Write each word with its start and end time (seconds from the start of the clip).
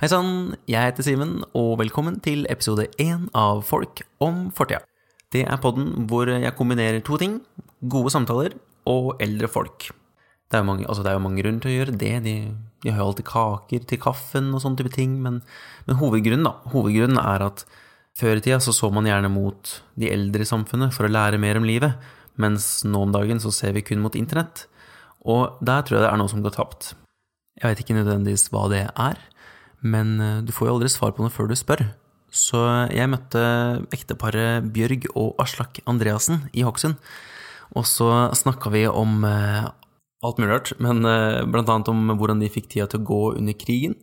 Hei 0.00 0.08
sann, 0.08 0.54
jeg 0.64 0.80
heter 0.80 1.04
Simen, 1.04 1.32
og 1.52 1.74
velkommen 1.76 2.14
til 2.24 2.46
episode 2.48 2.86
én 2.96 3.26
av 3.36 3.58
Folk 3.68 4.00
om 4.24 4.46
fortida. 4.56 4.78
Det 5.28 5.42
er 5.44 5.58
podden 5.60 6.06
hvor 6.08 6.30
jeg 6.32 6.54
kombinerer 6.56 7.02
to 7.04 7.18
ting, 7.20 7.34
gode 7.84 8.08
samtaler 8.14 8.54
og 8.88 9.20
eldre 9.20 9.50
folk. 9.52 9.90
Det 10.48 10.56
er 10.56 10.62
jo 10.62 10.68
mange, 10.70 10.86
altså 10.88 11.04
mange 11.20 11.42
grunner 11.42 11.60
til 11.60 11.68
å 11.68 11.74
gjøre 11.74 11.96
det, 12.00 12.14
de, 12.24 12.32
de 12.80 12.88
har 12.88 13.02
jo 13.02 13.10
alltid 13.10 13.28
kaker 13.28 13.84
til 13.90 14.00
kaffen 14.00 14.48
og 14.56 14.62
sånne 14.64 14.80
type 14.80 14.94
ting, 14.94 15.18
men, 15.20 15.42
men 15.84 16.00
hovedgrunnen, 16.00 16.48
da, 16.48 16.54
hovedgrunnen 16.72 17.20
er 17.20 17.44
at 17.50 17.66
før 18.16 18.40
i 18.40 18.44
tida 18.46 18.56
så, 18.64 18.72
så 18.72 18.88
man 18.88 19.04
gjerne 19.04 19.28
mot 19.28 19.74
de 20.00 20.08
eldre 20.14 20.48
i 20.48 20.48
samfunnet 20.48 20.96
for 20.96 21.04
å 21.10 21.12
lære 21.12 21.42
mer 21.44 21.60
om 21.60 21.68
livet, 21.68 22.00
mens 22.40 22.70
nå 22.88 23.04
om 23.04 23.12
dagen 23.12 23.44
så 23.44 23.52
ser 23.52 23.76
vi 23.76 23.84
kun 23.84 24.00
mot 24.00 24.16
internett. 24.16 24.64
Og 25.28 25.60
der 25.60 25.84
tror 25.84 26.00
jeg 26.00 26.06
det 26.06 26.14
er 26.14 26.24
noe 26.24 26.32
som 26.32 26.40
går 26.40 26.56
tapt. 26.56 26.94
Jeg 27.60 27.68
vet 27.68 27.84
ikke 27.84 28.00
nødvendigvis 28.00 28.48
hva 28.48 28.64
det 28.72 28.86
er, 28.88 29.20
men 29.80 30.20
eh, 30.20 30.38
du 30.44 30.52
får 30.52 30.68
jo 30.68 30.76
aldri 30.76 30.92
svar 30.92 31.14
på 31.16 31.24
noe 31.24 31.32
før 31.32 31.50
du 31.50 31.56
spør. 31.58 31.84
Så 32.30 32.60
jeg 32.94 33.10
møtte 33.10 33.42
ekteparet 33.94 34.68
Bjørg 34.70 35.08
og 35.18 35.40
Aslak 35.42 35.80
Andreassen 35.90 36.44
i 36.54 36.62
Hokksund. 36.66 36.98
Og 37.74 37.86
så 37.86 38.10
snakka 38.38 38.70
vi 38.74 38.84
om 38.86 39.24
eh, 39.26 39.66
alt 40.20 40.38
mulig 40.38 40.52
rart, 40.52 40.72
men 40.82 41.02
eh, 41.08 41.42
blant 41.48 41.72
annet 41.72 41.90
om 41.90 42.14
hvordan 42.14 42.42
de 42.42 42.52
fikk 42.52 42.70
tida 42.70 42.86
til 42.90 43.02
å 43.02 43.08
gå 43.10 43.24
under 43.40 43.58
krigen. 43.58 43.98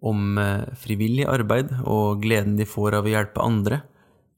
Om 0.00 0.38
frivillig 0.80 1.26
arbeid 1.28 1.74
og 1.84 2.22
gleden 2.22 2.54
de 2.56 2.64
får 2.64 2.94
av 2.96 3.04
å 3.04 3.10
hjelpe 3.12 3.42
andre. 3.44 3.82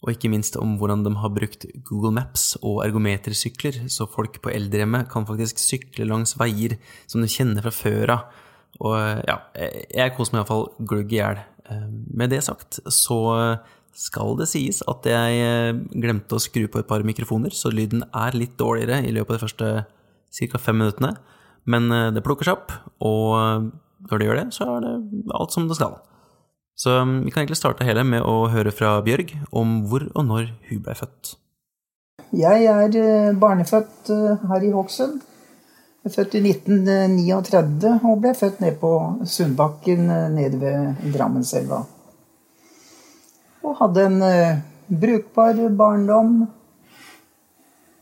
Og 0.02 0.10
ikke 0.10 0.32
minst 0.32 0.56
om 0.58 0.72
hvordan 0.80 1.04
de 1.06 1.12
har 1.14 1.30
brukt 1.30 1.68
Google 1.86 2.10
Maps 2.16 2.56
og 2.58 2.80
ergometersykler, 2.82 3.84
så 3.86 4.08
folk 4.10 4.40
på 4.42 4.50
eldrehjemmet 4.50 5.06
kan 5.12 5.28
faktisk 5.28 5.62
sykle 5.62 6.08
langs 6.10 6.34
veier 6.40 6.74
som 7.06 7.22
de 7.22 7.30
kjenner 7.30 7.62
fra 7.62 7.70
før 7.76 8.14
av 8.16 8.41
og 8.82 9.22
ja, 9.28 9.38
jeg 9.54 10.14
koser 10.16 10.34
meg 10.34 10.42
iallfall 10.42 10.66
glugg 10.88 11.12
i 11.14 11.20
hjel. 11.20 11.40
Eh, 11.70 11.86
med 12.18 12.32
det 12.34 12.42
sagt 12.44 12.80
så 12.90 13.20
skal 13.92 14.38
det 14.40 14.48
sies 14.50 14.80
at 14.88 15.06
jeg 15.06 15.42
eh, 15.44 15.80
glemte 16.00 16.36
å 16.38 16.42
skru 16.42 16.64
på 16.70 16.80
et 16.80 16.88
par 16.88 17.04
mikrofoner, 17.06 17.52
så 17.54 17.70
lyden 17.72 18.06
er 18.08 18.38
litt 18.38 18.56
dårligere 18.60 19.02
i 19.04 19.12
løpet 19.14 19.34
av 19.34 19.38
de 19.38 19.44
første 19.44 19.72
ca. 20.48 20.62
fem 20.62 20.80
minuttene. 20.80 21.14
Men 21.68 21.92
eh, 21.92 22.08
det 22.14 22.24
plukker 22.26 22.48
seg 22.48 22.58
opp, 22.58 22.74
og 23.04 23.68
når 24.08 24.18
det 24.18 24.28
gjør 24.28 24.40
det, 24.40 24.48
så 24.56 24.70
er 24.76 24.86
det 24.86 24.94
alt 25.38 25.54
som 25.54 25.68
det 25.68 25.78
skal. 25.78 26.00
Så 26.82 26.96
vi 27.04 27.30
kan 27.30 27.44
egentlig 27.44 27.60
starte 27.60 27.86
hele 27.86 28.02
med 28.08 28.24
å 28.26 28.48
høre 28.50 28.72
fra 28.74 28.96
Bjørg 29.04 29.36
om 29.54 29.82
hvor 29.86 30.08
og 30.08 30.24
når 30.26 30.48
hun 30.70 30.80
ble 30.82 30.96
født. 30.98 31.36
Jeg 32.32 32.64
er 32.64 33.36
barnefødt 33.38 34.08
her 34.48 34.64
i 34.64 34.72
Hokksund. 34.72 35.20
Jeg 36.02 36.10
er 36.10 36.14
født 36.16 36.32
i 36.34 36.40
1939 36.50 37.90
og 38.10 38.16
ble 38.18 38.30
født 38.34 38.56
ned 38.58 38.78
på 38.80 38.88
Sundbakken 39.22 40.08
eh, 40.10 40.30
nede 40.34 40.58
ved 40.58 41.12
Drammenselva. 41.14 41.76
Og 43.62 43.76
hadde 43.78 44.06
en 44.08 44.16
uh, 44.26 44.56
brukbar 45.04 45.60
barndom. 45.78 46.32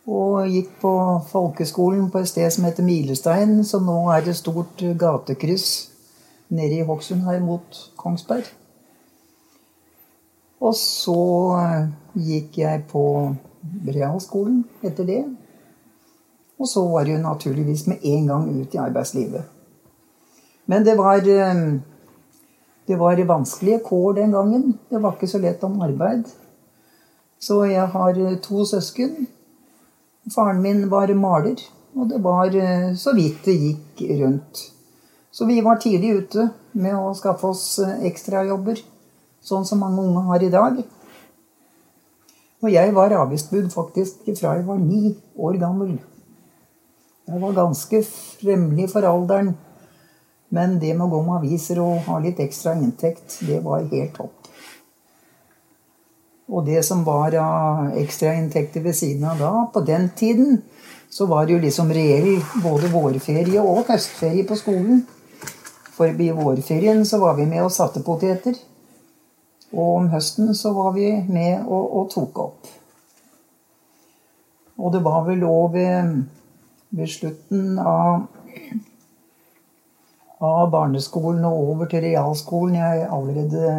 Og 0.08 0.48
gikk 0.48 0.70
på 0.80 0.92
folkeskolen 1.28 2.08
på 2.08 2.22
et 2.22 2.30
sted 2.30 2.48
som 2.48 2.64
heter 2.64 2.88
Milestein, 2.88 3.58
som 3.68 3.84
nå 3.84 3.98
er 4.14 4.24
et 4.24 4.38
stort 4.38 4.80
gatekryss 4.80 5.68
nede 6.48 6.80
i 6.80 6.88
Hokksund 6.88 7.28
her 7.28 7.44
mot 7.44 7.82
Kongsberg. 8.00 8.48
Og 10.64 10.72
så 10.72 11.20
uh, 11.52 11.84
gikk 12.16 12.62
jeg 12.64 12.86
på 12.88 13.04
realskolen 13.92 14.64
etter 14.80 15.04
det. 15.04 15.22
Og 16.60 16.68
så 16.68 16.82
var 16.88 17.08
hun 17.08 17.24
naturligvis 17.24 17.86
med 17.88 18.04
en 18.04 18.26
gang 18.28 18.48
ut 18.60 18.74
i 18.74 18.80
arbeidslivet. 18.80 19.42
Men 20.68 20.84
det 20.84 20.94
var, 20.98 21.16
eh, 21.16 21.80
det 22.86 22.96
var 22.96 23.24
vanskelige 23.26 23.80
kår 23.84 24.12
den 24.14 24.32
gangen. 24.32 24.78
Det 24.90 25.02
var 25.02 25.12
ikke 25.16 25.28
så 25.28 25.38
lett 25.38 25.64
om 25.64 25.80
arbeid. 25.82 26.28
Så 27.40 27.64
jeg 27.64 27.86
har 27.86 28.18
eh, 28.18 28.36
to 28.38 28.64
søsken. 28.64 29.26
Faren 30.34 30.62
min 30.62 30.90
var 30.90 31.14
maler, 31.14 31.56
og 31.96 32.08
det 32.10 32.22
var 32.22 32.54
eh, 32.54 32.94
så 32.94 33.14
vidt 33.16 33.44
det 33.44 33.56
gikk 33.56 34.04
rundt. 34.20 34.72
Så 35.32 35.46
vi 35.46 35.60
var 35.60 35.80
tidlig 35.80 36.12
ute 36.20 36.50
med 36.72 36.94
å 36.94 37.14
skaffe 37.14 37.46
oss 37.46 37.80
ekstrajobber, 38.02 38.78
sånn 39.40 39.64
som 39.64 39.80
mange 39.80 40.02
unge 40.02 40.26
har 40.28 40.42
i 40.42 40.52
dag. 40.52 40.82
Og 42.60 42.72
jeg 42.72 42.94
var 42.94 43.14
avgiftsbud 43.16 43.70
faktisk 43.72 44.28
fra 44.36 44.58
jeg 44.58 44.66
var 44.66 44.78
ni 44.78 45.14
år 45.38 45.56
gammel. 45.56 45.98
Jeg 47.30 47.38
var 47.38 47.52
ganske 47.54 48.00
fremmelig 48.10 48.88
for 48.90 49.06
alderen. 49.06 49.52
Men 50.50 50.80
det 50.82 50.96
med 50.96 51.06
å 51.06 51.12
gå 51.12 51.20
med 51.28 51.36
aviser 51.36 51.78
og 51.78 52.00
ha 52.08 52.16
litt 52.18 52.40
ekstra 52.42 52.74
inntekt, 52.74 53.36
det 53.46 53.60
var 53.62 53.84
helt 53.92 54.16
topp. 54.16 54.48
Og 56.50 56.66
det 56.66 56.80
som 56.82 57.04
var 57.06 57.36
av 57.38 57.92
ekstrainntekter 58.00 58.82
ved 58.82 58.96
siden 58.98 59.28
av 59.30 59.38
da, 59.38 59.52
på 59.70 59.84
den 59.86 60.08
tiden, 60.18 60.58
så 61.10 61.28
var 61.30 61.46
det 61.46 61.54
jo 61.54 61.62
liksom 61.62 61.92
reell 61.94 62.40
både 62.64 62.90
vårferie 62.90 63.62
og 63.62 63.86
høstferie 63.92 64.46
på 64.48 64.58
skolen. 64.58 65.04
For 65.94 66.10
i 66.10 66.32
vårferien 66.34 67.04
så 67.06 67.20
var 67.22 67.38
vi 67.38 67.46
med 67.46 67.62
og 67.62 67.70
satte 67.74 68.02
poteter. 68.02 68.58
Og 69.70 69.94
om 70.00 70.10
høsten 70.10 70.50
så 70.58 70.74
var 70.74 70.96
vi 70.98 71.12
med 71.30 71.62
og, 71.62 71.86
og 72.00 72.10
tok 72.10 72.42
opp. 72.42 72.74
Og 74.80 74.90
det 74.90 75.04
var 75.06 75.22
vel 75.28 75.46
òg 75.46 75.74
ved 75.76 76.12
ved 76.90 77.10
slutten 77.10 77.78
av, 77.78 78.26
av 80.42 80.70
barneskolen 80.72 81.44
og 81.46 81.72
over 81.72 81.90
til 81.90 82.04
realskolen 82.08 82.78
jeg 82.80 83.06
allerede 83.06 83.74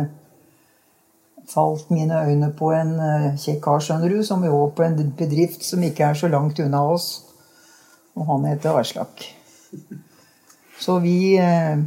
falt 1.52 1.90
mine 1.92 2.16
øyne 2.28 2.52
på 2.58 2.72
en 2.76 2.94
uh, 3.00 3.28
kjekk 3.40 3.62
kar, 3.66 3.84
skjønner 3.84 4.14
du, 4.14 4.22
som 4.24 4.44
jobber 4.46 4.76
på 4.78 4.86
en 4.88 5.14
bedrift 5.18 5.66
som 5.68 5.84
ikke 5.84 6.12
er 6.12 6.20
så 6.20 6.30
langt 6.32 6.60
unna 6.64 6.84
oss. 6.94 7.10
Og 8.16 8.28
han 8.28 8.46
heter 8.52 8.78
Aslak. 8.80 9.26
Så 10.80 11.00
vi, 11.04 11.38
uh, 11.40 11.82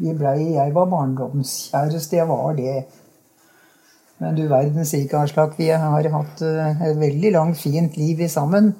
vi 0.00 0.14
blei 0.14 0.54
Jeg 0.56 0.74
var 0.74 0.90
barndomskjæreste. 0.90 2.16
Jeg 2.16 2.28
var 2.28 2.56
det. 2.58 2.84
Men 4.18 4.36
du 4.36 4.46
verden, 4.48 4.86
sier 4.88 5.06
ikke 5.06 5.22
Aslak. 5.26 5.58
Vi 5.58 5.70
har 5.70 6.10
hatt 6.16 6.42
uh, 6.42 6.82
et 6.88 6.98
veldig 7.00 7.32
langt, 7.38 7.60
fint 7.60 7.96
liv 8.00 8.26
sammen. 8.32 8.74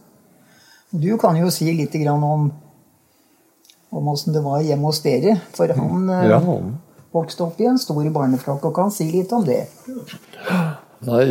Du 0.96 1.10
kan 1.20 1.36
jo 1.36 1.50
si 1.52 1.68
litt 1.76 1.94
om 2.08 2.50
om 3.96 4.08
åssen 4.08 4.34
det 4.34 4.42
var 4.44 4.64
hjemme 4.64 4.90
hos 4.90 5.00
dere. 5.04 5.36
For 5.56 5.72
han 5.72 6.10
eh, 6.12 6.28
ja. 6.32 6.40
vokste 7.14 7.46
opp 7.46 7.60
i 7.60 7.68
en 7.70 7.78
stor 7.80 8.04
barneflokk 8.12 8.66
og 8.68 8.74
kan 8.76 8.92
si 8.92 9.08
litt 9.12 9.32
om 9.32 9.46
det. 9.46 9.64
Nei, 11.06 11.24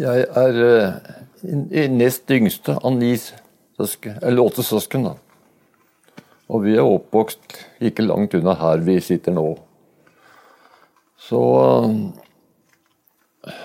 jeg 0.00 0.24
er 0.44 0.62
eh, 0.68 1.90
nest 1.92 2.30
yngste 2.32 2.78
av 2.78 2.94
ni 2.96 3.16
søsken, 3.18 4.18
eller 4.22 4.46
åtte 4.46 4.64
søsken. 4.66 5.10
da. 5.10 5.16
Og 6.52 6.64
vi 6.66 6.76
er 6.76 6.86
oppvokst 6.86 7.58
ikke 7.82 8.06
langt 8.06 8.34
unna 8.38 8.54
her 8.60 8.82
vi 8.86 8.98
sitter 9.00 9.34
nå. 9.36 9.46
Så 11.22 11.42
eh, 13.46 13.58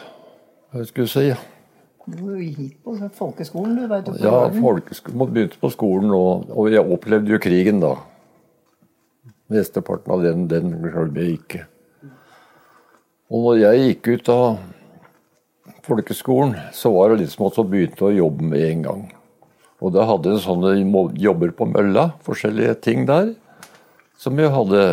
Hva 0.71 0.83
skal 0.85 1.07
jeg 1.07 1.13
si? 1.13 1.56
Du 2.07 2.37
gikk 2.39 2.77
på 2.87 2.93
folkeskolen, 3.17 3.73
du 3.75 3.87
veit. 3.91 4.07
Ja, 4.23 4.45
folkeskolen, 4.55 5.33
begynte 5.33 5.59
på 5.59 5.71
skolen, 5.73 6.13
og, 6.15 6.47
og 6.55 6.69
jeg 6.71 6.83
opplevde 6.83 7.33
jo 7.33 7.39
krigen 7.43 7.81
da. 7.83 7.97
Mesteparten 9.51 10.13
av 10.15 10.23
den, 10.23 10.45
den 10.47 10.71
glemmer 10.79 11.19
jeg 11.19 11.35
ikke. 11.41 11.65
Og 13.27 13.43
når 13.43 13.59
jeg 13.59 13.83
gikk 13.83 14.09
ut 14.13 14.31
av 14.31 14.45
folkeskolen, 15.83 16.55
så 16.75 16.93
var 16.95 17.11
det 17.11 17.25
liksom 17.25 17.49
at 17.49 17.59
jeg 17.59 17.71
begynte 17.73 18.07
å 18.07 18.15
jobbe 18.15 18.47
med 18.53 18.63
en 18.69 18.87
gang. 18.87 19.03
Og 19.83 19.91
da 19.93 20.07
hadde 20.07 20.31
jeg 20.31 20.45
sånne 20.47 20.77
jobber 21.19 21.51
på 21.59 21.67
mølla, 21.69 22.13
forskjellige 22.23 22.79
ting 22.87 23.03
der, 23.09 23.33
som 24.17 24.39
jeg 24.39 24.53
hadde 24.55 24.83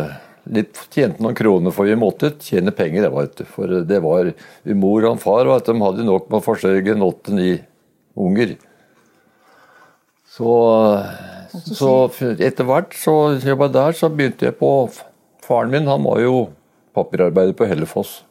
litt 0.53 0.79
tjente 0.93 1.23
noen 1.23 1.37
kroner, 1.37 1.73
for 1.73 1.89
vi 1.89 1.97
måtte 1.99 2.33
tjene 2.41 2.73
penger. 2.75 3.09
Vet. 3.13 3.43
For 3.49 3.81
det 3.87 4.01
var 4.03 4.31
mor 4.77 5.09
og 5.09 5.19
far 5.23 5.49
vet, 5.49 5.69
de 5.69 5.81
hadde 5.81 6.07
nok 6.07 6.29
med 6.29 6.39
å 6.39 6.45
forsørge 6.45 6.97
åtte-ni 7.07 7.51
unger. 8.15 8.55
Så, 10.35 10.51
så 11.53 11.91
etter 12.35 12.67
hvert 12.67 12.95
så 12.99 13.15
jobba 13.39 13.69
der, 13.71 13.95
så 13.95 14.11
begynte 14.11 14.49
jeg 14.49 14.57
på 14.59 14.71
Faren 15.45 15.69
min 15.69 15.85
han 15.85 16.01
var 16.01 16.23
jo 16.23 16.47
papirarbeider 16.97 17.53
på 17.55 17.67
Hellefoss. 17.69 18.23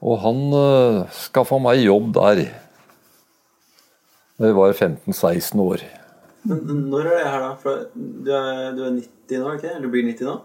Og 0.00 0.18
han 0.24 0.40
uh, 0.50 1.06
skaffa 1.14 1.60
meg 1.62 1.84
jobb 1.84 2.10
der 2.16 2.42
da 4.40 4.48
jeg 4.48 4.56
var 4.56 4.72
15-16 4.72 5.60
år. 5.60 5.82
Men 6.48 6.86
når 6.88 7.10
er 7.10 7.18
det 7.18 7.24
her, 7.28 7.42
da? 7.44 7.50
For 7.60 7.82
du 7.92 8.30
er, 8.32 8.70
du 8.72 8.86
er 8.86 8.94
90 8.96 9.42
nå, 9.42 9.50
ikke? 9.58 9.72
Eller 9.74 9.84
du 9.84 9.92
blir 9.92 10.06
90 10.06 10.30
nå? 10.30 10.36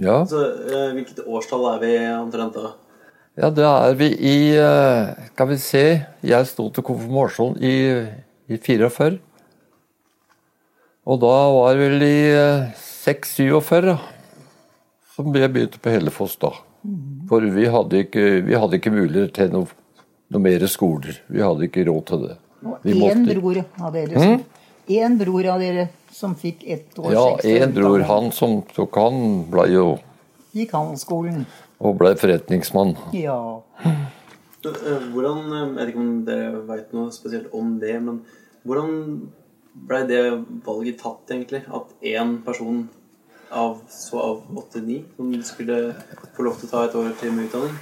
Ja. 0.00 0.18
Så 0.28 0.40
eh, 0.44 0.90
Hvilket 0.96 1.22
årstall 1.24 1.64
er 1.72 1.78
vi 1.80 1.92
omtrent 2.18 2.56
da? 2.58 2.74
Ja, 3.40 3.48
det 3.50 3.64
er 3.64 3.94
vi 3.98 4.10
i 4.12 4.34
eh, 4.60 5.14
Skal 5.32 5.48
vi 5.50 5.56
se 5.62 5.84
Jeg 6.22 6.50
sto 6.50 6.68
til 6.70 6.84
konfirmasjon 6.84 7.56
i, 7.64 7.76
i 8.52 8.58
44. 8.60 9.16
Og 11.04 11.20
da 11.20 11.32
var 11.52 11.74
det 11.76 11.88
vel 11.88 12.04
i 12.06 12.20
6-47, 12.80 13.90
da. 13.90 13.98
Som 15.16 15.34
jeg 15.36 15.52
begynte 15.52 15.80
på 15.80 15.92
Hellefoss 15.92 16.38
da. 16.40 16.54
For 17.28 17.44
vi 17.54 17.66
hadde 17.72 18.04
ikke, 18.06 18.24
vi 18.44 18.56
hadde 18.56 18.78
ikke 18.80 18.92
mulighet 18.92 19.34
til 19.36 19.52
noe, 19.52 19.68
noe 20.32 20.44
mer 20.44 20.64
skoler. 20.68 21.20
Vi 21.32 21.44
hadde 21.44 21.68
ikke 21.68 21.84
råd 21.88 22.06
til 22.08 22.24
det. 22.26 22.38
Og 22.64 22.88
én 22.88 23.26
bror 23.28 23.60
av 23.60 23.92
dere 23.92 24.16
som, 24.16 24.40
en 24.96 25.18
bror 25.20 25.48
av 25.52 25.60
dere 25.60 25.88
som 26.14 26.34
fikk 26.38 26.62
ett 26.70 26.98
års 26.98 27.12
Ja, 27.12 27.26
ekstra 27.34 27.66
en 27.66 27.74
bror, 27.74 28.04
han 28.08 28.30
som 28.32 28.60
tok 28.74 28.96
han, 29.02 29.20
ble 29.50 29.66
jo 29.72 29.84
gikk 30.54 30.72
handelsskolen. 30.76 31.44
og 31.82 31.96
ble 31.98 32.14
forretningsmann. 32.16 32.94
Ja. 33.18 33.40
Hvordan 34.64 35.40
Jeg 35.52 35.70
vet 35.76 35.88
ikke 35.90 36.00
om 36.00 36.12
dere 36.24 36.60
veit 36.68 36.92
noe 36.96 37.12
spesielt 37.12 37.52
om 37.52 37.74
det, 37.82 37.96
men 38.00 38.22
hvordan 38.64 38.92
blei 39.74 40.04
det 40.08 40.20
valget 40.64 41.00
tatt, 41.02 41.26
egentlig? 41.34 41.64
At 41.68 41.90
én 42.00 42.38
person 42.46 42.86
av 43.54 43.76
så 43.92 44.18
av 44.22 44.56
åtte-ni 44.56 45.02
som 45.16 45.34
skulle 45.46 45.94
få 46.34 46.46
lov 46.46 46.56
til 46.58 46.68
å 46.68 46.70
ta 46.72 46.84
et 46.86 46.96
år 46.98 47.12
til 47.20 47.34
med 47.34 47.50
utdanning? 47.50 47.74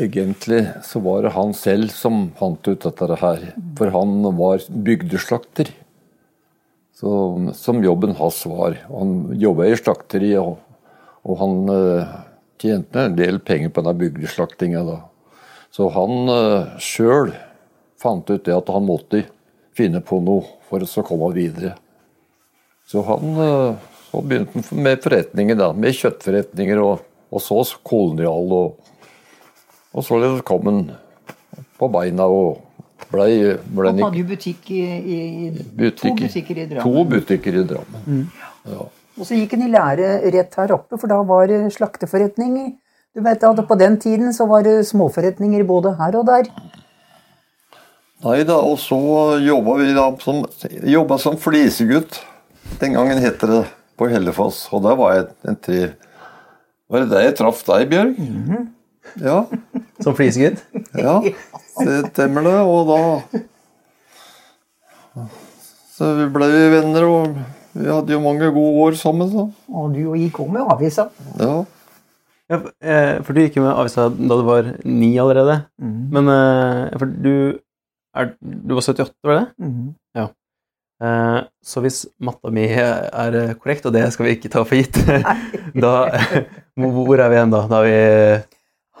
Egentlig 0.00 0.62
så 0.86 1.02
var 1.04 1.26
det 1.26 1.34
han 1.36 1.52
selv 1.54 1.92
som 1.94 2.30
fant 2.38 2.70
ut 2.70 2.86
dette 2.86 3.18
her. 3.20 3.44
For 3.78 3.92
han 3.94 4.22
var 4.38 4.64
bygdeslakter. 4.70 5.70
Så, 6.94 7.10
som 7.58 7.82
jobben 7.84 8.14
hans 8.18 8.44
var. 8.46 8.76
Han 8.88 9.32
jobba 9.38 9.66
i 9.66 9.78
slakteri, 9.78 10.30
og, 10.38 10.60
og 11.26 11.40
han 11.40 11.72
eh, 11.74 12.12
tjente 12.62 13.02
en 13.02 13.16
del 13.18 13.40
penger 13.42 13.72
på 13.74 13.82
denne 13.82 13.98
bygdeslaktinga. 13.98 14.84
Så 15.74 15.88
han 15.90 16.30
uh, 16.30 16.76
sjøl 16.78 17.32
fant 17.98 18.28
ut 18.30 18.44
det 18.46 18.54
at 18.54 18.70
han 18.70 18.86
måtte 18.86 19.24
finne 19.74 19.98
på 20.06 20.20
noe 20.22 20.46
for 20.68 20.84
å 20.84 21.04
komme 21.06 21.32
videre. 21.34 21.74
Så 22.86 23.02
han 23.08 23.40
eh, 23.42 23.90
så 24.10 24.20
begynte 24.22 24.76
med 24.76 25.02
forretninger, 25.02 25.58
da, 25.58 25.72
med 25.74 25.96
kjøttforretninger, 25.98 26.78
og, 26.78 27.02
og 27.34 27.42
så 27.42 27.64
kolonial. 27.82 28.52
Og, 28.54 28.92
og 29.94 30.06
så 30.06 30.20
kom 30.46 30.70
han 30.70 30.84
på 31.80 31.88
beina 31.90 32.28
og 32.30 32.60
ble, 33.12 33.56
ble 33.76 33.92
og 33.92 34.02
hadde 34.06 34.20
jo 34.20 34.28
butikk 34.28 34.70
i, 34.74 34.82
i 35.14 35.18
butikk, 35.52 36.00
to 36.00 36.14
butikker 36.20 36.60
i 36.60 36.68
Drammen. 36.70 36.84
To 36.84 37.04
butikker 37.10 37.58
i 37.60 37.64
Drammen. 37.70 38.22
Ja. 38.70 38.86
Og 39.14 39.28
så 39.28 39.38
gikk 39.38 39.54
han 39.54 39.66
i 39.66 39.70
lære 39.72 40.14
rett 40.34 40.56
her 40.58 40.74
oppe, 40.74 40.98
for 40.98 41.10
da 41.10 41.20
var 41.26 41.46
det 41.50 41.60
slakteforretninger. 41.76 42.72
Du 43.14 43.22
vet 43.22 43.44
at 43.46 43.60
På 43.68 43.76
den 43.78 43.98
tiden 44.02 44.32
så 44.34 44.46
var 44.50 44.64
det 44.66 44.80
småforretninger 44.88 45.62
både 45.68 45.94
her 46.00 46.16
og 46.18 46.26
der. 46.26 46.48
Nei 48.24 48.40
da, 48.48 48.56
og 48.56 48.78
så 48.80 48.98
jobba 49.44 49.76
vi 49.78 49.92
da 49.94 50.08
som, 50.22 50.42
jobba 50.88 51.18
som 51.20 51.36
flisegutt. 51.38 52.22
Den 52.80 52.96
gangen 52.96 53.20
het 53.22 53.42
det 53.44 53.64
på 54.00 54.08
Hellefoss. 54.10 54.64
Og 54.72 54.82
der 54.86 54.96
var 54.98 55.14
jeg 55.14 55.28
en 55.50 55.60
tre 55.60 55.82
Var 56.90 57.00
det 57.04 57.10
der 57.10 57.22
jeg 57.24 57.36
traff 57.38 57.62
deg, 57.64 57.86
Bjørg? 57.90 58.18
Ja. 59.22 59.38
Som 60.04 60.16
flisegutt? 60.16 60.64
Ja, 60.96 61.20
stemmer 61.78 62.42
det. 62.46 62.56
Og 62.64 62.88
da 62.88 63.00
Så 65.94 66.08
vi 66.18 66.26
ble 66.34 66.48
vi 66.50 66.62
venner, 66.74 67.04
og 67.06 67.36
vi 67.74 67.86
hadde 67.90 68.14
jo 68.14 68.20
mange 68.22 68.48
gode 68.54 68.74
år 68.88 68.96
sammen. 68.98 69.28
Så. 69.30 69.44
Og 69.70 69.92
du 69.94 70.00
gikk 70.18 70.40
òg 70.42 70.50
med 70.56 70.66
avisa. 70.74 71.08
Ja. 71.38 71.64
Ja, 72.50 72.58
for- 72.60 72.72
eh, 72.82 73.18
du 73.34 73.40
gikk 73.40 73.56
jo 73.56 73.62
med 73.64 73.76
avisa 73.78 74.08
da 74.10 74.34
du 74.40 74.42
var 74.44 74.72
ni 74.84 75.12
allerede. 75.18 75.60
Men 75.78 76.28
eh, 76.28 76.98
For 76.98 77.06
du 77.06 77.58
er, 78.14 78.34
Du 78.42 78.74
var 78.74 78.82
78, 78.82 79.14
var 79.24 79.38
det? 79.40 79.46
Mhm. 79.58 79.94
Ja. 80.14 80.28
Så 81.64 81.80
hvis 81.82 82.06
matta 82.20 82.50
mi 82.50 82.66
er 82.68 83.34
eh, 83.34 83.54
korrekt, 83.54 83.86
og 83.86 83.92
det 83.92 84.12
skal 84.12 84.26
vi 84.26 84.36
ikke 84.36 84.50
ta 84.52 84.62
for 84.64 84.74
gitt, 84.78 84.94
da 85.74 86.10
hvor 86.76 87.18
er 87.20 87.28
vi 87.30 87.36
igjen 87.38 87.50
da? 87.54 87.66
Da 87.68 87.80
er 87.82 87.88
vi 87.88 88.42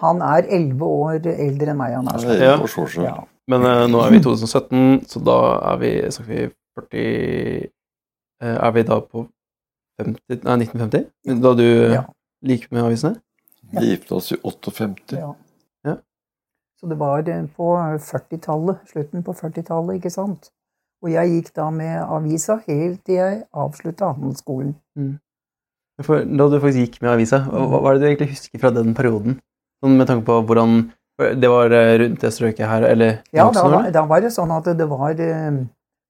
Han 0.04 0.22
er 0.24 0.48
elleve 0.52 0.88
år 1.04 1.28
eldre 1.34 1.72
enn 1.72 1.78
meg. 1.80 1.94
han 1.98 2.10
er 2.12 2.22
sånn. 2.22 2.42
Ja. 2.42 2.56
for 2.62 2.72
så 2.72 2.86
seg. 2.94 3.06
Ja. 3.08 3.16
Men 3.50 3.66
uh, 3.68 3.84
nå 3.90 4.00
er 4.00 4.12
vi 4.14 4.20
i 4.22 4.24
2017, 4.24 5.04
så 5.10 5.20
da 5.20 5.38
er 5.72 5.80
vi 5.82 5.92
Snakker 6.16 6.30
vi 6.32 6.44
40 6.80 7.68
uh, 8.42 8.56
Er 8.56 8.72
vi 8.76 8.84
da 8.88 9.00
på 9.04 9.26
50, 10.00 10.40
nei, 10.46 10.56
1950? 10.64 11.04
Da 11.44 11.52
du 11.58 11.66
Ja. 11.92 12.04
liker 12.42 12.72
med 12.74 12.86
avisene? 12.88 13.18
Vi 13.74 13.90
gifta 13.92 14.16
oss 14.16 14.32
i 14.32 14.38
58. 14.42 15.18
Ja. 15.18 15.34
Ja. 15.84 15.96
Så 16.80 16.88
det 16.90 16.98
var 17.00 17.28
eh, 17.28 17.44
på 17.56 17.68
40-tallet, 18.08 18.82
slutten 18.90 19.22
på 19.26 19.34
40-tallet, 19.38 20.00
ikke 20.00 20.10
sant. 20.12 20.50
Og 21.04 21.10
jeg 21.12 21.30
gikk 21.30 21.52
da 21.56 21.68
med 21.70 22.00
avisa 22.02 22.58
helt 22.66 23.04
til 23.04 23.20
jeg 23.20 23.40
avslutta 23.52 24.12
handelsskolen. 24.14 24.74
For 26.02 26.24
da 26.24 26.46
du 26.50 26.58
faktisk 26.58 26.80
gikk 26.80 27.02
med 27.04 27.12
avisa, 27.14 27.42
hva, 27.46 27.80
hva 27.80 27.90
er 27.92 27.98
det 27.98 28.02
du 28.02 28.06
egentlig 28.08 28.30
husker 28.34 28.62
fra 28.62 28.72
den 28.74 28.94
perioden? 28.98 29.38
Sånn 29.84 29.98
med 30.00 30.08
tanke 30.08 30.24
på 30.24 30.38
hvordan 30.48 30.78
Det 31.38 31.46
var 31.52 31.70
eh, 31.76 31.98
rundt 32.00 32.20
det 32.24 32.30
strøket 32.34 32.66
her, 32.66 32.82
eller 32.88 33.18
Ja, 33.32 33.44
da, 33.52 33.62
var- 33.68 33.90
da 33.94 34.02
var 34.08 34.20
det 34.24 34.32
sånn 34.34 34.50
at 34.50 34.64
det 34.76 34.86
var, 34.90 35.10
eh, 35.12 35.60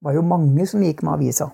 var 0.01 0.13
jo 0.15 0.21
mange 0.25 0.65
som 0.67 0.81
gikk 0.81 1.03
med 1.03 1.13
avisa. 1.19 1.51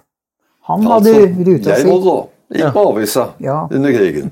Han 0.70 0.86
Altså, 0.86 1.12
hadde 1.18 1.44
ruta 1.50 1.74
jeg 1.74 1.82
si. 1.82 1.90
òg, 1.90 2.04
da. 2.06 2.16
Gikk 2.56 2.76
med 2.76 2.86
avisa 2.86 3.26
Ja, 3.44 3.68
under 3.72 3.92
krigen. 3.92 4.32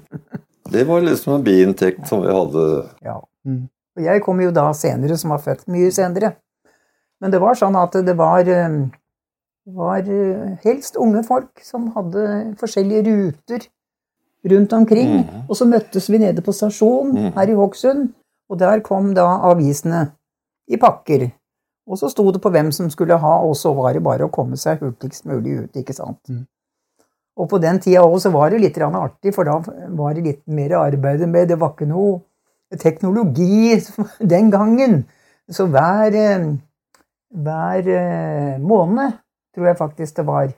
Det 0.71 0.85
var 0.87 1.01
liksom 1.01 1.33
en 1.35 1.43
biinntekt 1.43 2.07
som 2.07 2.21
vi 2.21 2.27
hadde. 2.31 2.89
ja. 3.03 3.17
Mm. 3.45 3.67
Og 3.97 4.03
jeg 4.05 4.21
kom 4.23 4.39
jo 4.39 4.51
da 4.51 4.69
senere, 4.71 5.17
som 5.17 5.31
var 5.31 5.39
født 5.39 5.65
mye 5.67 5.91
senere. 5.91 6.35
Men 7.19 7.31
det 7.31 7.41
var 7.41 7.55
sånn 7.55 7.75
at 7.75 7.91
det 8.05 8.15
var, 8.15 8.39
eh, 8.47 8.87
var 9.67 10.01
helst 10.63 10.95
unge 10.95 11.25
folk 11.27 11.59
som 11.61 11.91
hadde 11.91 12.55
forskjellige 12.59 13.03
ruter 13.09 13.67
rundt 14.45 14.73
omkring. 14.73 15.09
Mm. 15.19 15.41
Og 15.49 15.57
så 15.57 15.67
møttes 15.67 16.09
vi 16.11 16.21
nede 16.21 16.43
på 16.45 16.55
stasjonen 16.55 17.15
mm. 17.15 17.33
her 17.35 17.51
i 17.51 17.57
Hokksund, 17.57 18.07
og 18.49 18.59
der 18.59 18.83
kom 18.85 19.13
da 19.17 19.27
avisene 19.49 20.07
i 20.69 20.77
pakker. 20.77 21.29
Og 21.89 21.97
så 21.97 22.09
sto 22.11 22.27
det 22.31 22.41
på 22.41 22.51
hvem 22.53 22.71
som 22.75 22.89
skulle 22.93 23.17
ha, 23.17 23.35
og 23.41 23.55
så 23.57 23.73
var 23.73 23.95
det 23.97 24.05
bare 24.05 24.27
å 24.27 24.33
komme 24.33 24.57
seg 24.61 24.83
hurtigst 24.83 25.25
mulig 25.29 25.57
ut, 25.63 25.77
ikke 25.81 25.95
sant. 25.97 26.21
Mm. 26.29 26.45
Og 27.39 27.47
på 27.49 27.59
den 27.63 27.79
tida 27.81 28.03
òg 28.03 28.17
så 28.21 28.31
var 28.33 28.51
det 28.51 28.59
litt 28.61 28.77
artig, 28.77 29.33
for 29.33 29.47
da 29.47 29.57
var 29.95 30.13
det 30.13 30.25
litt 30.25 30.41
mer 30.47 30.75
arbeid 30.77 31.25
med 31.27 31.47
Det 31.47 31.59
var 31.59 31.73
ikke 31.73 31.87
noe 31.87 32.19
teknologi 32.77 33.79
den 34.33 34.51
gangen. 34.51 35.05
Så 35.49 35.65
hver, 35.65 36.13
eh, 36.13 36.45
hver 37.33 37.87
eh, 37.89 38.59
måned, 38.61 39.17
tror 39.55 39.67
jeg 39.67 39.77
faktisk 39.77 40.15
det 40.17 40.25
var, 40.27 40.51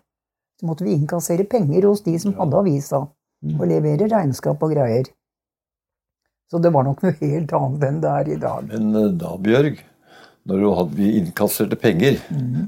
så 0.59 0.67
måtte 0.67 0.83
vi 0.83 0.97
innkassere 0.97 1.45
penger 1.47 1.87
hos 1.87 2.03
de 2.03 2.17
som 2.19 2.33
hadde 2.35 2.57
avisa, 2.57 3.05
og 3.57 3.63
leverer 3.69 4.11
regnskap 4.11 4.61
og 4.63 4.73
greier. 4.75 5.09
Så 6.51 6.59
det 6.59 6.73
var 6.75 6.83
nok 6.83 6.99
noe 7.05 7.15
helt 7.21 7.53
annet 7.55 7.87
enn 7.87 8.01
det 8.03 8.11
er 8.11 8.29
i 8.33 8.41
dag. 8.41 8.67
Men 8.73 8.91
eh, 8.99 9.09
da, 9.21 9.31
Bjørg, 9.39 9.79
når 10.49 10.63
hadde, 10.75 10.95
vi 10.97 11.09
innkasserte 11.19 11.77
penger, 11.79 12.17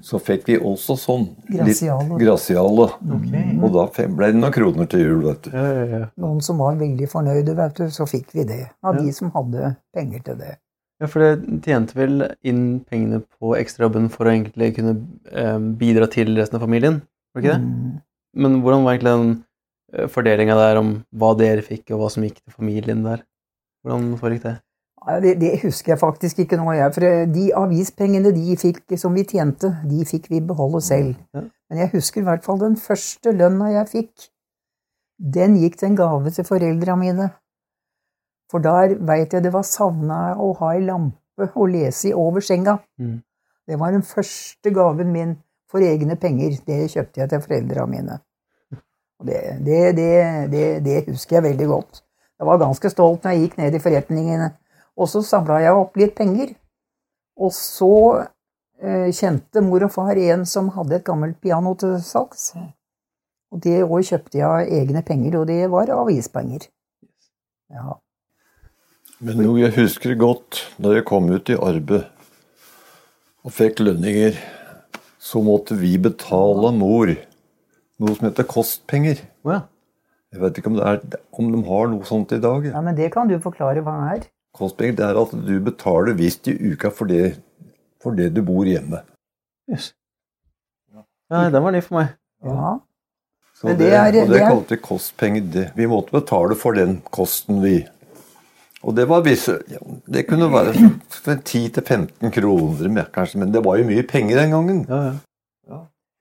så 0.06 0.20
fikk 0.22 0.46
vi 0.48 0.56
også 0.60 0.96
sånn 1.02 1.24
Graciale. 1.50 2.20
graciale. 2.22 2.86
Og 3.02 3.74
da 3.74 3.86
ble 4.06 4.30
det 4.30 4.38
noen 4.38 4.54
kroner 4.54 4.90
til 4.92 5.02
jul, 5.02 5.24
vet 5.26 5.48
du. 5.48 5.56
Ja, 5.58 5.64
ja, 5.74 5.86
ja. 5.98 6.04
Noen 6.22 6.40
som 6.46 6.62
var 6.62 6.78
veldig 6.80 7.10
fornøyde, 7.12 7.56
vet 7.58 7.82
du, 7.82 7.88
så 7.92 8.06
fikk 8.10 8.30
vi 8.38 8.46
det. 8.52 8.62
Av 8.86 9.00
de 9.02 9.10
som 9.18 9.34
hadde 9.34 9.74
penger 9.98 10.22
til 10.30 10.38
det. 10.44 10.52
ja, 11.02 11.10
for 11.10 11.26
det 11.26 11.64
tjente 11.66 11.98
vel 11.98 12.28
inn 12.48 12.62
pengene 12.88 13.24
på 13.26 13.56
ekstrajobben 13.58 14.06
for 14.14 14.30
å 14.30 14.36
egentlig 14.36 14.76
kunne 14.78 14.94
eh, 15.34 15.58
bidra 15.82 16.08
til 16.14 16.32
resten 16.38 16.62
av 16.62 16.64
familien, 16.64 17.02
var 17.34 17.42
det 17.42 17.50
ikke 17.50 17.58
det? 17.58 17.66
Mm. 17.66 17.98
Men 18.46 18.62
hvordan 18.62 18.86
var 18.86 18.96
egentlig 18.96 19.18
den 19.18 19.34
fordelinga 20.12 20.56
der 20.58 20.80
om 20.82 20.94
hva 21.14 21.34
dere 21.38 21.64
fikk, 21.66 21.90
og 21.94 22.04
hva 22.04 22.12
som 22.14 22.26
gikk 22.26 22.40
til 22.42 22.56
familien 22.56 23.04
der? 23.06 23.26
Hvordan 23.84 24.14
foregikk 24.22 24.48
det? 24.48 24.56
Det, 25.24 25.34
det 25.42 25.52
husker 25.66 25.94
jeg 25.94 26.00
faktisk 26.00 26.40
ikke 26.40 26.58
nå, 26.58 26.70
jeg. 26.78 26.94
For 26.96 27.06
eh, 27.08 27.26
de 27.28 27.50
avispengene 27.60 28.32
de 28.36 28.56
fikk, 28.60 28.86
som 29.00 29.16
vi 29.16 29.26
tjente, 29.28 29.74
de 29.90 30.06
fikk 30.08 30.30
vi 30.32 30.40
beholde 30.48 30.80
selv. 30.82 31.18
Ja. 31.36 31.44
Men 31.70 31.82
jeg 31.84 31.92
husker 31.98 32.22
i 32.22 32.28
hvert 32.30 32.46
fall 32.46 32.62
den 32.62 32.78
første 32.80 33.34
lønna 33.36 33.72
jeg 33.74 33.90
fikk. 33.92 34.30
Den 35.36 35.58
gikk 35.60 35.78
til 35.80 35.92
en 35.92 36.00
gave 36.00 36.32
til 36.32 36.48
foreldra 36.48 36.96
mine. 37.00 37.30
For 38.52 38.64
der 38.64 38.96
veit 39.02 39.34
jeg 39.34 39.44
det 39.44 39.52
var 39.54 39.68
savna 39.68 40.38
å 40.40 40.54
ha 40.62 40.74
ei 40.78 40.84
lampe 40.86 41.50
å 41.58 41.68
lese 41.68 42.12
i 42.12 42.16
over 42.16 42.44
senga. 42.46 42.78
Mm. 43.02 43.18
Det 43.68 43.80
var 43.80 43.96
den 43.96 44.06
første 44.08 44.72
gaven 44.76 45.12
min 45.12 45.36
for 45.72 45.84
egne 45.84 46.16
penger. 46.22 46.60
Det 46.64 46.86
kjøpte 46.94 47.24
jeg 47.24 47.32
til 47.32 47.44
foreldra 47.44 47.88
mine. 47.90 48.20
Det, 49.24 49.40
det, 49.64 49.82
det, 49.98 50.12
det, 50.52 50.66
det 50.84 50.98
husker 51.08 51.40
jeg 51.40 51.48
veldig 51.48 51.70
godt. 51.70 52.04
Jeg 52.40 52.50
var 52.50 52.60
ganske 52.60 52.92
stolt 52.92 53.24
når 53.24 53.36
jeg 53.36 53.46
gikk 53.46 53.58
ned 53.62 53.78
i 53.78 53.82
forretningene. 53.82 54.52
Og 55.00 55.10
så 55.10 55.24
samla 55.26 55.62
jeg 55.64 55.80
opp 55.80 55.98
litt 55.98 56.16
penger. 56.18 56.54
Og 57.40 57.54
så 57.56 57.94
eh, 58.84 59.10
kjente 59.16 59.64
mor 59.66 59.88
og 59.88 59.94
far 59.96 60.20
en 60.20 60.46
som 60.50 60.72
hadde 60.76 61.00
et 61.00 61.08
gammelt 61.08 61.40
piano 61.42 61.74
til 61.80 61.96
salgs. 62.04 62.52
Og 63.54 63.62
det 63.64 63.84
år 63.86 64.06
kjøpte 64.06 64.40
jeg 64.40 64.48
av 64.50 64.76
egne 64.82 65.04
penger, 65.06 65.40
og 65.40 65.48
det 65.50 65.62
var 65.72 65.92
avispenger. 65.94 66.68
Ja. 67.74 67.98
Men 69.24 69.40
noe 69.40 69.62
jeg 69.62 69.76
husker 69.78 70.18
godt, 70.20 70.66
da 70.82 70.98
jeg 70.98 71.06
kom 71.08 71.30
ut 71.32 71.50
i 71.54 71.56
arbeid 71.56 72.10
og 73.44 73.54
fikk 73.54 73.82
lønninger, 73.84 74.36
så 75.20 75.40
måtte 75.44 75.78
vi 75.80 75.96
betale 76.02 76.72
mor 76.76 77.12
noe 78.00 78.16
som 78.18 78.28
heter 78.30 78.48
kostpenger. 78.50 79.22
Å 79.46 79.52
ja. 79.54 79.62
Jeg 80.34 80.42
vet 80.42 80.58
ikke 80.58 80.72
om, 80.72 80.78
det 80.80 80.86
er, 80.90 81.20
om 81.38 81.50
de 81.54 81.60
har 81.68 81.90
noe 81.92 82.06
sånt 82.10 82.32
i 82.34 82.40
dag. 82.42 82.66
Ja, 82.66 82.82
Men 82.82 82.96
det 82.98 83.12
kan 83.14 83.28
du 83.30 83.36
forklare 83.40 83.84
hva 83.86 83.98
er. 84.16 84.24
Kostpenger 84.58 84.96
det 84.98 85.06
er 85.06 85.20
at 85.22 85.34
du 85.46 85.54
betaler 85.62 86.14
visst 86.18 86.48
i 86.50 86.56
uka 86.74 86.90
for 86.94 87.10
det, 87.10 87.36
for 88.02 88.18
det 88.18 88.32
du 88.34 88.42
bor 88.46 88.66
hjemme. 88.66 89.04
Yes. 89.70 89.92
Ja, 91.30 91.50
den 91.50 91.64
var 91.64 91.72
ny 91.74 91.82
for 91.82 92.00
meg. 92.02 92.16
Ja. 92.44 92.74
Så 93.58 93.68
Men 93.70 93.78
det, 93.78 93.86
det 93.86 93.94
er- 93.94 94.06
og 94.24 94.30
det 94.30 94.40
det 94.40 94.42
kalte 94.48 94.76
vi 94.76 94.82
kostpenger. 94.82 95.52
Det. 95.54 95.66
Vi 95.78 95.86
måtte 95.88 96.12
betale 96.12 96.56
for 96.56 96.74
den 96.74 97.02
kosten 97.12 97.62
vi 97.64 97.86
Og 98.84 98.96
det 98.96 99.06
var 99.08 99.22
visse 99.24 99.62
Det 100.12 100.26
kunne 100.28 100.50
være 100.52 100.74
10-15 101.40 102.32
kroner, 102.36 103.06
kanskje, 103.14 103.38
men 103.40 103.54
det 103.54 103.64
var 103.64 103.78
jo 103.78 103.86
mye 103.88 104.04
penger 104.04 104.42
den 104.42 104.52
gangen. 104.52 104.86
Ja, 104.90 105.04
ja. 105.06 105.14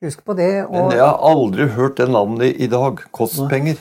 Husk 0.02 0.25
på 0.26 0.35
det. 0.35 0.50
Men 0.71 0.90
jeg 0.90 1.02
har 1.04 1.18
aldri 1.23 1.68
hørt 1.76 2.00
det 2.00 2.09
navnet 2.11 2.59
i 2.59 2.66
dag. 2.71 2.99
Kostpenger. 3.14 3.78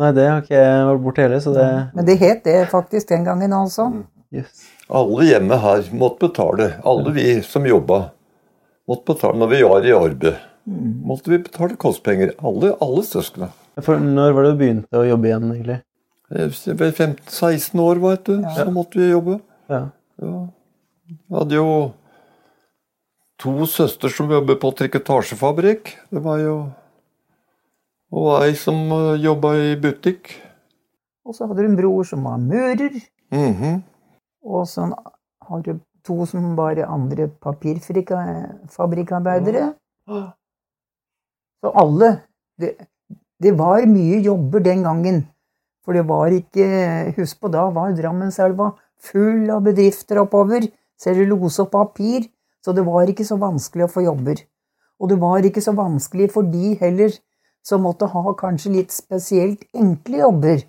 Nei, 0.00 0.10
det 0.12 0.24
har 0.26 0.42
ikke 0.42 0.58
jeg 0.58 0.86
vært 0.88 1.04
borti 1.04 1.22
heller, 1.22 1.40
så 1.40 1.52
det 1.54 1.68
Men 1.94 2.08
det 2.08 2.16
het 2.20 2.42
det 2.44 2.56
faktisk 2.72 3.08
den 3.08 3.24
gangen, 3.24 3.52
altså. 3.54 3.86
yes. 4.34 4.66
Alle 4.90 5.28
hjemme 5.28 5.56
her 5.62 5.86
måtte 5.94 6.26
betale. 6.26 6.72
Alle 6.84 7.14
vi 7.14 7.38
som 7.46 7.64
jobba, 7.66 8.10
måtte 8.90 9.14
betale 9.14 9.40
når 9.40 9.52
vi 9.54 9.62
var 9.62 9.86
i 9.86 9.94
arbeid. 9.96 10.42
Måtte 11.04 11.30
vi 11.30 11.38
betale 11.38 11.76
kostpenger. 11.80 12.34
Alle, 12.42 12.74
alle 12.80 13.04
søsknene. 13.06 13.52
For 13.82 13.98
når 13.98 14.34
var 14.36 14.46
det 14.46 14.52
du 14.54 14.60
begynte 14.60 15.00
å 15.00 15.06
jobbe 15.06 15.30
igjen, 15.30 15.50
egentlig? 15.54 15.80
Jeg 16.34 16.76
var 16.80 16.92
15-16 16.92 17.80
år, 17.84 18.00
vet 18.02 18.28
du, 18.28 18.36
så 18.56 18.68
måtte 18.72 18.98
vi 19.00 19.10
jobbe. 19.12 19.38
Ja. 19.70 19.82
Ja. 20.20 20.38
Hadde 21.38 21.56
jo 21.56 21.68
to 23.40 23.66
søster 23.66 24.08
som 24.12 24.30
jobbet 24.30 24.60
på 24.62 24.70
trikketasjefabrikk. 24.78 25.82
Det 26.10 26.22
var 26.24 26.38
jo 26.42 26.56
Og 28.14 28.44
ei 28.44 28.54
som 28.54 28.76
jobba 29.18 29.54
i 29.58 29.76
butikk. 29.80 30.40
Og 31.26 31.34
så 31.34 31.46
hadde 31.48 31.62
du 31.64 31.66
en 31.66 31.76
bror 31.76 32.04
som 32.06 32.22
var 32.22 32.38
murer. 32.38 33.00
Mhm. 33.32 33.82
Og 34.44 34.68
så 34.68 34.94
har 35.48 35.60
du 35.64 35.80
to 36.04 36.26
som 36.26 36.56
var 36.56 36.76
andre 36.84 37.28
papirfabrikkarbeidere. 37.42 39.74
Så 41.64 41.72
alle 41.74 42.20
det, 42.60 42.76
det 43.42 43.58
var 43.58 43.86
mye 43.88 44.20
jobber 44.22 44.60
den 44.60 44.82
gangen. 44.84 45.26
For 45.84 45.92
det 45.92 46.06
var 46.08 46.26
ikke 46.32 47.12
Husk 47.16 47.40
på, 47.40 47.48
da 47.52 47.70
var 47.70 47.92
Drammenselva 47.96 48.72
full 49.00 49.50
av 49.50 49.62
bedrifter 49.66 50.16
oppover. 50.22 50.60
Cellulose 51.00 51.62
og 51.64 51.70
papir. 51.72 52.28
Så 52.64 52.72
det 52.72 52.86
var 52.86 53.10
ikke 53.10 53.26
så 53.28 53.36
vanskelig 53.36 53.84
å 53.84 53.92
få 53.92 54.06
jobber. 54.06 54.40
Og 55.02 55.10
det 55.10 55.18
var 55.20 55.44
ikke 55.44 55.62
så 55.64 55.74
vanskelig 55.76 56.30
for 56.32 56.48
de 56.48 56.74
heller 56.80 57.12
som 57.64 57.84
måtte 57.84 58.08
ha 58.12 58.32
kanskje 58.38 58.72
litt 58.72 58.94
spesielt 58.94 59.66
enkle 59.76 60.22
jobber. 60.22 60.62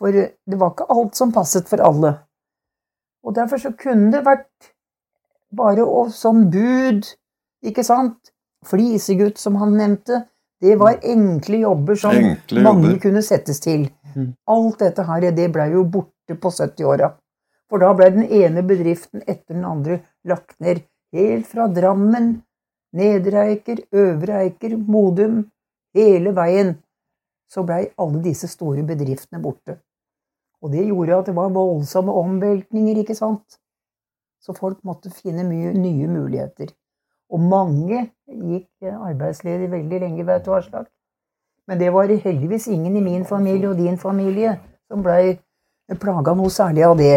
For 0.00 0.12
det 0.12 0.60
var 0.60 0.72
ikke 0.72 0.88
alt 0.92 1.18
som 1.18 1.32
passet 1.36 1.68
for 1.68 1.82
alle. 1.84 2.14
Og 3.26 3.34
derfor 3.36 3.60
så 3.60 3.72
kunne 3.76 4.12
det 4.12 4.24
vært 4.24 4.72
bare 5.56 5.84
å, 5.84 6.06
som 6.12 6.46
bud, 6.52 7.06
ikke 7.64 7.84
sant? 7.86 8.32
Flisegutt, 8.66 9.40
som 9.40 9.56
han 9.60 9.76
nevnte. 9.78 10.24
Det 10.62 10.76
var 10.80 11.00
enkle 11.04 11.60
jobber 11.64 11.98
som 12.00 12.16
Enkle 12.16 12.64
mange 12.64 12.90
jobber. 12.90 13.00
kunne 13.04 13.22
settes 13.24 13.60
til. 13.60 13.88
Mm. 14.14 14.32
Alt 14.48 14.80
dette 14.80 15.04
her, 15.04 15.28
det 15.36 15.50
blei 15.52 15.68
jo 15.74 15.84
borte 15.84 16.36
på 16.40 16.52
70-åra. 16.52 17.12
For 17.70 17.82
da 17.82 17.92
ble 17.98 18.10
den 18.14 18.28
ene 18.30 18.62
bedriften 18.66 19.24
etter 19.26 19.56
den 19.56 19.64
andre 19.66 20.00
lagt 20.24 20.58
ned. 20.62 20.84
Helt 21.14 21.46
fra 21.50 21.66
Drammen, 21.72 22.42
Nedre 22.96 23.46
Eiker, 23.50 23.82
Øvre 23.94 24.42
Eiker, 24.44 24.76
Modum, 24.76 25.44
hele 25.94 26.32
veien. 26.36 26.76
Så 27.50 27.62
blei 27.66 27.86
alle 27.98 28.22
disse 28.24 28.48
store 28.50 28.82
bedriftene 28.86 29.42
borte. 29.42 29.78
Og 30.62 30.72
det 30.72 30.86
gjorde 30.86 31.20
at 31.20 31.28
det 31.28 31.36
var 31.36 31.52
voldsomme 31.54 32.12
omveltninger, 32.12 33.02
ikke 33.02 33.14
sant? 33.14 33.58
Så 34.40 34.54
folk 34.56 34.82
måtte 34.84 35.12
finne 35.14 35.44
mye, 35.46 35.72
nye 35.74 36.08
muligheter. 36.10 36.72
Og 37.30 37.42
mange 37.42 38.06
gikk 38.26 38.86
arbeidsledig 38.86 39.70
veldig 39.70 40.00
lenge, 40.02 40.26
vet 40.26 40.44
du 40.46 40.52
hva 40.52 40.62
slag. 40.62 40.86
Men 41.66 41.80
det 41.80 41.90
var 41.92 42.06
heldigvis 42.10 42.68
ingen 42.70 42.96
i 42.96 43.02
min 43.02 43.24
familie 43.26 43.70
og 43.70 43.78
din 43.78 43.98
familie 43.98 44.54
som 44.86 45.02
blei 45.02 45.34
plaga 46.00 46.34
noe 46.38 46.50
særlig 46.50 46.84
av 46.86 46.94
det. 46.98 47.16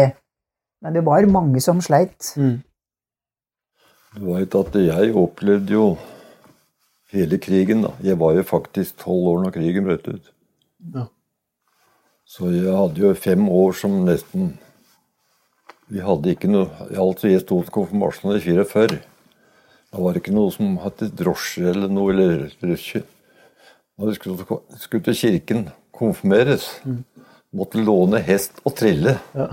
Men 0.80 0.96
det 0.96 1.04
var 1.04 1.26
mange 1.28 1.60
som 1.60 1.80
sleit. 1.84 2.32
Mm. 2.40 2.60
Du 4.16 4.24
veit 4.32 4.54
at 4.58 4.74
jeg 4.80 5.12
opplevde 5.14 5.76
jo 5.76 5.84
hele 7.14 7.38
krigen, 7.42 7.84
da. 7.84 7.92
Jeg 8.02 8.18
var 8.18 8.34
jo 8.34 8.46
faktisk 8.46 8.96
tolv 9.04 9.28
år 9.34 9.44
når 9.44 9.54
krigen 9.54 9.86
brøt 9.86 10.08
ut. 10.08 10.32
Ja. 10.94 11.06
Så 12.30 12.50
jeg 12.54 12.72
hadde 12.74 13.02
jo 13.02 13.12
fem 13.18 13.48
år 13.50 13.72
som 13.76 14.02
nesten 14.06 14.52
Vi 15.90 15.98
hadde 16.00 16.30
ikke 16.30 16.48
noe 16.48 16.68
Altså, 16.94 17.26
jeg 17.28 17.42
sto 17.42 17.58
til 17.64 17.74
konfirmasjonen 17.74 18.38
i 18.38 18.44
44. 18.44 19.00
Da 19.90 19.98
var 19.98 20.14
det 20.14 20.22
ikke 20.22 20.36
noe 20.36 20.52
som 20.54 20.76
het 20.84 21.02
drosje 21.18 21.66
eller 21.72 21.90
noe, 21.90 22.14
eller 22.14 22.44
rusje. 22.62 23.02
Når 23.98 24.12
vi 24.12 24.14
skulle, 24.14 24.60
skulle 24.78 25.04
til 25.04 25.18
kirken 25.18 25.66
konfirmeres, 25.92 26.70
måtte 27.52 27.82
låne 27.82 28.22
hest 28.24 28.62
og 28.64 28.78
trille 28.78 29.18
Ja. 29.34 29.50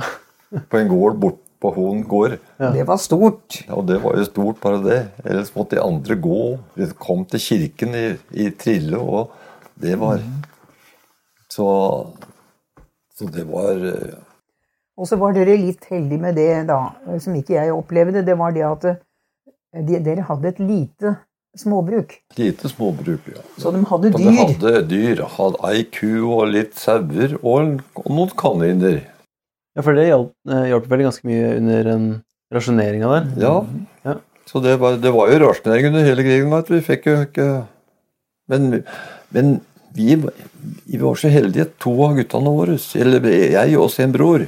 på 0.69 0.79
en 0.79 0.89
gård 0.91 1.19
bort 1.21 1.43
på 1.59 1.71
Hoen 1.73 2.03
gård. 2.05 2.37
Ja. 2.57 2.69
Det 2.71 2.85
var 2.87 2.99
stort. 3.01 3.63
Ja, 3.67 3.79
og 3.79 3.87
det 3.89 3.97
var 4.03 4.17
jo 4.19 4.25
stort, 4.27 4.59
bare 4.61 4.81
det. 4.83 4.99
Ellers 5.25 5.53
måtte 5.55 5.77
de 5.77 5.83
andre 5.83 6.17
gå. 6.21 6.41
Vi 6.77 6.89
kom 7.01 7.25
til 7.25 7.41
kirken 7.41 7.97
i, 7.97 8.05
i 8.37 8.49
trille, 8.53 8.99
og 9.01 9.33
det 9.81 9.97
var 9.99 10.21
Så, 11.49 11.65
så 13.17 13.25
det 13.33 13.45
var 13.49 13.79
eh, 13.87 14.17
Og 14.97 15.07
så 15.07 15.17
var 15.17 15.33
dere 15.33 15.55
litt 15.57 15.85
heldige 15.89 16.21
med 16.21 16.35
det, 16.37 16.67
da, 16.69 16.91
som 17.23 17.37
ikke 17.37 17.55
jeg 17.55 17.73
opplevde. 17.73 18.25
Det 18.25 18.35
var 18.37 18.53
det 18.53 18.65
at 18.67 18.85
eh, 18.91 18.99
de, 19.87 19.97
dere 20.03 20.25
hadde 20.27 20.51
et 20.51 20.59
lite 20.59 21.15
småbruk. 21.57 22.19
lite 22.37 22.69
småbruk, 22.69 23.31
ja. 23.33 23.41
Så 23.57 23.71
de 23.73 23.81
hadde 23.89 24.11
dyr? 24.13 24.19
De 24.19 24.37
hadde 24.37 24.81
dyr. 24.91 25.23
Hadde 25.37 25.71
ei 25.71 25.85
ku 25.89 26.27
og 26.27 26.51
litt 26.51 26.77
sauer 26.77 27.37
og, 27.41 27.79
og 27.97 28.11
noen 28.13 28.35
kaniner. 28.37 28.99
Ja, 29.77 29.83
for 29.85 29.93
det 29.93 30.07
hjalp, 30.07 30.33
eh, 30.49 30.73
vel 30.89 31.05
ganske 31.05 31.27
mye 31.29 31.49
under 31.59 31.89
en 31.91 32.05
rasjoneringa 32.53 33.09
der. 33.11 33.27
Ja. 33.43 33.53
Ja. 34.07 34.15
Så 34.49 34.61
det 34.63 34.77
var, 34.81 34.97
det 34.97 35.11
var 35.13 35.29
jo 35.29 35.41
rasjonering 35.43 35.91
under 35.91 36.07
hele 36.07 36.25
krigen. 36.25 36.53
at. 36.57 36.71
Vi 36.71 36.81
fikk 36.81 37.05
jo 37.05 37.17
ikke 37.27 37.47
Men, 38.47 38.83
men 39.35 39.59
vi, 39.91 40.15
vi 40.87 40.97
var 41.01 41.17
så 41.19 41.27
heldige, 41.27 41.67
to 41.83 41.91
av 42.05 42.15
guttene 42.15 42.53
våre, 42.55 42.77
eller 42.95 43.25
jeg 43.27 43.73
og 43.75 43.89
sin 43.91 44.13
bror, 44.13 44.45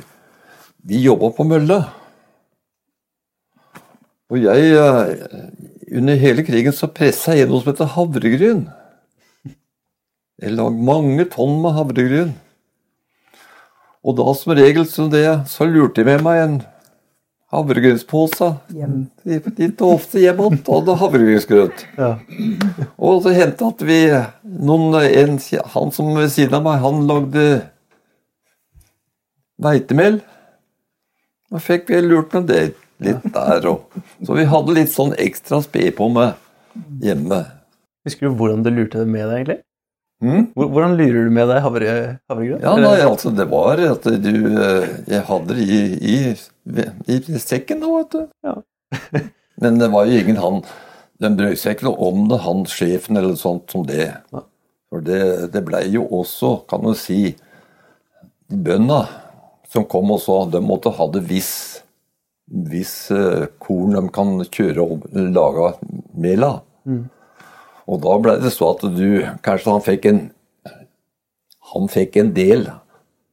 vi 0.87 1.01
jobba 1.03 1.33
på 1.35 1.43
mølla. 1.43 1.81
Og 4.31 4.39
jeg 4.39 4.71
eh, 4.77 5.49
Under 5.99 6.15
hele 6.21 6.45
krigen 6.45 6.71
så 6.71 6.87
pressa 6.87 7.35
jeg 7.35 7.49
noe 7.49 7.59
som 7.59 7.73
heter 7.73 7.91
havregryn. 7.97 8.67
Jeg 10.39 10.53
lagde 10.55 10.85
mange 10.85 11.25
tonn 11.33 11.57
med 11.59 11.75
havregryn. 11.75 12.31
Og 14.05 14.15
da 14.15 14.33
som 14.37 14.53
regel 14.55 14.85
så, 14.87 15.07
det, 15.11 15.25
så 15.51 15.67
lurte 15.67 16.01
jeg 16.01 16.07
med 16.07 16.23
meg 16.23 16.43
en 16.43 16.59
havregrynspose. 17.51 18.51
Litt 19.25 19.81
ofte 19.83 20.21
hjem 20.21 20.39
igjen, 20.43 20.59
og 20.63 20.75
hadde 20.77 20.97
havregrynsgrøt. 21.01 21.85
Ja. 21.97 22.11
Og 22.95 23.23
så 23.25 23.33
hendte 23.35 23.71
at 23.73 23.83
vi 23.85 23.99
noen, 24.43 24.95
en, 25.03 25.39
Han 25.73 25.93
som 25.95 26.13
ved 26.15 26.29
siden 26.33 26.59
av 26.59 26.65
meg, 26.67 26.83
han 26.83 27.07
lagde 27.09 27.45
veitemel. 29.59 30.21
Da 31.49 31.61
fikk 31.63 31.89
vi 31.89 32.03
lurt 32.05 32.35
med 32.37 32.51
det 32.51 32.63
litt 33.03 33.25
der 33.33 33.65
òg. 33.67 34.01
Så 34.23 34.35
vi 34.37 34.45
hadde 34.47 34.75
litt 34.77 34.93
sånn 34.93 35.15
ekstra 35.17 35.63
spe 35.65 35.89
på 35.95 36.11
med 36.13 36.37
hjemme. 37.03 37.43
Husker 38.07 38.29
du 38.29 38.37
hvordan 38.39 38.63
du 38.63 38.71
lurte 38.71 39.01
det 39.01 39.09
med 39.09 39.25
deg, 39.25 39.41
egentlig? 39.41 39.59
Mm? 40.19 40.49
Hvordan 40.51 40.97
lurer 40.99 41.29
du 41.29 41.31
med 41.31 41.47
deg 41.47 41.61
havre, 41.63 41.91
havregryn? 42.27 42.59
Ja, 42.63 42.73
nei, 42.75 42.97
altså, 43.05 43.31
det 43.31 43.45
var 43.47 43.79
at 43.79 44.03
du 44.03 44.33
eh, 44.51 44.87
Jeg 45.07 45.23
hadde 45.29 45.55
det 45.55 45.63
i, 45.63 45.79
i, 46.11 47.15
i 47.15 47.39
sekken, 47.39 47.79
da, 47.79 47.91
vet 47.93 48.17
du. 48.17 48.25
Ja. 48.43 48.57
Men 49.63 49.79
det 49.79 49.89
var 49.93 50.09
jo 50.09 50.19
ingen 50.19 50.39
han 50.39 50.61
Den 51.23 51.37
brød 51.39 51.55
seg 51.59 51.77
ikke 51.77 51.87
noe 51.87 52.09
om 52.09 52.27
det, 52.31 52.41
han 52.43 52.65
sjefen 52.67 53.19
eller 53.19 53.39
sånt 53.39 53.71
som 53.71 53.85
det. 53.87 54.11
For 54.89 55.03
det, 55.05 55.21
det 55.53 55.63
blei 55.67 55.85
jo 55.93 56.05
også, 56.19 56.57
kan 56.69 56.83
du 56.83 56.93
si 56.97 57.35
Bønda 58.49 59.03
som 59.69 59.85
kom 59.85 60.09
og 60.15 60.21
så, 60.23 60.41
de 60.49 60.61
måtte 60.65 60.91
ha 60.95 61.07
det 61.13 61.21
viss 61.29 61.53
hvis 62.49 63.11
eh, 63.13 63.45
korn 63.61 63.93
de 63.93 64.01
kan 64.13 64.39
kjøre 64.41 64.81
og 64.81 65.03
lage 65.13 65.67
mel 66.17 66.45
av. 66.47 66.63
Mm. 66.89 67.03
Og 67.89 68.01
da 68.03 68.15
ble 68.21 68.35
det 68.43 68.51
så 68.53 68.71
at 68.75 68.83
du 68.93 69.25
Kanskje 69.45 69.73
han 69.73 69.85
fikk 69.85 70.07
en 70.11 70.19
Han 71.73 71.89
fikk 71.91 72.19
en 72.21 72.33
del 72.35 72.67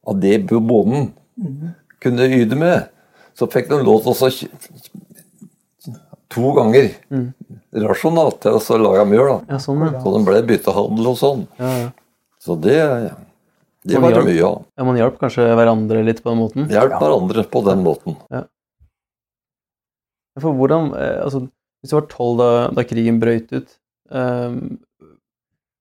av 0.07 0.19
det 0.23 0.39
bonden 0.47 1.11
kunne 2.01 2.27
yte 2.31 2.55
med. 2.57 2.87
Så 3.37 3.47
fikk 3.51 3.67
de 3.69 3.81
lov 3.83 4.05
til 4.05 4.13
å 4.13 4.29
to 6.33 6.51
ganger 6.55 6.91
rasjonalt 7.87 8.39
til 8.43 8.57
å 8.57 8.77
lage 8.83 9.05
mjøl. 9.09 9.31
Ja, 9.49 9.59
sånn, 9.61 9.81
ja. 9.87 10.01
Så 10.03 10.13
de 10.13 10.21
ble 10.27 10.43
byttehandel 10.47 11.09
og 11.11 11.17
sånn. 11.19 11.47
ja, 11.59 11.71
ja. 11.85 11.89
Så 12.47 12.55
det, 12.61 12.77
det 13.87 13.99
var 13.99 14.13
det 14.15 14.23
mye 14.27 14.43
av. 14.45 14.61
Ja, 14.77 14.85
man 14.87 14.99
hjalp 14.99 15.17
kanskje 15.19 15.49
hverandre 15.57 16.03
litt 16.05 16.21
på 16.23 16.31
den 16.31 16.39
måten. 16.39 16.69
Hjelp 16.71 16.93
hverandre 17.01 17.43
på 17.51 17.63
den 17.65 17.81
måten. 17.83 18.15
For 20.37 20.53
hvordan, 20.53 20.91
eh, 20.95 21.17
altså, 21.25 21.47
Hvis 21.81 21.91
du 21.91 21.95
var 21.97 22.07
tolv 22.09 22.39
da, 22.39 22.49
da 22.73 22.83
krigen 22.87 23.19
brøt 23.21 23.51
ut, 23.53 23.73
eh, 24.11 24.59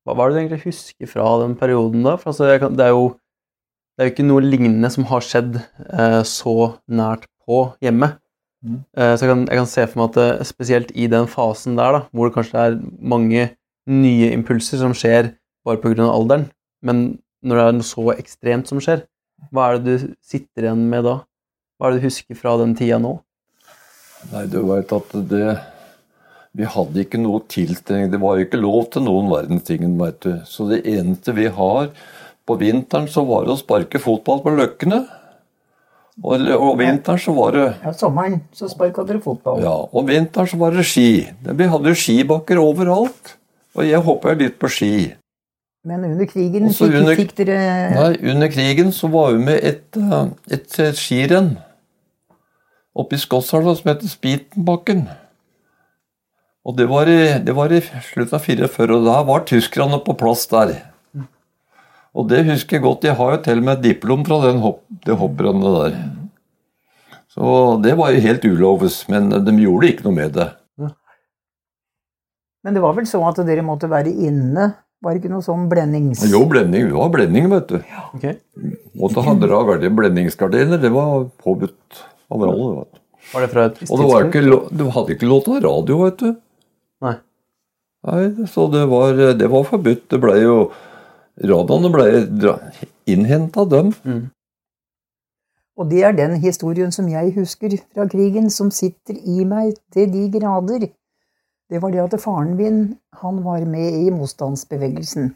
hva 0.06 0.14
var 0.14 0.30
det 0.30 0.36
du 0.36 0.40
egentlig 0.44 0.68
husker 0.68 1.10
fra 1.10 1.26
den 1.42 1.56
perioden 1.58 2.04
da? 2.06 2.14
For 2.20 2.30
altså, 2.30 2.52
kan, 2.62 2.76
det, 2.78 2.86
er 2.86 2.94
jo, 2.94 3.08
det 3.96 4.04
er 4.04 4.08
jo 4.08 4.14
ikke 4.14 4.28
noe 4.28 4.44
lignende 4.44 4.90
som 4.94 5.08
har 5.10 5.24
skjedd 5.26 5.58
eh, 5.58 6.22
så 6.28 6.54
nært 6.86 7.26
på 7.46 7.64
hjemme. 7.82 8.12
Mm. 8.62 8.78
Eh, 8.94 9.12
så 9.16 9.26
jeg 9.26 9.32
kan, 9.32 9.42
jeg 9.50 9.60
kan 9.60 9.70
se 9.72 9.86
for 9.88 10.00
meg 10.00 10.12
at 10.12 10.20
det, 10.20 10.46
spesielt 10.46 10.94
i 10.94 11.08
den 11.10 11.26
fasen 11.30 11.74
der, 11.78 11.98
da, 11.98 12.02
hvor 12.14 12.30
det 12.30 12.36
kanskje 12.38 12.62
er 12.62 12.78
mange 13.02 13.48
nye 13.86 14.30
impulser 14.34 14.82
som 14.82 14.94
skjer 14.96 15.32
bare 15.66 15.82
pga. 15.82 16.06
alderen, 16.06 16.48
men 16.86 17.06
når 17.42 17.58
det 17.58 17.66
er 17.66 17.76
noe 17.80 17.86
så 17.86 18.08
ekstremt 18.14 18.70
som 18.70 18.78
skjer, 18.82 19.02
hva 19.50 19.72
er 19.72 19.80
det 19.82 19.86
du 19.86 20.10
sitter 20.24 20.68
igjen 20.68 20.86
med 20.90 21.04
da? 21.06 21.20
Hva 21.76 21.88
er 21.88 21.96
det 21.96 22.04
du 22.04 22.06
husker 22.08 22.38
fra 22.38 22.54
den 22.62 22.78
tida 22.78 22.98
nå? 23.02 23.18
Nei, 24.30 24.46
du 24.50 24.62
veit 24.66 24.94
at 24.94 25.18
det 25.30 25.48
Vi 26.56 26.64
hadde 26.72 27.02
ikke 27.02 27.18
noe 27.20 27.42
tiltrengning. 27.52 28.10
Det 28.14 28.20
var 28.22 28.38
jo 28.38 28.46
ikke 28.46 28.60
lov 28.62 28.86
til 28.94 29.04
noen 29.04 29.28
verdens 29.28 29.66
ting. 29.68 29.84
Så 30.48 30.68
det 30.70 30.82
eneste 30.88 31.34
vi 31.36 31.50
har 31.52 31.90
På 32.46 32.54
vinteren 32.60 33.08
så 33.10 33.24
var 33.26 33.42
det 33.44 33.56
å 33.56 33.58
sparke 33.58 33.98
fotball 33.98 34.38
på 34.44 34.52
løkkene. 34.54 35.00
Og, 36.22 36.46
og 36.54 36.78
vinteren 36.78 37.18
så 37.20 37.34
var 37.36 37.52
det 37.56 37.64
Ja, 37.82 37.90
sommeren 37.92 38.38
så 38.56 38.68
sparka 38.72 39.02
dere 39.04 39.20
fotball. 39.20 39.58
Ja, 39.64 39.74
og 39.90 40.06
vinteren 40.08 40.48
så 40.48 40.56
var 40.60 40.72
det 40.72 40.86
ski. 40.88 41.26
Vi 41.42 41.66
hadde 41.72 41.92
skibakker 41.98 42.62
overalt. 42.62 43.34
Og 43.76 43.84
jeg 43.84 44.00
hoppa 44.06 44.32
litt 44.38 44.56
på 44.62 44.70
ski. 44.72 44.92
Men 45.86 46.06
under 46.08 46.26
krigen 46.26 46.70
Også 46.70 46.86
fikk, 46.88 46.96
under- 47.02 47.18
fikk 47.18 47.34
dere 47.42 47.58
Nei, 47.94 48.30
under 48.32 48.48
krigen 48.50 48.88
så 48.94 49.10
var 49.12 49.34
vi 49.34 49.42
med 49.44 49.60
et, 49.62 49.84
et, 49.98 50.32
et 50.56 50.78
eh, 50.82 50.94
skirenn 50.96 51.52
oppe 52.96 53.14
i 53.18 53.20
Skotselva 53.20 53.74
som 53.76 53.90
heter 53.92 54.08
Spitenbakken. 54.08 55.04
Og 56.66 56.74
det 56.74 56.88
var, 56.90 57.06
i, 57.06 57.38
det 57.46 57.54
var 57.54 57.70
i 57.70 57.78
slutten 57.80 58.34
av 58.34 58.42
44, 58.42 58.96
og 58.98 59.06
da 59.06 59.20
var 59.28 59.44
tyskerne 59.46 60.00
på 60.02 60.16
plass 60.18 60.48
der. 60.50 60.74
Og 62.16 62.26
det 62.30 62.46
husker 62.48 62.78
jeg 62.78 62.86
godt. 62.86 63.04
Jeg 63.06 63.18
har 63.18 63.34
jo 63.36 63.42
til 63.44 63.60
og 63.60 63.66
med 63.68 63.76
et 63.76 63.84
diplom 63.92 64.24
fra 64.26 64.40
den 64.48 64.62
hopp, 64.64 64.80
det 65.06 65.18
hopprennet 65.20 65.76
der. 65.76 65.98
Så 67.36 67.76
det 67.84 67.92
var 68.00 68.14
jo 68.14 68.22
helt 68.24 68.46
uloves, 68.48 69.02
men 69.12 69.28
de 69.30 69.54
gjorde 69.60 69.92
ikke 69.92 70.06
noe 70.08 70.16
med 70.16 70.34
det. 70.38 70.48
Men 72.66 72.74
det 72.74 72.82
var 72.82 72.96
vel 72.96 73.06
sånn 73.06 73.28
at 73.28 73.38
dere 73.46 73.62
måtte 73.62 73.86
være 73.92 74.10
inne? 74.10 74.72
Var 75.04 75.14
det 75.14 75.20
ikke 75.20 75.30
noe 75.30 75.44
sånn 75.44 75.68
blendings... 75.70 76.24
Jo, 76.26 76.40
blending. 76.50 76.88
Det 76.88 76.96
var 76.96 77.12
blending, 77.14 77.46
vet 77.52 77.68
du. 77.70 77.76
Ok. 78.16 78.24
Måtte 78.98 79.22
ha 79.22 79.34
dra 79.38 79.60
veldig 79.68 79.90
blendingsgardiner. 80.00 80.80
Det 80.82 80.90
var 80.90 81.28
påbudt 81.44 82.00
av 82.32 82.42
alle. 82.42 82.70
vet 82.80 82.96
du. 82.96 83.02
Var 83.34 83.44
det 83.44 83.50
fra 83.52 83.68
et 83.68 83.78
visst 83.82 83.92
Og 83.92 84.00
det 84.00 84.08
var 84.08 84.26
tidspunkt? 84.26 84.66
ikke, 84.66 84.80
du 84.80 84.84
hadde 84.96 85.14
ikke 85.14 85.28
lov 85.30 85.44
til 85.44 85.52
å 85.52 85.56
ha 85.58 85.62
radio, 85.68 86.00
vet 86.08 86.18
du. 86.24 86.32
Nei. 87.04 87.16
Nei, 88.06 88.46
Så 88.46 88.68
det 88.72 88.86
var, 88.90 89.16
det 89.38 89.50
var 89.50 89.64
forbudt. 89.68 90.10
Det 90.10 90.20
ble 90.22 90.36
jo 90.40 90.58
Radioene 91.36 91.90
ble 91.92 92.52
innhenta 93.12 93.66
dem. 93.68 93.90
Og 95.76 95.90
det 95.90 96.04
er 96.08 96.14
den 96.16 96.38
historien 96.40 96.92
som 96.92 97.08
jeg 97.12 97.34
husker 97.36 97.74
fra 97.92 98.06
krigen, 98.08 98.48
som 98.50 98.70
sitter 98.72 99.18
i 99.20 99.44
meg 99.44 99.74
til 99.92 100.08
de 100.12 100.30
grader. 100.32 100.88
Det 101.68 101.82
var 101.82 101.92
det 101.92 102.00
at 102.06 102.20
faren 102.22 102.54
min, 102.56 102.96
han 103.20 103.42
var 103.44 103.66
med 103.68 103.98
i 104.06 104.10
motstandsbevegelsen. 104.14 105.34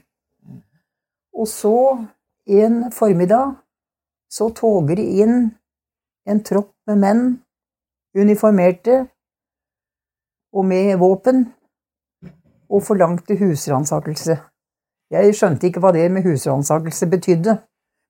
Og 1.37 1.49
så, 1.49 1.99
en 2.47 2.93
formiddag, 2.93 3.59
så 4.31 4.49
toger 4.57 4.97
det 4.97 5.09
inn 5.21 5.51
en 6.25 6.43
tropp 6.45 6.73
med 6.87 7.01
menn, 7.03 7.25
uniformerte 8.17 9.03
og 10.53 10.65
med 10.65 10.97
våpen, 10.99 11.51
og 12.71 12.83
forlangte 12.87 13.37
husransakelse. 13.39 14.39
Jeg 15.11 15.35
skjønte 15.35 15.67
ikke 15.67 15.83
hva 15.83 15.91
det 15.95 16.07
med 16.15 16.23
husransakelse 16.23 17.09
betydde, 17.11 17.57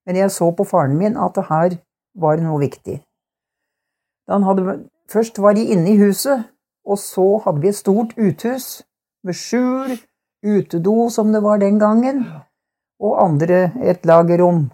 men 0.07 0.17
jeg 0.17 0.31
så 0.31 0.51
på 0.53 0.65
faren 0.69 0.99
min 0.99 1.17
at 1.17 1.37
det 1.37 1.47
her 1.49 1.77
var 2.21 2.41
noe 2.43 2.61
viktig. 2.61 3.01
Da 4.29 4.37
han 4.37 4.45
hadde, 4.45 4.77
først 5.13 5.41
var 5.43 5.57
de 5.57 5.65
inne 5.73 5.95
i 5.95 5.99
huset, 6.01 6.45
og 6.85 6.99
så 6.99 7.27
hadde 7.45 7.61
vi 7.61 7.73
et 7.73 7.79
stort 7.79 8.13
uthus 8.19 8.83
med 9.25 9.37
skjul, 9.37 9.97
utedo 10.45 11.09
som 11.13 11.33
det 11.33 11.43
var 11.45 11.61
den 11.61 11.79
gangen, 11.81 12.25
og 13.01 13.25
andre 13.25 13.71
et 13.85 14.07
lagerrom. 14.07 14.69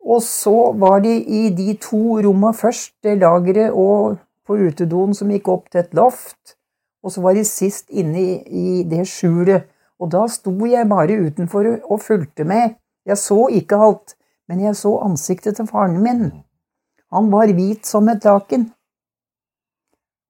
Og 0.00 0.22
så 0.22 0.72
var 0.78 1.02
de 1.04 1.16
i 1.22 1.48
de 1.54 1.74
to 1.82 2.18
romma 2.24 2.50
først, 2.56 2.94
det 3.02 3.18
lageret 3.18 3.70
og 3.70 4.18
på 4.46 4.56
utedoen 4.58 5.14
som 5.14 5.30
gikk 5.30 5.48
opp 5.48 5.70
til 5.70 5.84
et 5.84 5.94
loft, 5.94 6.56
og 7.02 7.12
så 7.12 7.22
var 7.24 7.36
de 7.36 7.44
sist 7.48 7.88
inne 7.90 8.20
i, 8.20 8.34
i 8.46 8.82
det 8.88 9.06
skjulet. 9.08 9.68
Og 10.00 10.10
da 10.12 10.24
sto 10.32 10.52
jeg 10.68 10.88
bare 10.88 11.18
utenfor 11.26 11.68
og 11.84 12.02
fulgte 12.02 12.44
med. 12.48 12.76
Jeg 13.06 13.18
så 13.20 13.46
ikke 13.52 13.78
alt, 13.80 14.14
men 14.48 14.60
jeg 14.64 14.76
så 14.76 14.94
ansiktet 15.04 15.56
til 15.56 15.68
faren 15.68 16.00
min. 16.02 16.30
Han 17.12 17.30
var 17.32 17.52
hvit 17.56 17.86
som 17.88 18.08
et 18.08 18.24
laken. 18.24 18.70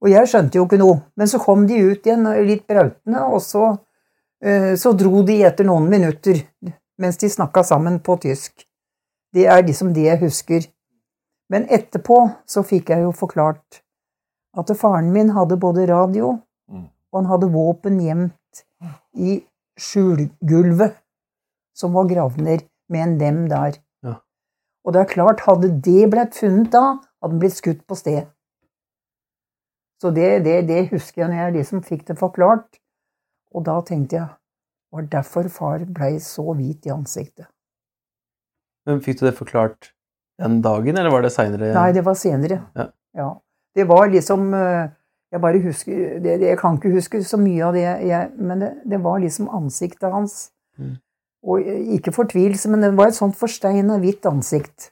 Og 0.01 0.09
jeg 0.09 0.31
skjønte 0.31 0.57
jo 0.57 0.65
ikke 0.65 0.81
noe, 0.81 1.03
men 1.17 1.29
så 1.29 1.39
kom 1.43 1.67
de 1.69 1.77
ut 1.91 2.07
igjen 2.07 2.25
litt 2.47 2.65
brautende, 2.71 3.21
og 3.29 3.43
så, 3.45 3.75
eh, 4.41 4.73
så 4.81 4.95
dro 4.97 5.23
de 5.27 5.43
etter 5.45 5.69
noen 5.69 5.91
minutter 5.91 6.41
mens 7.01 7.17
de 7.21 7.29
snakka 7.33 7.63
sammen 7.65 7.99
på 8.05 8.17
tysk. 8.21 8.65
Det 9.33 9.47
er 9.47 9.63
liksom 9.65 9.95
det 9.97 10.05
jeg 10.05 10.21
husker. 10.21 10.67
Men 11.51 11.67
etterpå 11.73 12.19
så 12.47 12.63
fikk 12.67 12.93
jeg 12.93 13.07
jo 13.07 13.13
forklart 13.17 13.81
at 14.59 14.73
faren 14.77 15.11
min 15.15 15.33
hadde 15.35 15.57
både 15.61 15.87
radio. 15.89 16.37
Og 17.11 17.21
han 17.21 17.31
hadde 17.31 17.53
våpen 17.53 18.01
gjemt 18.03 18.65
i 19.19 19.41
skjulgulvet, 19.81 20.99
som 21.77 21.95
var 21.97 22.09
gravner 22.11 22.65
med 22.91 23.05
en 23.05 23.17
lem 23.21 23.41
der. 23.51 23.79
Ja. 24.05 24.19
Og 24.85 24.95
det 24.95 25.05
er 25.05 25.13
klart, 25.15 25.47
hadde 25.47 25.73
det 25.85 26.11
blitt 26.13 26.37
funnet 26.39 26.73
da, 26.75 26.85
hadde 27.21 27.35
han 27.35 27.43
blitt 27.43 27.59
skutt 27.59 27.83
på 27.89 27.99
sted. 27.99 28.29
Så 30.01 30.13
det, 30.17 30.45
det, 30.47 30.63
det 30.69 30.87
husker 30.95 31.25
jeg 31.25 31.31
når 31.31 31.43
jeg 31.43 31.57
liksom 31.59 31.83
fikk 31.85 32.07
det 32.09 32.19
forklart, 32.21 32.81
og 33.53 33.67
da 33.67 33.81
tenkte 33.85 34.17
jeg, 34.17 34.29
var 34.91 35.07
derfor 35.13 35.49
far 35.53 35.83
blei 35.87 36.17
så 36.23 36.45
hvit 36.57 36.87
i 36.89 36.93
ansiktet. 36.95 37.47
Men 38.89 39.03
fikk 39.05 39.21
du 39.21 39.27
det 39.29 39.37
forklart 39.37 39.93
den 40.41 40.63
dagen, 40.65 40.97
eller 40.97 41.13
var 41.13 41.23
det 41.23 41.35
seinere? 41.35 41.75
Nei, 41.77 41.91
det 41.95 42.03
var 42.07 42.17
senere. 42.19 42.63
Ja. 43.17 43.29
Det 43.77 43.85
var 43.87 44.09
liksom 44.11 44.55
eh, 44.57 44.89
Jeg 45.31 45.43
bare 45.45 45.63
husker 45.63 46.19
det, 46.19 46.41
det, 46.41 46.49
Jeg 46.49 46.59
kan 46.59 46.77
ikke 46.77 46.95
huske 46.97 47.23
så 47.25 47.39
mye 47.39 47.63
av 47.65 47.77
det, 47.77 47.87
jeg, 48.09 48.31
men 48.37 48.65
det, 48.65 48.71
det 48.91 48.99
var 49.05 49.21
liksom 49.23 49.51
ansiktet 49.55 50.11
hans. 50.11 50.51
Mm. 50.79 50.97
Og 51.47 51.61
eh, 51.63 51.83
ikke 51.97 52.15
fortvilelse, 52.15 52.71
men 52.71 52.83
det 52.83 52.97
var 52.99 53.11
et 53.11 53.19
sånt 53.19 53.39
forsteina 53.39 54.01
hvitt 54.03 54.27
ansikt. 54.27 54.91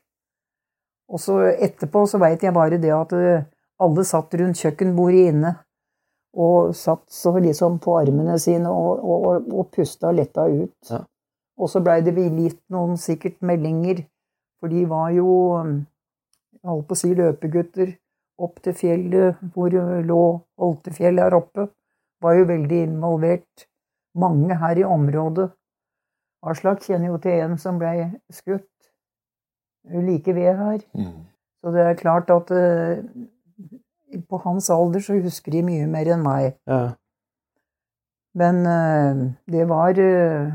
Og 1.09 1.20
så 1.20 1.40
etterpå 1.51 2.05
så 2.07 2.20
veit 2.22 2.44
jeg 2.44 2.55
bare 2.55 2.79
det 2.81 2.92
at 2.94 3.14
eh, 3.16 3.48
alle 3.83 4.05
satt 4.07 4.35
rundt 4.38 4.62
kjøkkenbordet 4.62 5.33
inne. 5.33 5.55
Og 6.38 6.74
satt 6.77 7.07
så 7.11 7.33
liksom 7.40 7.81
på 7.83 7.96
armene 7.98 8.37
sine 8.38 8.70
og, 8.70 9.03
og, 9.03 9.29
og, 9.31 9.53
og 9.59 9.70
pusta 9.74 10.12
letta 10.14 10.44
ut. 10.46 10.90
Ja. 10.90 11.03
Og 11.59 11.70
så 11.72 11.83
blei 11.83 11.98
det 12.07 12.14
gitt 12.14 12.61
noen 12.70 12.94
sikkert 13.01 13.40
meldinger, 13.42 14.05
for 14.61 14.70
de 14.70 14.85
var 14.87 15.11
jo 15.16 15.31
jeg 16.59 16.70
holdt 16.70 16.87
på 16.90 16.94
å 16.94 16.98
si 17.01 17.11
løpegutter 17.14 17.96
opp 18.38 18.62
til 18.62 18.77
fjellet 18.79 19.40
hvor 19.55 19.74
lå 20.07 20.22
Oltefjell 20.59 21.20
her 21.22 21.37
oppe. 21.38 21.68
Var 22.22 22.40
jo 22.40 22.48
veldig 22.48 22.83
involvert. 22.88 23.66
Mange 24.18 24.57
her 24.59 24.79
i 24.79 24.87
området. 24.87 25.51
Aslak 26.46 26.83
kjenner 26.87 27.12
jo 27.12 27.18
til 27.22 27.42
en 27.42 27.59
som 27.59 27.79
blei 27.81 28.07
skutt 28.31 28.66
like 29.88 30.35
ved 30.35 30.55
her. 30.57 30.79
Mm. 30.94 31.27
Så 31.62 31.74
det 31.74 31.83
er 31.83 31.98
klart 31.98 32.31
at 32.31 32.51
uh, 32.55 33.03
på 34.31 34.40
hans 34.44 34.70
alder 34.70 35.03
så 35.03 35.18
husker 35.18 35.53
de 35.53 35.64
mye 35.66 35.87
mer 35.90 36.12
enn 36.14 36.22
meg. 36.22 36.55
Ja. 36.70 36.94
Men 38.38 38.62
uh, 38.66 39.27
det 39.51 39.66
var 39.70 39.98
uh, 39.98 40.55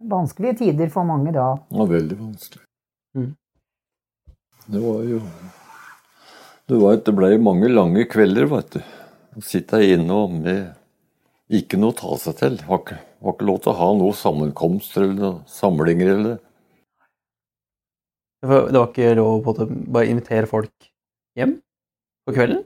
vanskelige 0.00 0.58
tider 0.64 0.92
for 0.92 1.08
mange 1.08 1.32
da. 1.32 1.54
Ja, 1.72 1.88
veldig 1.88 2.20
vanskelig. 2.20 2.64
Mm. 3.14 3.32
Det 4.72 4.80
var 4.80 5.04
jo 5.08 5.20
Du 6.64 6.78
veit, 6.80 7.02
det 7.04 7.12
ble 7.12 7.34
mange 7.44 7.68
lange 7.68 8.06
kvelder, 8.08 8.46
veit 8.48 8.70
du. 8.72 8.80
Å 9.36 9.42
sitte 9.44 9.82
inne 9.84 10.16
og 10.16 10.32
med 10.32 10.72
ikke 11.52 11.76
noe 11.76 11.92
å 11.92 11.98
ta 11.98 12.16
seg 12.22 12.38
til. 12.38 12.56
Var 12.64 12.80
ikke, 12.80 12.96
var 13.20 13.36
ikke 13.36 13.48
lov 13.50 13.58
til 13.60 13.72
å 13.74 13.78
ha 13.82 13.88
noen 13.98 14.16
sammenkomster 14.16 15.04
eller 15.04 15.18
noen 15.18 15.42
samlinger 15.50 16.14
eller 16.14 16.38
Det 18.40 18.48
var, 18.48 18.64
det 18.70 18.80
var 18.80 18.88
ikke 18.90 19.12
lov 19.20 19.44
på 19.44 19.52
å 19.56 19.68
bare 19.68 20.08
invitere 20.12 20.48
folk 20.48 20.88
hjem 21.36 21.54
på 22.24 22.36
kvelden? 22.36 22.64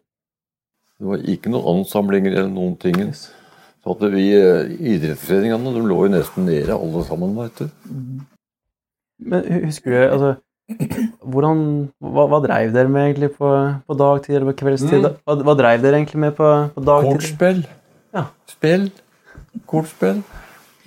Det 0.98 1.10
var 1.10 1.28
ikke 1.34 1.50
noen 1.54 1.78
ansamlinger 1.78 2.34
eller 2.36 2.54
noen 2.54 2.78
ting. 2.82 3.02
Så 3.14 3.94
at 3.94 4.02
vi 4.14 4.28
eh, 4.34 4.74
idrettsforeningene 4.94 5.74
de 5.74 5.82
lå 5.86 6.04
jo 6.06 6.14
nesten 6.14 6.46
nede, 6.46 6.74
alle 6.74 7.02
sammen, 7.06 7.34
veit 7.38 7.62
du. 7.62 7.70
Men 9.26 9.46
husker 9.66 9.94
du 9.94 10.00
altså, 10.04 10.32
hvordan, 10.68 11.60
hva, 12.02 12.24
hva 12.28 12.38
dreiv 12.44 12.72
dere 12.74 12.90
med 12.92 13.06
egentlig 13.08 13.30
på, 13.38 13.50
på 13.88 13.96
dagtid 13.98 14.36
eller 14.36 14.50
på 14.52 14.56
kveldstid? 14.62 15.00
Mm. 15.06 15.16
Hva, 15.24 15.36
hva 15.48 15.54
dreiv 15.58 15.84
dere 15.84 16.00
egentlig 16.02 16.20
med 16.26 16.34
på, 16.36 16.48
på 16.74 16.84
dagtid? 16.84 17.14
Kortspill. 17.16 17.62
Ja. 18.16 18.24
Spill. 18.52 18.88
Kortspill. 19.68 20.20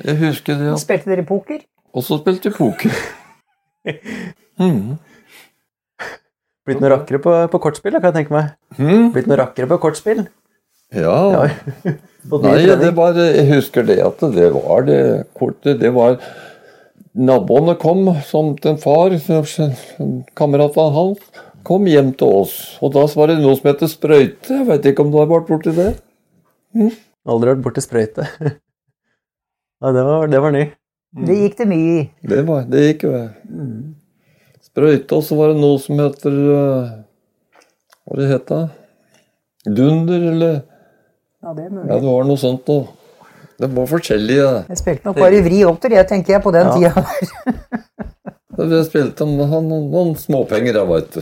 Jeg 0.01 0.17
husker 0.21 0.57
det. 0.61 0.69
at- 0.75 0.83
Spilte 0.83 1.09
dere 1.13 1.25
poker? 1.27 1.63
Og 1.93 2.05
så 2.07 2.21
spilte 2.21 2.53
poker. 2.55 2.93
Mm. 4.61 4.97
Blitt 6.67 6.81
noe 6.83 6.91
rakkere 6.91 7.17
på, 7.23 7.31
på 7.49 7.59
kortspill, 7.63 7.95
kan 7.97 8.11
jeg 8.11 8.17
tenke 8.19 8.33
meg. 8.35 8.51
Mm. 8.77 9.07
Blitt 9.15 9.25
noe 9.31 9.39
rakkere 9.39 9.65
på 9.71 9.79
kortspill? 9.87 10.27
Ja. 10.93 11.15
Ja. 12.21 12.37
Nei, 12.43 12.59
det 12.77 12.91
var, 12.93 13.15
jeg 13.17 13.47
husker 13.49 13.81
det 13.87 13.95
at 14.05 14.19
det 14.35 14.51
var 14.53 14.83
det 14.85 14.97
kortet. 15.33 15.79
Det 15.81 15.89
var 15.95 16.19
Naboene 17.11 17.75
kom 17.75 18.05
som 18.23 18.53
til 18.55 18.71
en 18.71 18.79
far, 18.79 19.11
kameraten 20.37 20.93
hans, 20.95 21.19
kom 21.67 21.87
hjem 21.89 22.13
til 22.17 22.41
oss. 22.41 22.53
Og 22.79 22.93
da 22.95 23.03
var 23.19 23.31
det 23.31 23.41
noe 23.41 23.57
som 23.59 23.67
heter 23.67 23.91
sprøyte. 23.91 24.53
Jeg 24.61 24.67
vet 24.69 24.87
ikke 24.91 25.03
om 25.03 25.11
du 25.11 25.17
har 25.19 25.27
vært 25.29 25.49
borti 25.51 25.73
det? 25.75 25.89
Aldri 27.27 27.51
vært 27.53 27.65
borti 27.67 27.83
sprøyte. 27.83 28.27
Ja, 29.81 29.89
det 29.89 30.01
var, 30.05 30.27
det 30.29 30.37
var 30.37 30.51
ny. 30.53 30.59
Det 31.25 31.35
gikk 31.39 31.55
det 31.57 31.65
mye 31.71 31.93
i. 31.95 32.01
Det, 32.29 32.43
var, 32.45 32.67
det 32.69 32.81
gikk 32.83 33.05
jo. 33.07 33.15
Sprøyte, 34.61 35.17
og 35.17 35.23
så 35.25 35.37
var 35.39 35.49
det 35.49 35.57
noe 35.57 35.79
som 35.81 35.97
heter 35.97 36.35
hva 36.37 36.59
Hva 38.05 38.19
det 38.19 38.27
het 38.29 38.45
det? 38.51 38.59
Dunder, 39.65 40.27
eller 40.35 40.53
Ja, 41.41 41.55
det 41.57 41.65
er 41.65 41.73
Ja, 41.79 41.97
det 41.97 42.05
var 42.05 42.29
noe 42.29 42.37
sånt 42.37 42.69
noe. 42.69 42.85
Det 43.61 43.69
var 43.75 43.85
forskjellige. 43.91 44.45
Jeg 44.71 44.77
spilte 44.79 45.05
nok 45.05 45.17
bare 45.21 45.41
vri 45.45 45.59
opp 45.69 45.77
til 45.83 45.91
det, 45.93 46.01
tenker 46.09 46.33
jeg 46.37 46.41
på 46.43 46.51
den 46.55 46.65
Ja. 46.81 46.91
tida. 46.91 46.91
Vi 48.61 48.79
spilte 48.87 49.21
om 49.25 49.31
noen, 49.37 49.65
noen 49.91 50.11
småpenger, 50.19 50.73
jeg 50.79 50.87
veit 50.89 51.09
du. 51.13 51.21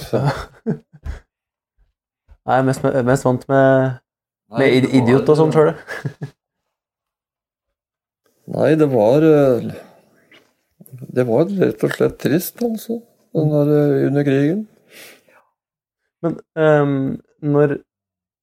Nei, 2.49 2.59
mest, 2.65 2.81
mest 3.05 3.25
vant 3.27 3.43
med, 3.51 3.67
med 4.57 4.67
id- 4.79 4.93
idiot 5.01 5.27
og 5.29 5.35
sånn 5.41 5.53
sjøl. 5.53 5.71
Nei, 8.55 8.71
det 8.81 8.87
var 8.89 9.19
øh, 9.21 9.67
Det 11.13 11.23
var 11.27 11.43
rett 11.59 11.83
og 11.85 11.91
slett 11.93 12.15
trist, 12.23 12.55
altså. 12.65 12.93
Den 13.35 13.47
der 13.53 13.67
øh, 13.75 14.07
under 14.07 14.23
krigen. 14.25 14.61
Men 16.25 16.33
um, 16.57 17.21
når 17.45 17.67
eh, 17.77 17.83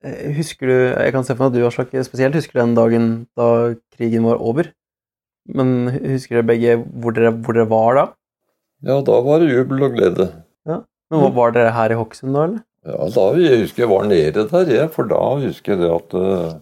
Husker 0.04 0.68
du 0.68 0.74
Jeg 0.74 1.12
kan 1.14 1.24
se 1.24 1.34
for 1.34 1.46
meg 1.46 1.54
at 1.54 1.58
du 1.60 1.66
Aslak, 1.66 1.94
spesielt 2.06 2.34
husker 2.36 2.60
den 2.60 2.74
dagen 2.76 3.06
da 3.38 3.74
krigen 3.96 4.26
var 4.28 4.36
over. 4.38 4.68
Men 5.48 5.88
husker 5.90 6.36
dere 6.40 6.46
begge 6.50 6.76
hvor 7.00 7.14
dere, 7.16 7.32
hvor 7.32 7.54
dere 7.56 7.68
var 7.70 7.94
da? 7.98 8.04
Ja, 8.86 9.00
da 9.06 9.20
var 9.24 9.40
det 9.40 9.50
jubel 9.54 9.82
og 9.86 9.94
glede. 9.96 10.28
Men 10.66 11.20
var- 11.22 11.30
Var 11.36 11.50
dere 11.54 11.70
her 11.72 11.92
i 11.94 11.98
Hokksund 11.98 12.34
da, 12.34 12.44
eller? 12.44 12.62
Ja, 12.86 13.08
da 13.14 13.24
jeg 13.40 13.60
husker 13.62 13.82
jeg 13.84 13.90
var 13.90 14.04
nede 14.06 14.44
der, 14.50 14.70
jeg, 14.74 14.90
for 14.94 15.04
da 15.10 15.20
husker 15.42 15.72
jeg 15.72 15.80
det 15.82 15.90
at 15.94 16.14
øh, 16.14 16.54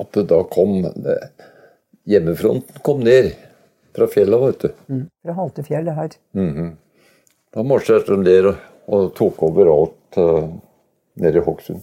At 0.00 0.12
det 0.16 0.26
da 0.28 0.42
kom 0.48 0.82
det, 0.82 1.18
Hjemmefronten 2.08 2.80
kom 2.82 3.00
ned 3.04 3.34
fra 3.94 4.06
fjella, 4.08 4.36
vet 4.40 4.58
du. 4.64 4.68
Fra 5.22 5.32
Haltefjellet 5.36 5.94
her. 5.94 6.08
Mhm. 6.34 6.70
Da 7.54 7.62
marsjerte 7.62 8.16
de 8.16 8.22
ned 8.24 8.46
og, 8.48 8.56
og 8.88 9.14
tok 9.14 9.42
over 9.44 9.68
alt 9.68 10.16
uh, 10.18 10.48
nede 11.16 11.38
i 11.38 11.44
Hokksund. 11.44 11.82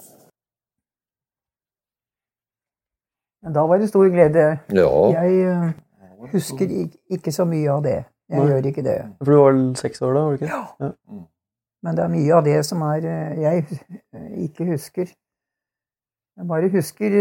Da 3.54 3.64
var 3.68 3.80
det 3.80 3.90
stor 3.90 4.10
glede. 4.12 4.60
Ja. 4.76 4.90
Jeg 5.22 5.42
eh, 5.48 5.70
husker 6.34 6.68
ikke 7.10 7.32
så 7.32 7.46
mye 7.48 7.72
av 7.72 7.84
det. 7.84 8.04
Jeg 8.30 8.40
Nei. 8.40 8.48
gjør 8.50 8.68
ikke 8.70 8.84
det. 8.86 8.98
For 9.24 9.32
du 9.32 9.38
var 9.40 9.52
vel 9.52 9.64
seks 9.80 10.02
år 10.02 10.14
da? 10.14 10.20
var 10.20 10.30
du 10.30 10.44
ikke? 10.44 10.50
Ja. 10.56 11.22
Men 11.84 11.96
det 11.96 12.04
er 12.04 12.12
mye 12.12 12.36
av 12.36 12.44
det 12.46 12.58
som 12.68 12.84
er 12.90 13.08
eh, 13.08 13.40
jeg 13.46 13.66
eh, 13.72 14.44
ikke 14.50 14.68
husker. 14.74 15.08
Jeg 16.40 16.48
bare 16.48 16.70
husker 16.72 17.16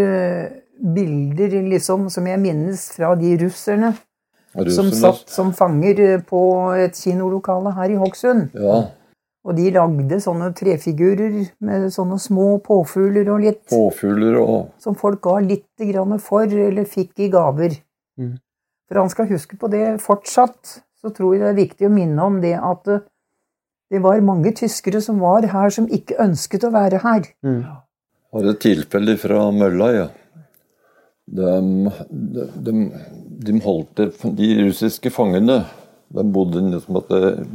bilder 0.95 1.57
liksom 1.67 2.07
som 2.11 2.27
jeg 2.27 2.39
minnes 2.39 2.85
fra 2.95 3.15
de 3.19 3.33
russerne 3.41 3.95
som 4.75 4.93
satt 4.95 5.31
som 5.31 5.51
fanger 5.53 6.21
på 6.27 6.43
et 6.79 6.95
kinolokale 6.95 7.73
her 7.75 7.91
i 7.91 7.99
Hokksund. 7.99 8.55
Ja. 8.55 8.85
Og 9.49 9.57
de 9.57 9.71
lagde 9.73 10.19
sånne 10.21 10.51
trefigurer 10.57 11.39
med 11.65 11.87
sånne 11.93 12.19
små 12.21 12.59
påfugler 12.65 13.31
og 13.33 13.41
litt 13.47 13.63
Påfugler 13.71 14.37
og 14.43 14.75
som 14.83 14.97
folk 14.99 15.23
ga 15.25 15.39
litt 15.41 15.89
grann 15.89 16.19
for, 16.21 16.45
eller 16.45 16.85
fikk 16.89 17.25
i 17.25 17.31
gaver. 17.33 17.79
Mm. 18.21 18.35
For 18.89 19.01
han 19.01 19.09
skal 19.13 19.31
huske 19.31 19.57
på 19.61 19.71
det 19.73 19.87
fortsatt, 20.05 20.83
så 21.01 21.13
tror 21.15 21.35
jeg 21.35 21.47
det 21.47 21.49
er 21.55 21.63
viktig 21.63 21.89
å 21.89 21.95
minne 21.95 22.29
om 22.29 22.39
det 22.45 22.55
at 22.61 22.93
eh, 22.93 23.05
det 23.89 24.03
var 24.05 24.21
mange 24.21 24.53
tyskere 24.53 25.01
som 25.01 25.23
var 25.25 25.47
her, 25.49 25.73
som 25.73 25.89
ikke 25.89 26.19
ønsket 26.21 26.67
å 26.69 26.75
være 26.75 27.01
her. 27.01 27.33
Mm. 27.41 27.63
har 28.37 28.49
et 28.51 28.61
tilfelle 28.61 29.17
fra 29.17 29.49
mølla, 29.55 29.93
ja. 29.97 30.09
De, 31.29 31.53
de, 32.09 32.45
de, 32.65 32.73
de 33.49 33.61
holdt 33.65 33.97
det, 34.01 34.11
de 34.37 34.49
russiske 34.63 35.13
fangene 35.13 35.63
de 36.17 36.25
bodde 36.33 36.63
liksom 36.73 36.97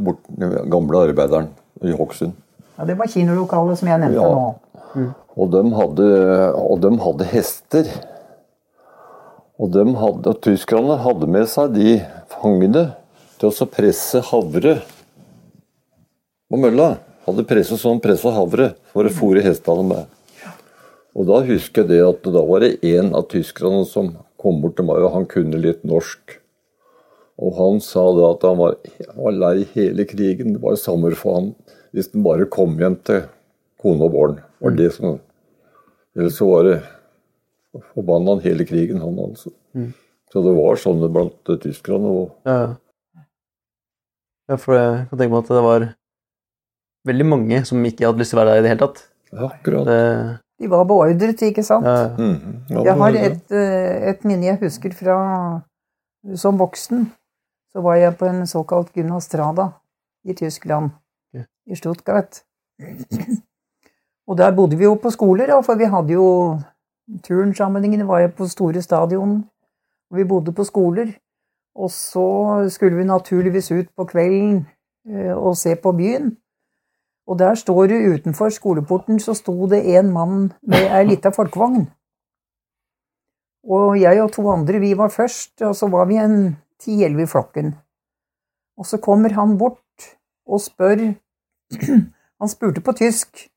bort, 0.06 0.25
den 0.29 0.58
gamle 0.69 0.99
arbeideren 1.10 1.49
i 1.81 1.91
Hokksund. 1.97 2.33
Ja, 2.77 2.86
Det 2.86 2.97
var 2.97 3.07
kinolokalet 3.07 3.77
som 3.79 3.88
jeg 3.88 3.99
nevnte 3.99 4.21
Ja. 4.21 4.29
nå. 4.33 5.13
Og 5.38 5.49
de 5.49 5.63
hadde, 5.73 6.07
og 6.53 6.81
de 6.81 6.91
hadde 7.01 7.25
hester. 7.25 7.88
Og, 9.59 9.71
de 9.71 9.86
hadde, 9.95 10.27
og 10.29 10.41
tyskerne 10.41 10.97
hadde 11.01 11.27
med 11.29 11.47
seg 11.49 11.73
de 11.73 12.01
fangene 12.29 12.95
til 13.39 13.49
å 13.49 13.65
presse 13.69 14.21
havre 14.21 14.81
på 16.51 16.59
mølla. 16.59 16.97
Hadde 17.25 17.45
presset 17.47 17.79
sånn 17.79 18.01
pressa 18.03 18.33
havre 18.36 18.73
for 18.91 19.07
å 19.07 19.13
fôre 19.13 19.41
hestene 19.45 19.86
med. 19.88 20.05
Og 21.15 21.27
da 21.29 21.41
husker 21.45 21.83
jeg 21.83 21.89
det 21.93 22.01
at 22.03 22.23
da 22.33 22.41
var 22.45 22.65
det 22.65 22.83
en 22.83 23.13
av 23.15 23.27
tyskerne 23.31 23.86
som 23.88 24.17
kom 24.41 24.59
bort 24.62 24.75
til 24.75 24.86
meg, 24.86 24.97
og 25.05 25.13
han 25.13 25.25
kunne 25.29 25.62
litt 25.62 25.86
norsk. 25.88 26.39
Og 27.39 27.55
han 27.57 27.79
sa 27.81 28.03
da 28.17 28.31
at 28.33 28.43
han 28.45 28.57
var, 28.59 28.75
han 29.07 29.23
var 29.23 29.31
lei 29.31 29.63
hele 29.73 30.05
krigen. 30.09 30.53
Det 30.57 30.62
var 30.62 30.75
sommer 30.77 31.15
for 31.17 31.39
han 31.39 31.53
hvis 31.93 32.12
den 32.12 32.23
bare 32.25 32.45
kom 32.49 32.73
igjen 32.79 32.95
til 33.06 33.23
kone 33.82 34.01
og 34.08 34.12
barn. 34.15 34.39
Var 34.63 34.75
det 34.79 34.91
som 34.95 35.19
Ellers 36.15 36.36
så 36.38 36.45
var 36.45 36.63
det 36.67 36.75
forbanna 37.95 38.36
han 38.36 38.43
hele 38.43 38.65
krigen, 38.69 38.99
han 39.01 39.15
altså. 39.17 39.49
Så 40.29 40.41
det 40.45 40.51
var 40.58 40.75
sånn 40.77 41.01
blant 41.13 41.49
eh, 41.49 41.58
tyskerne. 41.62 42.06
òg. 42.06 42.29
Ja. 42.45 42.75
ja, 44.49 44.58
for 44.62 44.77
jeg 44.77 45.08
kan 45.10 45.19
tenke 45.19 45.34
meg 45.34 45.41
at 45.43 45.51
det 45.56 45.63
var 45.65 45.86
veldig 47.10 47.27
mange 47.32 47.60
som 47.67 47.82
ikke 47.89 48.06
hadde 48.08 48.21
lyst 48.21 48.34
til 48.34 48.39
å 48.39 48.43
være 48.43 48.53
der 48.53 48.62
i 48.62 48.65
det 48.65 48.71
hele 48.75 48.84
tatt. 48.86 49.01
ja, 49.34 49.49
akkurat. 49.49 49.86
Det, 49.89 49.99
De 50.62 50.69
var 50.69 50.86
beordret, 50.88 51.41
ikke 51.49 51.63
sant? 51.65 51.86
ja, 51.86 52.13
Mhm. 52.17 52.53
Ja, 52.69 52.84
Jeg 52.84 52.97
har 53.01 53.15
et, 53.15 53.51
eh, 53.51 54.10
et 54.13 54.23
minne 54.23 54.45
jeg 54.45 54.60
husker 54.62 54.93
fra 54.93 55.63
som 56.36 56.58
voksen. 56.58 57.08
Så 57.73 57.82
var 57.82 57.95
jeg 57.97 58.17
på 58.17 58.27
en 58.29 58.45
såkalt 58.45 58.93
gymnastrada 58.93 59.73
i 60.25 60.34
Tyskland, 60.34 60.91
Ja. 60.91 60.97
I 61.67 61.76
Stuttgart. 61.76 62.43
Og 64.28 64.38
der 64.38 64.56
bodde 64.56 64.78
vi 64.78 64.84
jo 64.84 64.95
på 64.95 65.10
skoler, 65.10 65.62
for 65.62 65.76
vi 65.76 65.89
hadde 65.89 66.13
jo 66.13 66.60
turnsammenhengene 67.23 68.08
var 68.08 68.23
jo 68.23 68.32
på 68.38 68.47
store 68.47 68.82
stadion. 68.82 69.43
Og 70.12 70.17
vi 70.17 70.23
bodde 70.23 70.54
på 70.56 70.63
skoler. 70.63 71.12
Og 71.76 71.91
så 71.91 72.69
skulle 72.69 72.97
vi 72.97 73.04
naturligvis 73.04 73.71
ut 73.71 73.89
på 73.95 74.06
kvelden 74.06 74.67
eh, 75.10 75.34
og 75.34 75.58
se 75.58 75.76
på 75.76 75.91
byen. 75.91 76.38
Og 77.28 77.39
der 77.39 77.56
står 77.56 77.88
det 77.88 78.13
utenfor 78.13 78.49
skoleporten 78.49 79.19
så 79.19 79.34
sto 79.34 79.67
det 79.67 79.82
en 79.97 80.12
mann 80.12 80.52
med 80.62 80.91
ei 80.91 81.06
lita 81.08 81.32
folkevogn. 81.32 81.88
Og 83.63 84.02
jeg 84.02 84.21
og 84.21 84.32
to 84.36 84.43
andre, 84.52 84.80
vi 84.80 84.91
var 84.97 85.10
først, 85.10 85.62
og 85.62 85.76
så 85.76 85.88
var 85.88 86.06
vi 86.06 86.19
en 86.19 86.58
ti-elleve 86.80 87.23
i 87.23 87.32
flokken. 87.32 87.76
Og 88.78 88.86
så 88.86 88.97
kommer 88.97 89.34
han 89.34 89.58
bort 89.58 90.10
og 90.45 90.62
spør 90.62 91.13
Han 92.39 92.51
spurte 92.51 92.81
på 92.83 92.95
tysk. 92.97 93.47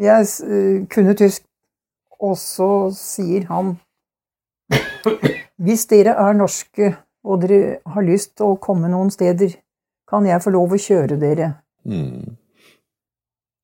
Jeg 0.00 0.26
uh, 0.46 0.84
kunne 0.90 1.14
tysk. 1.18 1.44
Og 2.22 2.36
så 2.38 2.90
sier 2.94 3.48
han 3.48 3.72
Hvis 5.58 5.88
dere 5.90 6.14
er 6.14 6.36
norske 6.38 6.92
og 7.26 7.42
dere 7.42 7.80
har 7.86 8.04
lyst 8.06 8.36
til 8.38 8.52
å 8.52 8.60
komme 8.62 8.90
noen 8.90 9.10
steder, 9.10 9.56
kan 10.10 10.26
jeg 10.26 10.42
få 10.42 10.52
lov 10.54 10.74
å 10.74 10.78
kjøre 10.80 11.18
dere? 11.18 11.48
Mm. 11.86 12.36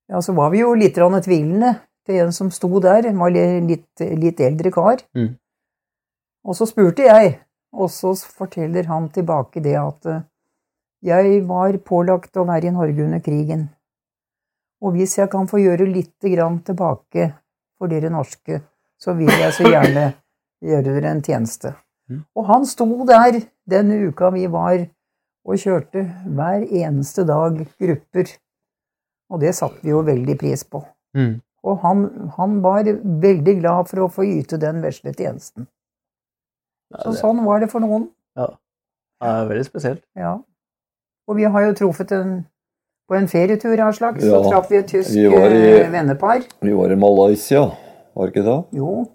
Ja, 0.09 0.21
så 0.23 0.35
var 0.35 0.53
vi 0.55 0.63
jo 0.63 0.73
litt 0.79 0.99
tvilende 0.99 1.75
til 2.07 2.23
en 2.23 2.33
som 2.33 2.51
sto 2.55 2.71
der, 2.81 3.07
han 3.07 3.19
var 3.19 3.35
litt, 3.35 4.01
litt 4.01 4.41
eldre 4.41 4.73
kar. 4.73 5.03
Mm. 5.15 5.35
Og 6.49 6.57
så 6.57 6.69
spurte 6.71 7.05
jeg, 7.05 7.35
og 7.77 7.91
så 7.93 8.15
forteller 8.17 8.89
han 8.89 9.11
tilbake 9.13 9.61
det 9.61 9.77
at 9.77 10.07
eh, 10.09 10.23
jeg 11.05 11.43
var 11.47 11.77
pålagt 11.87 12.37
å 12.37 12.47
være 12.49 12.71
i 12.71 12.75
Norge 12.75 13.05
under 13.05 13.23
krigen. 13.23 13.69
Og 14.83 14.95
hvis 14.95 15.17
jeg 15.19 15.31
kan 15.31 15.49
få 15.51 15.61
gjøre 15.63 15.87
litt 15.91 16.17
grann 16.23 16.61
tilbake 16.67 17.33
for 17.79 17.91
dere 17.91 18.11
norske, 18.15 18.61
så 18.99 19.15
vil 19.19 19.31
jeg 19.31 19.55
så 19.55 19.67
gjerne 19.71 20.13
gjøre 20.65 20.95
dere 20.95 21.13
en 21.15 21.23
tjeneste. 21.23 21.75
Mm. 22.11 22.23
Og 22.35 22.47
han 22.51 22.67
sto 22.67 22.87
der 23.07 23.41
den 23.69 23.93
uka 24.09 24.31
vi 24.35 24.47
var 24.51 24.79
og 25.49 25.61
kjørte 25.63 26.05
hver 26.27 26.65
eneste 26.67 27.25
dag 27.29 27.61
grupper. 27.81 28.31
Og 29.29 29.43
det 29.43 29.55
satte 29.55 29.83
vi 29.85 29.93
jo 29.93 30.03
veldig 30.07 30.39
pris 30.41 30.65
på. 30.65 30.83
Mm. 31.17 31.39
Og 31.69 31.83
han, 31.83 32.05
han 32.37 32.61
var 32.65 32.87
veldig 32.87 33.59
glad 33.61 33.91
for 33.91 34.05
å 34.05 34.13
få 34.13 34.27
yte 34.27 34.61
den 34.63 34.81
vesle 34.85 35.13
tjenesten. 35.13 35.67
Ja, 36.95 37.03
Så 37.05 37.19
sånn 37.19 37.43
var 37.45 37.61
det 37.61 37.69
for 37.73 37.85
noen. 37.85 38.09
ja. 38.39 38.49
det 39.21 39.33
er 39.35 39.49
veldig 39.51 39.67
spesielt. 39.67 40.05
Ja. 40.17 40.39
Og 41.29 41.37
vi 41.37 41.45
har 41.45 41.67
jo 41.69 41.75
truffet 41.77 42.13
en 42.17 42.33
På 43.09 43.17
en 43.17 43.29
ferietur 43.29 43.81
av 43.81 43.95
slags 43.97 44.21
så 44.21 44.35
Ja, 44.35 44.51
traff 44.51 44.67
vi 44.71 44.77
et 44.77 44.89
tysk 44.91 45.15
vi 45.15 45.23
i- 45.25 45.79
eh, 45.81 45.89
vennepar. 45.91 46.43
Vi 46.61 46.73
var 46.77 46.93
i 46.93 46.97
Malaysia, 46.97 47.63
var 48.15 48.27
det 48.27 48.35
ikke 48.35 48.45
det? 48.45 48.57
Jo. 48.77 49.07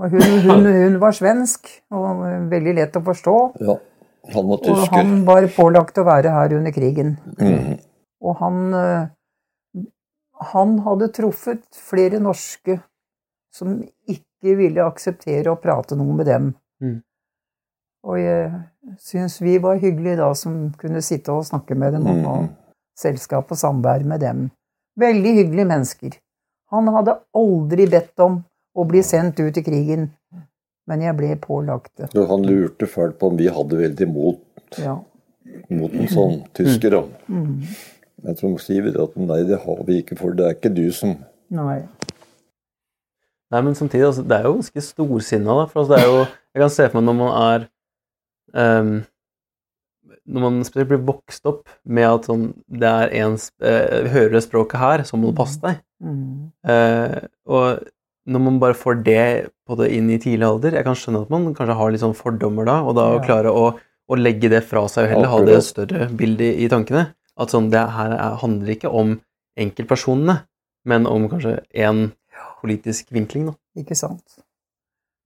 Og 0.00 0.10
hun, 0.14 0.22
hun, 0.46 0.64
hun 0.64 0.96
var 1.02 1.12
svensk, 1.12 1.68
og 1.92 2.22
veldig 2.48 2.72
lett 2.78 2.96
å 2.96 3.02
forstå. 3.04 3.34
Ja. 3.60 3.74
Han 4.32 4.48
var 4.48 4.62
tysker. 4.64 4.80
Og 4.80 4.96
han 4.96 5.12
var 5.28 5.46
pålagt 5.52 5.98
å 6.00 6.06
være 6.08 6.32
her 6.32 6.54
under 6.56 6.72
krigen. 6.72 7.18
Mm. 7.36 7.78
Og 8.22 8.36
han 8.40 8.74
eh, 8.80 9.82
Han 10.54 10.78
hadde 10.82 11.12
truffet 11.14 11.62
flere 11.76 12.18
norske 12.18 12.80
som 13.54 13.76
ikke 14.08 14.56
ville 14.58 14.82
akseptere 14.88 15.52
å 15.52 15.60
prate 15.60 15.94
noe 16.00 16.16
med 16.16 16.26
dem. 16.26 16.48
Mm. 16.82 16.96
Og 18.08 18.16
jeg 18.18 18.48
syns 18.98 19.40
vi 19.42 19.58
var 19.62 19.78
hyggelige 19.78 20.16
da 20.18 20.32
som 20.34 20.72
kunne 20.78 21.02
sitte 21.02 21.32
og 21.32 21.44
snakke 21.46 21.76
med 21.78 21.92
dem 21.94 22.06
og 22.06 22.24
ha 22.26 22.36
Mhm. 22.42 22.48
selskap 22.98 23.50
og 23.50 23.56
samvær 23.58 24.04
med 24.04 24.20
dem. 24.20 24.50
Veldig 24.98 25.34
hyggelige 25.38 25.66
mennesker. 25.66 26.10
Han 26.72 26.86
hadde 26.88 27.18
aldri 27.34 27.86
bedt 27.86 28.18
om 28.18 28.44
å 28.76 28.84
bli 28.88 29.02
sendt 29.02 29.40
ut 29.40 29.56
i 29.56 29.62
krigen, 29.62 30.10
men 30.86 31.00
jeg 31.00 31.16
ble 31.16 31.36
pålagt 31.36 31.90
det. 31.96 32.10
Så 32.12 32.26
Han 32.28 32.42
lurte 32.42 32.86
fælt 32.86 33.18
på 33.18 33.30
om 33.30 33.36
vi 33.36 33.46
hadde 33.48 33.76
veldig 33.78 34.08
mot, 34.12 34.40
Ja. 34.78 34.98
mot 35.70 35.92
en 35.92 36.06
sånn 36.08 36.46
tysker. 36.54 36.90
da. 36.90 37.02
Mm. 37.28 37.62
Jeg 38.24 38.36
tror 38.36 38.58
sier 38.60 39.02
at 39.02 39.16
nei, 39.16 39.42
det 39.42 39.58
har 39.60 39.82
vi 39.84 40.02
ikke, 40.02 40.16
for 40.18 40.32
det 40.32 40.46
er 40.46 40.54
ikke 40.54 40.74
du 40.74 40.90
som 40.92 41.16
Nei. 41.50 41.82
Nei, 43.52 43.60
men 43.60 43.74
samtidig, 43.74 44.06
altså, 44.06 44.22
det 44.26 44.38
er 44.38 44.44
jo 44.44 44.54
ganske 44.54 44.80
storsinna, 44.82 45.54
da. 45.60 45.66
For 45.66 45.80
altså, 45.82 45.96
det 45.96 46.02
er 46.04 46.06
jo 46.08 46.26
Jeg 46.54 46.60
kan 46.60 46.70
se 46.70 46.88
for 46.88 47.00
meg 47.00 47.06
når 47.08 47.16
man 47.18 47.32
er 47.62 47.68
ehm, 48.58 48.92
Når 50.26 50.44
man 50.44 50.60
spesielt 50.66 50.90
blir 50.92 51.02
vokst 51.06 51.46
opp 51.50 51.70
med 51.84 52.06
at 52.08 52.28
sånn 52.30 52.52
Det 52.66 52.88
er 52.88 53.14
en 53.22 53.34
uh, 53.34 53.68
eh, 53.68 54.10
Hører 54.12 54.36
det 54.36 54.44
språket 54.44 54.80
her, 54.80 55.04
så 55.08 55.18
må 55.18 55.32
du 55.32 55.38
passe 55.38 55.58
deg. 55.62 55.82
Mm. 56.02 56.52
Uh, 56.66 57.18
og 57.46 57.82
når 58.26 58.44
man 58.44 58.60
bare 58.62 58.78
får 58.78 59.00
det 59.02 59.24
på 59.66 59.76
det 59.80 59.88
inn 59.96 60.10
i 60.14 60.18
tidlig 60.22 60.46
alder 60.46 60.76
Jeg 60.78 60.86
kan 60.86 60.98
skjønne 60.98 61.24
at 61.24 61.32
man 61.32 61.48
kanskje 61.58 61.78
har 61.78 61.90
litt 61.90 62.04
sånn 62.04 62.14
fordommer 62.18 62.68
da, 62.68 62.78
og 62.86 62.94
da 62.98 63.08
Ja. 63.16 63.24
klare 63.24 63.50
å, 63.50 63.64
å 63.78 64.18
legge 64.18 64.50
det 64.52 64.62
fra 64.68 64.84
seg 64.90 65.08
og 65.08 65.12
heller 65.14 65.32
ha 65.32 65.42
det 65.48 65.58
større 65.66 66.08
bildet 66.10 66.60
i 66.62 66.68
tankene. 66.70 67.08
At 67.40 67.50
sånn, 67.50 67.70
det 67.72 67.82
her 67.96 68.12
er, 68.14 68.38
handler 68.42 68.74
ikke 68.74 68.90
om 68.92 69.16
enkeltpersonene, 69.58 70.42
men 70.86 71.06
om 71.08 71.28
kanskje 71.30 71.60
én 71.74 72.10
politisk 72.62 73.10
vinkling, 73.14 73.50
da. 73.50 73.56
Ikke 73.82 73.96
sant? 73.98 74.38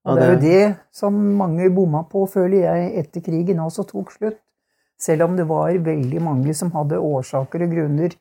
Og 0.06 0.16
det 0.18 0.24
er 0.24 0.32
jo 0.32 0.40
det 0.40 0.76
som 0.94 1.14
mange 1.14 1.68
bomma 1.74 2.02
på, 2.06 2.26
føler 2.30 2.62
jeg, 2.62 2.90
etter 3.02 3.20
krigen 3.26 3.58
også 3.58 3.84
tok 3.88 4.12
slutt. 4.14 4.38
Selv 4.98 5.26
om 5.26 5.36
det 5.36 5.44
var 5.48 5.74
veldig 5.84 6.22
mange 6.22 6.54
som 6.56 6.70
hadde 6.72 7.00
årsaker 7.02 7.66
og 7.66 7.72
grunner 7.74 8.14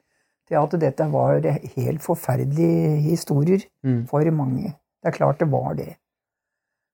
til 0.46 0.58
at 0.60 0.74
dette 0.82 1.06
var 1.14 1.40
helt 1.42 2.02
forferdelige 2.04 2.98
historier 3.06 3.64
Mm. 3.84 4.08
for 4.08 4.32
mange. 4.32 4.76
Det 5.02 5.08
er 5.14 5.18
klart 5.18 5.40
det 5.40 5.52
var 5.52 5.74
det. 5.74 5.96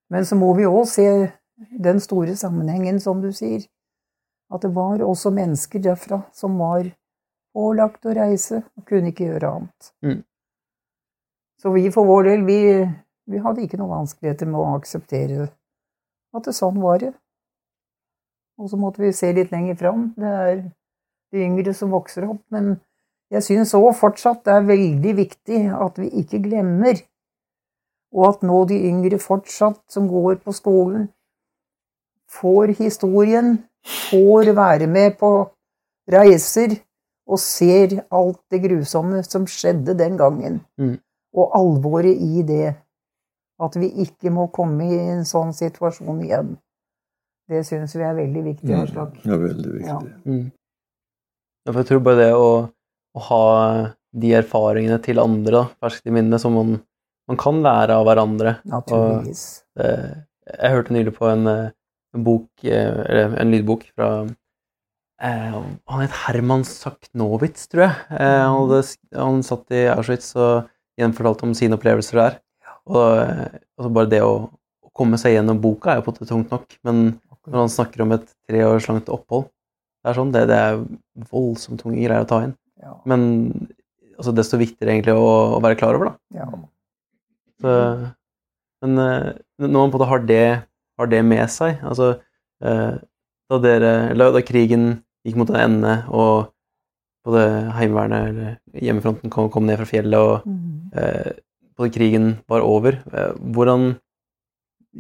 Men 0.10 0.25
så 0.25 0.36
må 0.36 0.54
vi 0.56 0.63
òg 0.67 0.86
se 0.88 1.32
den 1.80 1.99
store 1.99 2.36
sammenhengen, 2.36 2.99
som 2.99 3.21
du 3.21 3.32
sier. 3.32 3.65
At 4.54 4.62
det 4.62 4.75
var 4.75 4.99
også 4.99 5.32
mennesker 5.32 5.80
derfra 5.80 6.23
som 6.34 6.58
var 6.60 6.84
pålagt 7.56 8.06
å 8.06 8.15
reise 8.15 8.63
og 8.77 8.86
kunne 8.86 9.12
ikke 9.12 9.25
gjøre 9.32 9.51
annet. 9.56 9.91
Mm. 10.04 10.23
Så 11.62 11.71
vi 11.73 11.89
for 11.91 12.06
vår 12.06 12.23
del, 12.23 12.45
vi, 12.45 12.60
vi 13.29 13.38
hadde 13.41 13.62
ikke 13.65 13.77
noen 13.79 14.01
vanskeligheter 14.01 14.49
med 14.49 14.60
å 14.60 14.75
akseptere 14.77 15.49
at 16.36 16.47
det 16.47 16.53
sånn 16.55 16.79
var 16.81 17.01
det. 17.01 17.12
Og 18.60 18.69
så 18.71 18.77
måtte 18.79 19.01
vi 19.03 19.12
se 19.15 19.31
litt 19.34 19.51
lenger 19.51 19.75
fram. 19.79 20.13
Det 20.17 20.27
er 20.27 20.55
de 21.31 21.43
yngre 21.45 21.73
som 21.73 21.91
vokser 21.91 22.27
opp. 22.29 22.41
Men 22.53 22.75
jeg 23.31 23.43
syns 23.47 23.73
òg 23.77 23.93
fortsatt 23.99 24.43
det 24.45 24.53
er 24.53 24.67
veldig 24.67 25.15
viktig 25.17 25.62
at 25.73 25.97
vi 25.99 26.10
ikke 26.21 26.41
glemmer, 26.43 26.99
og 28.12 28.27
at 28.27 28.41
nå 28.43 28.65
de 28.67 28.77
yngre 28.89 29.19
fortsatt, 29.23 29.79
som 29.91 30.10
går 30.12 30.41
på 30.43 30.51
skolen, 30.55 31.07
får 32.31 32.75
historien, 32.79 33.57
får 34.10 34.51
være 34.55 34.88
med 34.88 35.17
på 35.19 35.31
reiser 36.12 36.75
og 37.31 37.39
ser 37.39 38.01
alt 38.12 38.39
det 38.51 38.62
grusomme 38.65 39.23
som 39.23 39.47
skjedde 39.47 39.95
den 39.97 40.17
gangen, 40.19 40.62
Mm. 40.77 40.99
og 41.34 41.51
alvoret 41.55 42.17
i 42.19 42.43
det. 42.43 42.75
At 43.62 43.78
vi 43.78 43.91
ikke 44.04 44.32
må 44.34 44.47
komme 44.54 44.88
i 44.89 45.00
en 45.13 45.26
sånn 45.28 45.54
situasjon 45.54 46.24
igjen. 46.26 46.56
Det 47.52 47.62
syns 47.67 47.93
vi 47.97 48.06
er 48.08 48.15
veldig 48.17 48.43
viktig. 48.45 48.71
Mm. 48.71 49.26
Er 49.28 49.41
veldig 49.41 49.74
viktig. 49.76 49.89
Ja. 49.89 50.00
Mm. 50.26 50.45
Ja, 51.62 51.74
for 51.74 51.82
jeg 51.82 51.89
tror 51.91 52.06
bare 52.06 52.19
det 52.24 52.32
å, 52.34 52.47
å 53.13 53.26
ha 53.28 53.43
de 54.12 54.34
erfaringene 54.39 54.97
til 55.04 55.21
andre 55.21 55.54
da, 55.54 55.63
ferskt 55.84 56.10
i 56.10 56.15
minnet, 56.15 56.41
som 56.43 56.56
man, 56.58 56.76
man 57.30 57.39
kan 57.39 57.62
lære 57.63 58.00
av 58.00 58.08
hverandre. 58.08 58.58
Naturligvis. 58.71 59.43
Det, 59.78 59.91
jeg 60.52 60.76
hørte 60.76 60.95
nylig 60.95 61.13
på 61.15 61.30
en, 61.30 61.47
eh, 61.47 61.71
en 62.15 62.26
bok, 62.28 62.50
eh, 62.65 63.02
eller 63.06 63.38
en 63.39 63.54
lydbok 63.54 63.86
fra 63.93 64.10
eh, 65.21 65.54
Han 65.54 66.02
het 66.02 66.17
Herman 66.26 66.65
Saknowitz, 66.67 67.67
tror 67.71 67.86
jeg. 67.88 67.97
Eh, 68.17 68.39
han, 68.41 68.58
hadde, 68.58 68.82
han 69.15 69.43
satt 69.47 69.78
i 69.78 69.86
Auschwitz 69.93 70.34
og 70.39 70.71
gjenfortalte 71.00 71.47
om 71.47 71.56
sine 71.58 71.78
opplevelser 71.78 72.24
der. 72.24 72.39
Og 72.89 73.20
eh, 73.22 73.60
altså 73.78 73.91
bare 73.94 74.10
det 74.10 74.22
å, 74.26 74.34
å 74.82 74.89
komme 74.98 75.20
seg 75.22 75.36
gjennom 75.36 75.60
boka 75.62 75.91
er 75.94 76.00
jo 76.00 76.06
på 76.08 76.12
en 76.13 76.17
måte 76.17 76.30
tungt 76.32 76.52
nok, 76.54 76.78
men 76.88 77.04
når 77.48 77.60
han 77.63 77.72
snakker 77.74 78.04
om 78.04 78.12
et 78.15 78.26
tre 78.50 78.63
års 78.67 78.86
langt 78.89 79.08
opphold 79.10 79.48
Det 80.04 80.10
er 80.12 80.17
sånn, 80.17 80.32
det, 80.34 80.41
det 80.50 80.58
er 80.58 80.82
voldsomt 81.32 81.82
tunge 81.82 81.98
greier 82.02 82.24
å 82.24 82.28
ta 82.30 82.39
inn. 82.46 82.54
Ja. 82.82 82.96
Men 83.10 83.22
altså, 84.17 84.34
desto 84.34 84.58
viktigere 84.62 84.96
egentlig 84.96 85.13
å, 85.17 85.28
å 85.58 85.62
være 85.62 85.78
klar 85.78 85.98
over, 85.98 86.12
da. 86.12 86.41
ja. 86.41 86.48
Så, 87.62 87.74
men 88.82 88.98
eh, 88.98 89.28
når 89.62 89.70
man 89.76 89.91
på 89.94 90.00
en 90.00 90.00
måte 90.00 90.10
har 90.10 90.24
det, 90.26 90.46
har 90.98 91.10
det 91.12 91.20
med 91.26 91.46
seg 91.54 91.82
altså, 91.86 92.15
eh, 92.65 92.96
da, 93.52 93.60
dere, 93.62 93.91
da 94.17 94.41
krigen 94.48 94.88
gikk 95.28 95.38
mot 95.38 95.52
en 95.54 95.60
ende, 95.62 95.94
og 96.10 96.50
både 97.28 97.44
Heimevernet 97.78 98.32
eller 98.32 98.82
hjemmefronten 98.82 99.30
kom, 99.34 99.52
kom 99.54 99.67
ned 99.70 99.78
fra 99.82 99.86
fjellet, 99.89 100.17
og 100.17 100.48
Mm. 100.50 100.89
eh, 100.98 101.32
både 101.82 101.94
krigen 101.96 102.32
var 102.52 102.63
over, 102.65 103.02
eh, 103.12 103.36
hvordan 103.56 103.96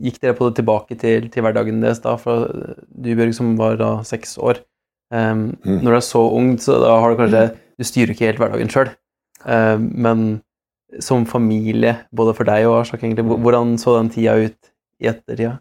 gikk 0.01 0.21
dere 0.23 0.35
på 0.37 0.49
det 0.49 0.61
tilbake 0.61 0.97
til, 0.99 1.27
til 1.31 1.43
hverdagen 1.43 1.81
deres 1.83 2.01
da? 2.03 2.15
For 2.19 2.47
du, 2.87 3.09
Bjørg, 3.11 3.33
som 3.35 3.55
var 3.59 3.79
da 3.81 3.93
seks 4.07 4.37
år 4.39 4.61
um, 5.11 5.51
Mm. 5.65 5.81
Når 5.83 5.89
du 5.89 5.97
er 5.97 6.05
så 6.07 6.21
ung, 6.31 6.53
så 6.63 6.77
da 6.79 6.93
har 7.03 7.11
du 7.11 7.19
kanskje 7.19 7.41
Du 7.75 7.83
styrer 7.83 8.13
ikke 8.13 8.29
helt 8.29 8.39
hverdagen 8.39 8.69
sjøl. 8.71 8.93
men 9.75 10.41
som 10.99 11.25
familie, 11.25 11.95
både 12.11 12.33
for 12.35 12.47
deg 12.47 12.67
og 12.67 12.81
Aslak, 12.81 13.03
egentlig, 13.03 13.25
hvordan 13.25 13.77
så 13.79 13.97
den 13.97 14.09
tida 14.11 14.35
ut 14.35 14.71
i 15.01 15.07
ettertida? 15.07 15.55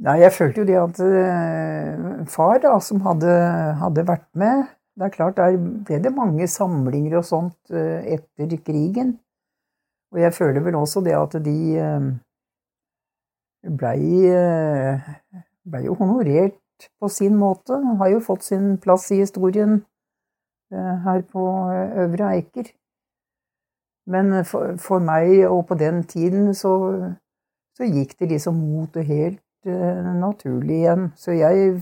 Nei, 0.00 0.16
jeg 0.22 0.32
følte 0.32 0.62
jo 0.62 0.66
det 0.68 0.78
at 0.80 1.00
uh, 1.04 2.26
far, 2.30 2.58
da, 2.62 2.74
som 2.82 3.02
hadde, 3.04 3.32
hadde 3.82 4.06
vært 4.08 4.28
med 4.38 4.64
Det 4.96 5.06
er 5.06 5.12
klart, 5.14 5.36
der 5.36 5.58
ble 5.58 5.98
det 6.02 6.12
mange 6.16 6.48
samlinger 6.48 7.18
og 7.20 7.24
sånt 7.24 7.72
eh, 7.72 8.16
etter 8.16 8.56
krigen. 8.64 9.14
Og 10.10 10.20
jeg 10.20 10.34
føler 10.34 10.60
vel 10.64 10.74
også 10.74 11.02
det 11.06 11.14
at 11.14 11.36
de 11.44 11.58
eh, 11.78 12.08
blei 13.78 14.26
ble 15.70 15.84
jo 15.84 15.94
honorert 15.98 16.58
på 17.00 17.08
sin 17.08 17.36
måte. 17.36 17.78
Har 17.98 18.08
jo 18.12 18.20
fått 18.24 18.44
sin 18.44 18.76
plass 18.82 19.10
i 19.10 19.20
historien 19.22 19.80
eh, 20.72 20.94
her 21.04 21.22
på 21.28 21.46
eh, 21.72 21.98
Øvre 22.04 22.34
Eiker. 22.36 22.72
Men 24.10 24.44
for, 24.44 24.76
for 24.80 24.98
meg, 25.04 25.44
og 25.46 25.66
på 25.68 25.76
den 25.78 26.02
tiden, 26.08 26.54
så, 26.54 26.72
så 27.76 27.86
gikk 27.86 28.16
det 28.18 28.32
liksom 28.32 28.56
mot 28.58 28.94
det 28.94 29.04
helt 29.06 29.42
uh, 29.68 30.08
naturlig 30.18 30.80
igjen. 30.80 31.04
Så 31.20 31.36
jeg 31.36 31.76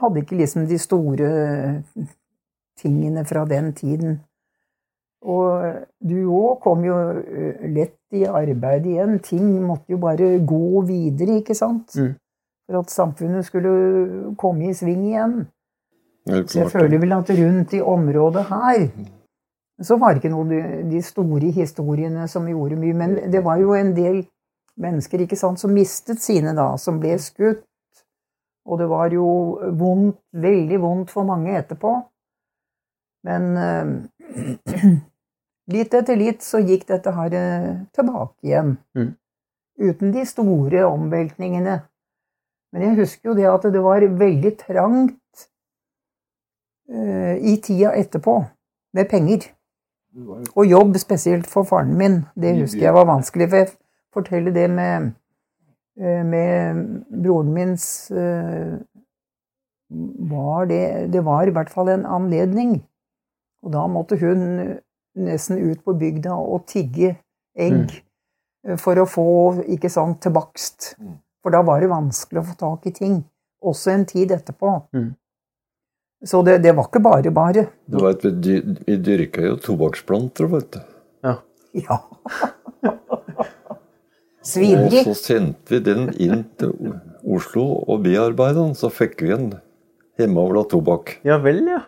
hadde 0.00 0.22
ikke 0.22 0.40
liksom 0.40 0.64
de 0.66 0.78
store 0.82 1.28
tingene 2.80 3.22
fra 3.28 3.44
den 3.46 3.70
tiden. 3.76 4.18
Og 5.22 5.74
du 6.02 6.16
òg 6.34 6.58
kom 6.64 6.82
jo 6.84 6.96
eh, 7.22 7.62
lett 7.70 8.16
i 8.16 8.24
arbeid 8.26 8.86
igjen. 8.90 9.18
Ting 9.22 9.46
måtte 9.62 9.94
jo 9.94 10.00
bare 10.02 10.34
gå 10.46 10.82
videre, 10.88 11.38
ikke 11.40 11.54
sant? 11.54 11.94
Mm. 11.94 12.14
For 12.66 12.80
at 12.82 12.94
samfunnet 12.94 13.46
skulle 13.46 14.34
komme 14.38 14.70
i 14.70 14.74
sving 14.74 15.04
igjen. 15.12 15.36
Så 16.26 16.60
jeg 16.60 16.70
føler 16.70 17.00
vel 17.02 17.14
at 17.16 17.30
rundt 17.34 17.72
i 17.74 17.80
området 17.82 18.44
her 18.46 18.84
Så 19.82 19.96
var 19.98 20.12
det 20.12 20.20
ikke 20.20 20.30
noe 20.30 20.60
de, 20.86 21.00
store 21.02 21.50
historiene 21.50 22.28
som 22.30 22.46
gjorde 22.46 22.76
mye, 22.78 22.94
men 22.94 23.16
det 23.32 23.40
var 23.42 23.58
jo 23.58 23.72
en 23.74 23.90
del 23.96 24.20
mennesker 24.78 25.24
ikke 25.24 25.36
sant, 25.36 25.58
som 25.58 25.72
mistet 25.74 26.22
sine 26.22 26.52
da, 26.54 26.76
som 26.78 27.00
ble 27.02 27.16
skutt. 27.18 27.64
Og 28.70 28.78
det 28.78 28.86
var 28.86 29.10
jo 29.10 29.26
vondt, 29.74 30.20
veldig 30.38 30.78
vondt 30.84 31.10
for 31.10 31.26
mange 31.26 31.56
etterpå. 31.58 31.96
Men 33.26 33.56
eh, 33.58 35.02
litt 35.72 35.94
etter 35.96 36.18
litt 36.18 36.44
så 36.44 36.60
gikk 36.62 36.86
dette 36.90 37.12
her 37.16 37.34
eh, 37.36 37.72
tilbake 37.96 38.46
igjen. 38.46 38.76
Mm. 38.96 39.14
Uten 39.82 40.12
de 40.14 40.26
store 40.28 40.84
omveltningene. 40.86 41.80
Men 42.72 42.86
jeg 42.86 42.98
husker 43.02 43.32
jo 43.32 43.36
det 43.36 43.48
at 43.50 43.66
det 43.72 43.82
var 43.84 44.04
veldig 44.04 44.52
trangt 44.60 45.42
uh, 46.88 47.34
i 47.36 47.58
tida 47.60 47.90
etterpå 47.98 48.38
med 48.96 49.10
penger. 49.10 49.50
Og 50.54 50.64
jobb, 50.68 50.96
spesielt 51.00 51.48
for 51.48 51.68
faren 51.68 51.92
min. 51.96 52.22
Det 52.36 52.54
husker 52.62 52.86
jeg 52.86 52.96
var 52.96 53.08
vanskelig. 53.08 53.48
For 53.48 53.60
jeg 53.60 53.70
forteller 54.12 54.56
det 54.56 54.66
med, 54.72 55.12
eh, 56.00 56.24
med 56.24 56.80
broren 57.08 57.52
mins 57.56 57.84
var 60.32 60.64
det, 60.68 61.12
det 61.12 61.24
var 61.24 61.48
i 61.48 61.54
hvert 61.56 61.70
fall 61.70 61.88
en 61.92 62.06
anledning. 62.06 62.76
Og 63.62 63.72
da 63.72 63.86
måtte 63.86 64.18
hun 64.20 64.78
nesten 65.18 65.58
ut 65.60 65.82
på 65.84 65.94
bygda 65.98 66.34
og 66.34 66.64
tigge 66.70 67.16
egg 67.58 67.92
mm. 67.92 68.78
for 68.80 69.00
å 69.02 69.06
få, 69.08 69.26
ikke 69.74 69.90
sant, 69.92 70.20
til 70.24 70.32
bakst. 70.34 70.94
Mm. 71.00 71.18
For 71.42 71.54
da 71.54 71.62
var 71.66 71.82
det 71.82 71.90
vanskelig 71.90 72.40
å 72.40 72.46
få 72.52 72.56
tak 72.60 72.86
i 72.88 72.94
ting. 72.96 73.18
Også 73.62 73.92
en 73.92 74.06
tid 74.08 74.32
etterpå. 74.34 74.76
Mm. 74.94 75.10
Så 76.24 76.42
det, 76.46 76.60
det 76.62 76.72
var 76.78 76.86
ikke 76.86 77.02
bare 77.02 77.30
bare. 77.34 77.66
Du 77.90 77.98
vet, 78.04 78.24
vi, 78.24 78.30
dy- 78.30 78.76
vi 78.86 78.96
dyrka 79.02 79.42
jo 79.42 79.56
tobakksplanter, 79.62 80.46
vet 80.52 80.68
du. 80.76 80.80
Ja. 81.26 81.36
Ja. 81.74 81.98
Svineri. 84.42 85.02
Og 85.02 85.10
så 85.10 85.14
sendte 85.18 85.76
vi 85.76 85.80
den 85.86 86.08
inn 86.22 86.44
til 86.58 86.74
Oslo 87.22 87.66
og 87.86 88.02
bearbeida 88.06 88.60
den, 88.60 88.74
så 88.78 88.90
fikk 88.90 89.22
vi 89.22 89.34
en 89.34 89.48
hjemmeavla 90.18 90.64
tobakk. 90.70 91.16
Ja 91.26 91.38
vel, 91.42 91.62
ja. 91.70 91.82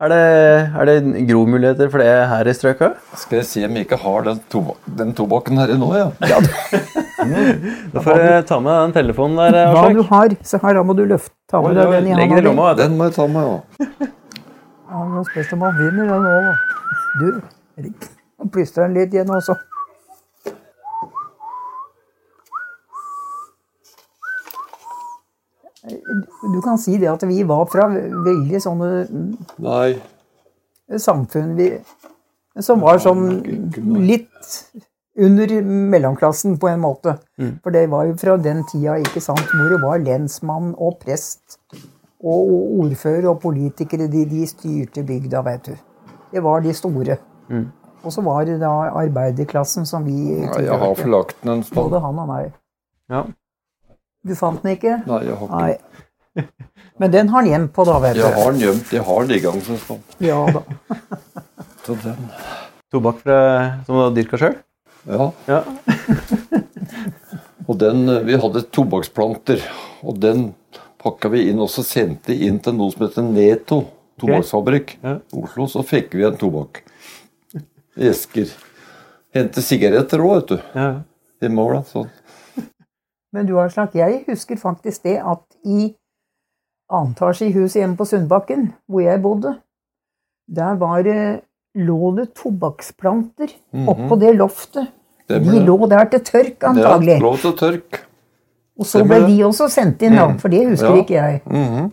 Er 0.00 0.08
det, 0.08 0.20
er 0.80 0.88
det 0.88 1.26
gromuligheter 1.28 1.90
for 1.92 2.00
det 2.00 2.08
her 2.30 2.48
i 2.48 2.52
strøket? 2.56 3.00
Skal 3.20 3.36
jeg 3.42 3.46
se 3.50 3.64
om 3.66 3.74
jeg 3.76 3.84
ikke 3.84 3.98
har 4.00 4.22
den, 4.24 4.38
toba 4.48 4.72
den 4.96 5.10
tobakken 5.16 5.60
her 5.60 5.74
nå, 5.76 5.90
ja. 5.92 6.06
Da 7.92 8.00
får 8.00 8.16
du 8.16 8.28
ta 8.48 8.56
med 8.64 8.72
den 8.72 8.94
telefonen 8.94 9.36
der. 9.36 9.58
Hva 9.74 9.82
Aslak. 9.82 9.98
du 9.98 10.06
har, 10.08 10.36
så 10.40 10.60
her 10.62 10.78
da 10.78 10.84
må 10.88 10.96
du 10.96 11.04
løfte, 11.04 11.34
ta 11.52 11.60
med 11.60 11.76
deg 11.76 11.92
den 11.92 12.08
i 12.08 12.14
den 12.16 12.32
hånda 12.32 12.46
lomma. 12.46 12.70
Den 12.78 12.96
må 12.96 13.10
jeg 13.10 13.16
ta 13.18 13.26
med, 13.28 13.50
ja. 13.50 14.08
Ja, 14.88 15.02
nå 15.04 15.26
spørs 15.28 15.52
det 15.52 15.58
om 15.58 15.66
han 15.68 15.76
vinner 15.82 16.14
den 16.14 16.24
nå, 16.24 16.32
da. 16.48 16.54
Du, 17.20 18.48
plystrer 18.56 18.88
den 18.88 18.96
litt 18.96 19.12
igjen 19.12 19.36
også. 19.36 19.58
Du 26.50 26.60
kan 26.64 26.78
si 26.80 26.96
det 26.98 27.10
at 27.10 27.24
vi 27.28 27.42
var 27.46 27.66
fra 27.70 27.88
veldig 27.90 28.60
sånne 28.62 28.90
Nei. 29.62 29.94
samfunn 30.98 31.56
vi, 31.58 31.72
som 32.60 32.82
var 32.82 32.98
sånn 33.02 33.26
litt 34.02 34.50
under 35.20 35.52
mellomklassen 35.62 36.56
på 36.60 36.70
en 36.70 36.82
måte. 36.82 37.16
For 37.62 37.74
det 37.74 37.86
var 37.92 38.08
jo 38.08 38.16
fra 38.20 38.36
den 38.40 38.64
tida 38.70 38.98
ikke 39.02 39.22
sant, 39.22 39.42
hvor 39.52 39.70
det 39.72 39.80
var 39.82 40.02
lensmann 40.02 40.72
og 40.78 40.98
prest 41.02 41.58
og 42.20 42.52
ordfører 42.84 43.28
og 43.30 43.40
politikere. 43.42 44.08
De, 44.12 44.24
de 44.28 44.46
styrte 44.48 45.04
bygda, 45.06 45.42
vet 45.46 45.70
du. 45.70 45.74
Det 46.30 46.42
var 46.44 46.62
de 46.64 46.74
store. 46.76 47.18
Og 48.00 48.12
så 48.14 48.22
var 48.24 48.44
det 48.48 48.60
da 48.62 48.70
arbeiderklassen 48.96 49.86
som 49.88 50.06
vi 50.06 50.14
Nei, 50.40 50.62
jeg 50.64 50.78
har 50.80 50.94
forlagt 50.96 51.42
den 51.42 51.58
en 51.58 51.64
stund. 51.66 51.82
Både 51.82 52.00
han 52.00 52.20
og 52.22 52.28
meg. 52.30 52.52
Ja. 53.10 53.24
Du 54.24 54.34
fant 54.38 54.62
den 54.62 54.76
ikke? 54.76 55.00
Nei, 55.08 55.24
jeg 55.26 55.36
har 55.36 55.48
ikke 55.48 55.64
Nei. 55.64 56.06
Men 57.00 57.12
den 57.12 57.28
har 57.32 57.42
han 57.42 57.48
gjemt 57.50 57.72
på, 57.74 57.84
da, 57.88 57.98
vet 58.02 58.16
du. 58.18 58.22
Jeg 58.22 58.36
har 58.36 58.52
den 58.52 58.60
gjemt. 58.62 58.92
Jeg 58.92 59.04
har 59.06 59.24
den 59.24 59.32
liggende 59.34 59.74
en 59.74 59.80
stund. 59.84 60.16
Ja 60.22 60.40
da. 60.52 60.62
Så 61.86 61.96
den 62.04 62.26
Tobakk 62.90 63.20
fra, 63.22 63.36
som 63.86 63.94
du 63.94 64.00
har 64.02 64.14
dyrka 64.14 64.38
sjøl? 64.40 64.56
Ja. 65.06 65.30
Ja. 65.46 65.60
Og 67.70 67.78
den, 67.78 68.02
eh, 68.10 68.24
vi 68.26 68.38
hadde 68.42 68.64
tobakksplanter, 68.74 69.62
og 70.02 70.16
den 70.18 70.48
pakka 71.00 71.30
vi 71.30 71.44
inn, 71.52 71.60
og 71.62 71.70
så 71.70 71.84
sendte 71.86 72.34
inn 72.34 72.58
til 72.62 72.74
noe 72.74 72.90
som 72.90 73.04
heter 73.06 73.22
Neto 73.22 73.84
tobakksfabrikk. 74.20 74.96
Ja. 75.04 75.18
Oslo, 75.38 75.68
så 75.70 75.84
fikk 75.86 76.16
vi 76.18 76.26
en 76.26 76.38
tobakk. 76.40 76.82
Esker. 78.10 78.50
Hente 79.34 79.62
sigaretter 79.62 80.22
òg, 80.24 80.40
vet 80.40 80.50
du. 80.50 80.66
ja. 80.74 80.90
Hjemmeavla. 81.40 81.84
Sånn. 81.88 82.10
Men 83.32 83.46
du 83.48 83.54
Aslak, 83.62 83.94
jeg 83.96 84.24
husker 84.26 84.58
faktisk 84.60 85.06
det 85.06 85.20
at 85.22 85.44
i 85.64 85.92
annen 86.90 87.12
etasje 87.14 87.46
i 87.48 87.52
huset 87.54 87.80
hjemme 87.82 87.96
på 87.96 88.06
Sundbakken, 88.08 88.72
hvor 88.90 89.00
jeg 89.04 89.22
bodde, 89.22 89.54
der 90.50 90.74
var 90.80 91.02
det 91.06 91.18
lå 91.78 92.10
det 92.16 92.28
tobakksplanter 92.34 93.52
oppå 93.86 94.16
det 94.18 94.32
loftet. 94.36 94.88
Det 95.30 95.38
De 95.46 95.60
lå 95.62 95.76
der 95.88 96.04
til 96.10 96.20
tørk, 96.26 96.56
Ja, 96.62 96.96
lå 96.98 97.36
til 97.38 97.52
tørk. 97.54 98.00
Og 98.80 98.86
så 98.86 99.04
ble 99.04 99.20
ble- 99.20 99.26
de 99.28 99.44
også 99.46 99.68
sendt 99.70 100.02
inn, 100.02 100.16
da, 100.16 100.26
for 100.38 100.48
det 100.48 100.64
husker 100.68 100.96
Ja. 100.96 101.02
ikke 101.02 101.14
jeg. 101.14 101.40
Mhm. 101.46 101.92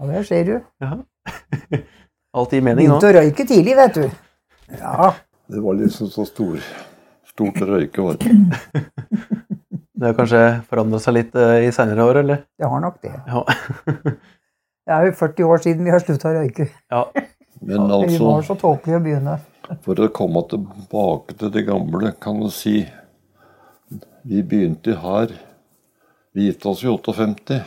Ja, 0.00 0.06
der 0.06 0.22
ser 0.22 0.44
du. 0.44 0.60
Alt 2.34 2.50
gir 2.50 2.60
mening 2.64 2.88
nå. 2.88 2.98
Begynte 2.98 3.08
å 3.12 3.16
røyke 3.20 3.46
tidlig, 3.46 3.76
vet 3.76 3.94
du. 3.94 4.10
Ja. 4.80 5.12
Det 5.52 5.62
var 5.62 5.74
liksom 5.74 6.08
så 6.10 6.24
stor, 6.26 6.58
stort 7.28 7.60
å 7.62 7.66
røyke. 7.68 8.02
Var 8.02 8.14
det. 8.20 8.28
Det 9.92 10.08
har 10.08 10.14
kanskje 10.16 10.42
forandra 10.70 10.98
seg 11.04 11.16
litt 11.18 11.34
eh, 11.36 11.66
i 11.66 11.72
seinere 11.74 12.04
år, 12.08 12.22
eller? 12.22 12.44
Det 12.58 12.68
har 12.68 12.80
nok 12.80 13.00
det. 13.04 13.12
Ja. 13.28 13.44
Det 14.82 14.90
er 14.90 15.04
jo 15.06 15.12
40 15.14 15.46
år 15.46 15.60
siden 15.62 15.86
vi 15.86 15.92
har 15.94 16.02
slutta 16.02 16.32
å 16.32 16.40
røyke. 16.40 16.66
ja. 16.90 17.04
Men 17.62 17.84
Vi 17.86 18.18
var 18.18 18.40
altså, 18.40 18.40
så 18.48 18.54
tåpelige 18.58 18.98
å 18.98 19.02
begynne. 19.04 19.36
for 19.84 20.00
å 20.02 20.08
komme 20.10 20.40
tilbake 20.50 21.36
til 21.38 21.52
det 21.54 21.62
gamle, 21.68 22.10
kan 22.18 22.40
du 22.42 22.48
si 22.50 22.80
Vi 24.26 24.42
begynte 24.42 24.96
her. 24.98 25.30
Vi 26.34 26.48
gifta 26.48 26.72
oss 26.72 26.82
i 26.82 26.90
58. 26.90 27.60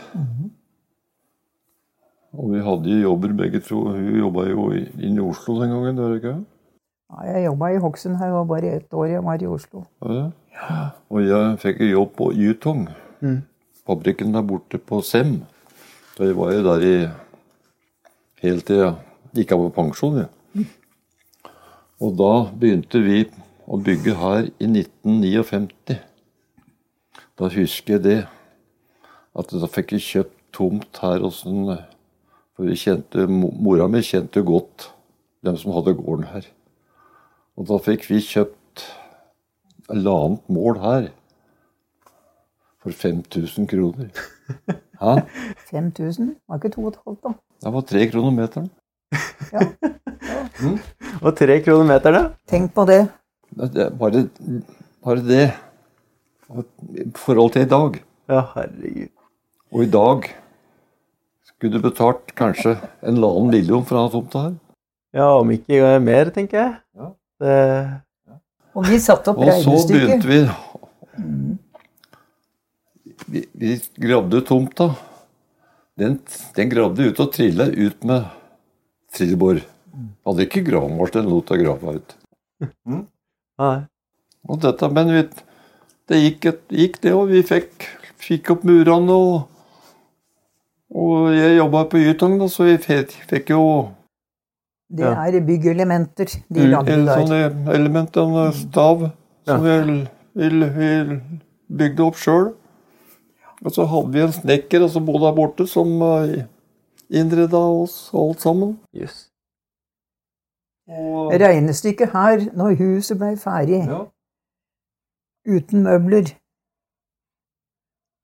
Og 2.36 2.52
vi 2.52 2.66
hadde 2.66 2.92
jo 2.92 3.00
jobber 3.06 3.34
begge 3.40 3.62
to. 3.64 3.86
Hun 3.94 4.20
jobba 4.20 4.46
jo 4.50 4.68
inne 4.76 5.22
i 5.22 5.24
Oslo 5.24 5.62
den 5.62 5.72
gangen. 5.72 5.96
gjør 5.96 6.12
hun 6.12 6.20
ikke? 6.20 6.36
Ja, 7.12 7.26
jeg 7.30 7.46
jobba 7.46 7.70
i 7.70 7.82
Hokksund 7.82 8.18
her, 8.18 8.34
og 8.34 8.48
bare 8.50 8.72
ett 8.80 8.94
år 8.94 9.06
jeg 9.12 9.24
var 9.24 9.42
i 9.42 9.50
Oslo. 9.50 9.84
Ja. 10.02 10.30
Og 11.12 11.22
jeg 11.26 11.60
fikk 11.62 11.84
jo 11.84 11.92
jobb 11.92 12.16
på 12.18 12.32
Ytong. 12.34 12.88
Fabrikken 13.86 14.34
der 14.34 14.46
borte 14.46 14.80
på 14.82 15.02
Sem. 15.06 15.38
Da 16.18 16.26
jeg 16.26 16.38
var 16.38 16.54
jo 16.56 16.64
der 16.66 16.86
i 16.86 16.96
helt 18.42 18.66
til 18.66 18.82
jeg 18.82 18.96
gikk 19.38 19.54
av 19.54 19.66
på 19.66 19.74
pensjon. 19.76 20.24
Ja. 20.24 20.66
Og 22.02 22.16
da 22.20 22.34
begynte 22.52 23.00
vi 23.04 23.22
å 23.68 23.78
bygge 23.82 24.16
her 24.20 24.50
i 24.58 24.70
1959. 24.70 26.00
Da 27.36 27.52
husker 27.52 27.98
jeg 27.98 28.04
det. 28.06 28.20
At 29.36 29.52
da 29.52 29.68
fikk 29.70 29.96
jeg 29.96 30.08
kjøpt 30.08 30.36
tomt 30.56 31.02
her 31.04 31.20
hos 31.24 31.44
en 31.46 31.78
For 32.56 32.64
vi 32.64 32.78
kjente, 32.80 33.28
mora 33.28 33.90
mi 33.92 34.00
kjente 34.00 34.40
godt 34.48 34.90
dem 35.44 35.58
som 35.60 35.74
hadde 35.76 35.92
gården 35.98 36.30
her. 36.32 36.46
Og 37.56 37.68
da 37.70 37.78
fikk 37.80 38.08
vi 38.10 38.20
kjøpt 38.20 38.84
halvannet 39.90 40.50
mål 40.52 40.80
her 40.82 41.06
for 42.84 42.92
5000 42.92 43.70
kroner. 43.72 44.10
Hæ? 45.02 45.14
5000? 45.72 46.36
Var 46.48 46.60
ikke 46.60 46.74
to 46.76 46.84
og 46.84 46.92
et 46.94 47.00
halvt, 47.06 47.22
da? 47.24 47.34
Det 47.64 47.74
var 47.74 47.86
tre 47.92 48.04
kroner 48.12 48.36
meteren. 48.36 48.70
Og 51.22 51.32
tre 51.38 51.60
kroner 51.64 52.04
da. 52.04 52.24
Tenk 52.48 52.74
på 52.76 52.86
det. 52.90 53.02
Det 53.56 53.88
bare, 54.00 54.28
bare 55.04 55.24
det. 55.26 55.46
I 57.00 57.10
forhold 57.16 57.56
til 57.56 57.66
i 57.66 57.70
dag. 57.72 58.02
Ja, 58.30 58.42
herregud. 58.54 59.12
Og 59.72 59.84
i 59.84 59.90
dag 59.92 60.28
skulle 61.48 61.78
du 61.78 61.82
betalt 61.82 62.36
kanskje 62.38 62.76
en 63.02 63.16
halvannen 63.16 63.52
million 63.54 63.86
for 63.86 63.98
denne 63.98 64.12
tomta 64.14 64.44
her. 64.50 64.56
Ja, 65.16 65.30
om 65.40 65.52
ikke 65.56 65.96
mer, 66.04 66.30
tenker 66.36 66.60
jeg. 66.60 66.74
Ja. 67.00 67.14
Det, 67.42 67.56
Og 68.76 68.86
vi 68.88 69.00
satte 69.04 69.34
opp 69.34 69.42
Og 69.44 69.52
så 69.64 69.76
begynte 69.90 70.30
vi 70.30 70.40
Vi, 73.26 73.42
vi 73.52 73.76
gravde 74.00 74.42
tomta. 74.46 74.92
Den, 75.98 76.20
den 76.56 76.70
gravde 76.70 77.08
ut 77.10 77.20
og 77.24 77.32
trilla 77.34 77.66
ut 77.72 78.04
med 78.06 78.28
trillebår. 79.16 79.64
Hadde 80.28 80.46
ikke 80.46 80.64
gravemaskin, 80.68 81.28
lot 81.32 81.52
å 81.52 81.58
grave 81.58 81.96
ut. 81.98 82.16
nei. 83.64 83.78
Og 84.46 84.62
dette, 84.62 84.90
men 84.94 85.12
vi, 85.16 85.24
det 86.12 86.22
gikk, 86.22 86.50
et, 86.52 86.64
gikk 86.84 87.00
det, 87.02 87.14
og 87.18 87.32
vi 87.32 87.42
fikk, 87.48 87.88
fikk 88.22 88.52
opp 88.54 88.66
murene. 88.68 89.16
Og, 89.16 89.38
og 90.94 91.32
jeg 91.34 91.58
jobba 91.58 91.86
på 91.90 92.04
Ytong, 92.12 92.38
så 92.52 92.68
vi 92.70 92.78
fikk, 92.84 93.16
fikk 93.32 93.56
jo 93.56 93.64
Det 94.96 95.04
Ja. 95.04 95.26
er 95.28 95.42
byggelementer 95.44 96.26
de 96.54 96.60
Mm, 96.62 96.70
lagde 96.72 96.94
En 96.94 97.06
der. 97.06 97.18
sånn 97.20 97.68
element, 97.76 98.18
en 98.18 98.54
stav, 98.54 99.10
som 99.46 99.64
vi, 99.64 100.08
vi, 100.36 100.50
vi 100.78 101.22
bygde 101.78 102.06
opp 102.06 102.16
sjøl. 102.16 102.54
Og 103.66 103.72
så 103.72 103.86
hadde 103.88 104.12
vi 104.14 104.20
en 104.22 104.32
snekker 104.32 104.84
og 104.84 104.90
så 104.94 105.02
bodde 105.06 105.26
der 105.26 105.36
borte 105.36 105.68
som 105.68 106.02
uh, 106.02 106.44
innreda 107.10 107.58
oss 107.58 108.10
alt 108.14 108.40
sammen. 108.42 108.78
Yes. 108.96 109.30
Og, 110.88 111.32
Regnestykket 111.34 112.12
her, 112.14 112.46
når 112.56 112.76
huset 112.78 113.18
ble 113.18 113.36
ferdig, 113.42 113.82
ja, 113.88 114.04
uten 115.48 115.84
møbler, 115.84 116.30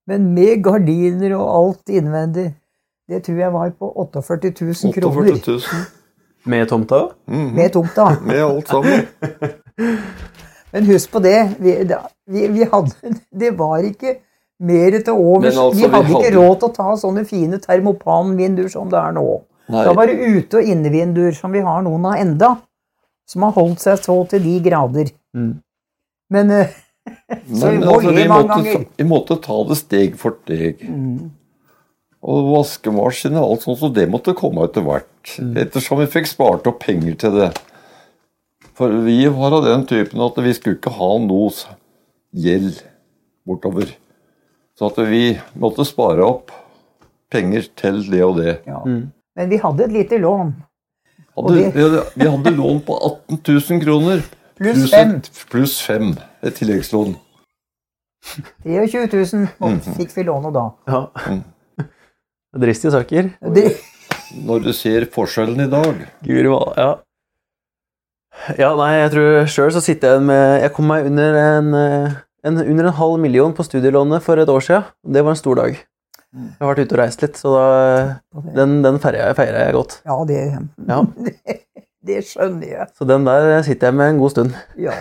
men 0.07 0.33
med 0.35 0.63
gardiner 0.63 1.35
og 1.37 1.47
alt 1.57 1.89
innvendig, 1.89 2.53
det 3.09 3.23
tror 3.25 3.39
jeg 3.39 3.53
var 3.53 3.69
på 3.79 3.89
48 3.97 4.51
000 4.61 4.93
kroner 4.93 5.31
48 5.33 5.51
000. 5.51 5.61
Med 6.45 6.67
tomta? 6.69 6.99
Mhm. 7.29 7.51
med 7.55 7.71
tomta. 7.73 8.05
Med 8.25 8.41
alt 8.43 8.67
sammen. 8.67 9.05
Men 10.71 10.85
husk 10.87 11.11
på 11.11 11.19
det, 11.23 11.37
vi, 11.59 11.73
da- 11.83 12.07
vi, 12.31 12.47
vi 12.47 12.63
hadde 12.71 13.15
Det 13.31 13.51
var 13.59 13.83
ikke 13.83 14.15
mer 14.61 14.95
til 15.01 15.13
overs. 15.13 15.55
Altså, 15.57 15.71
vi 15.75 15.83
vi 15.87 15.89
hadde 15.95 16.11
ikke 16.15 16.33
råd 16.37 16.59
til 16.61 16.69
å 16.69 16.73
ta 16.75 16.95
sånne 17.01 17.23
fine 17.27 17.57
termopanvinduer 17.59 18.69
som 18.71 18.89
det 18.91 18.99
er 19.01 19.15
nå. 19.17 19.25
Nei, 19.71 19.83
Da 19.87 19.93
var 19.97 20.07
det 20.07 20.19
ute- 20.21 20.61
og 20.61 20.69
innevinduer, 20.69 21.33
som 21.35 21.51
vi 21.51 21.59
har 21.65 21.81
noen 21.85 22.05
av 22.05 22.15
enda, 22.21 22.51
som 23.27 23.43
har 23.47 23.51
holdt 23.55 23.79
seg 23.83 23.99
så 24.03 24.15
til 24.29 24.43
de 24.43 24.55
grader. 24.65 25.11
Mm. 25.35 25.51
Men 26.31 26.51
eh, 26.51 26.73
så 27.59 27.71
vi 27.73 27.77
må 27.81 27.95
altså, 27.97 28.09
le 28.11 28.15
vi, 28.21 28.27
mange 28.29 28.47
måtte, 28.47 28.63
ganger. 28.63 28.85
vi 28.97 29.07
måtte 29.09 29.37
ta 29.43 29.59
det 29.69 29.77
steg 29.81 30.17
for 30.21 30.37
steg. 30.43 30.85
Og 32.21 32.51
vaskemaskin 32.53 33.33
og 33.39 33.47
alt 33.55 33.63
sånt, 33.65 33.79
så 33.81 33.89
det 33.93 34.03
måtte 34.11 34.35
komme 34.37 34.67
etter 34.67 34.83
hvert. 34.85 35.07
Ettersom 35.57 35.97
vi 36.03 36.05
fikk 36.13 36.27
spart 36.29 36.67
opp 36.69 36.79
penger 36.83 37.15
til 37.17 37.31
det. 37.39 37.47
For 38.77 38.93
vi 39.05 39.23
var 39.33 39.55
av 39.57 39.65
den 39.65 39.85
typen 39.89 40.21
at 40.21 40.37
vi 40.41 40.53
skulle 40.53 40.77
ikke 40.77 40.93
ha 40.99 41.09
noe 41.23 41.49
gjeld 42.33 42.83
bortover. 43.47 43.89
Så 44.77 44.89
at 44.91 44.99
vi 45.09 45.23
måtte 45.59 45.85
spare 45.85 46.21
opp 46.25 46.51
penger 47.33 47.65
til 47.77 48.03
det 48.11 48.21
og 48.25 48.37
det. 48.37 48.59
Ja. 48.69 48.83
Men 48.85 49.49
vi 49.49 49.57
hadde 49.63 49.85
et 49.87 49.91
lite 49.95 50.17
lån. 50.21 50.53
Hadde, 51.37 51.57
vi, 51.73 51.99
vi 52.21 52.27
hadde 52.29 52.53
lån 52.57 52.81
på 52.85 52.97
18 53.29 53.41
000 53.47 53.81
kroner. 53.81 54.21
Pluss 54.61 54.91
fem. 54.93 55.13
Pluss 55.49 55.79
fem. 55.81 56.13
Et 56.45 56.53
tilleggslån. 56.53 57.15
23 58.63 59.07
000 59.09 59.47
og 59.59 59.71
Mhm. 59.71 59.95
fikk 59.97 60.13
vi 60.17 60.23
lånet 60.27 60.53
da. 60.53 60.65
Ja. 60.87 61.01
Mm. 62.51 62.61
Dristige 62.65 62.91
saker. 62.91 63.29
De... 63.55 63.63
Når 64.45 64.63
du 64.65 64.73
ser 64.75 65.05
forskjellen 65.11 65.59
i 65.59 65.69
dag 65.71 66.03
Guri 66.23 66.47
malla. 66.47 66.73
Ja. 66.75 66.91
ja, 68.59 68.69
nei, 68.79 68.91
jeg 69.01 69.11
tror 69.13 69.47
sjøl 69.51 69.71
så 69.75 69.81
sitter 69.83 70.15
jeg 70.15 70.25
med 70.27 70.61
Jeg 70.63 70.73
kom 70.75 70.87
meg 70.91 71.07
under 71.09 71.39
en, 71.39 71.73
eh, 71.75 72.19
en, 72.47 72.59
under 72.63 72.89
en 72.89 72.97
halv 72.99 73.17
million 73.23 73.55
på 73.55 73.65
studielånet 73.67 74.23
for 74.23 74.39
et 74.39 74.51
år 74.51 74.63
siden. 74.67 74.91
Det 75.03 75.23
var 75.23 75.35
en 75.35 75.39
stor 75.39 75.59
dag. 75.61 75.79
Jeg 76.31 76.59
har 76.61 76.69
vært 76.71 76.85
ute 76.85 76.95
og 76.95 77.01
reist 77.01 77.23
litt, 77.25 77.39
så 77.39 77.51
da, 77.57 78.43
den, 78.55 78.77
den 78.85 78.99
feirer 79.03 79.33
jeg, 79.33 79.51
jeg 79.51 79.75
godt. 79.75 79.97
ja, 80.07 80.19
det, 80.27 80.39
Ja. 80.87 81.01
det 82.07 82.21
skjønner 82.29 82.67
jeg. 82.69 82.87
Så 82.95 83.07
den 83.07 83.27
der 83.27 83.61
sitter 83.67 83.91
jeg 83.91 83.99
med 83.99 84.13
en 84.13 84.21
god 84.21 84.31
stund. 84.35 84.55
Ja. 84.79 84.95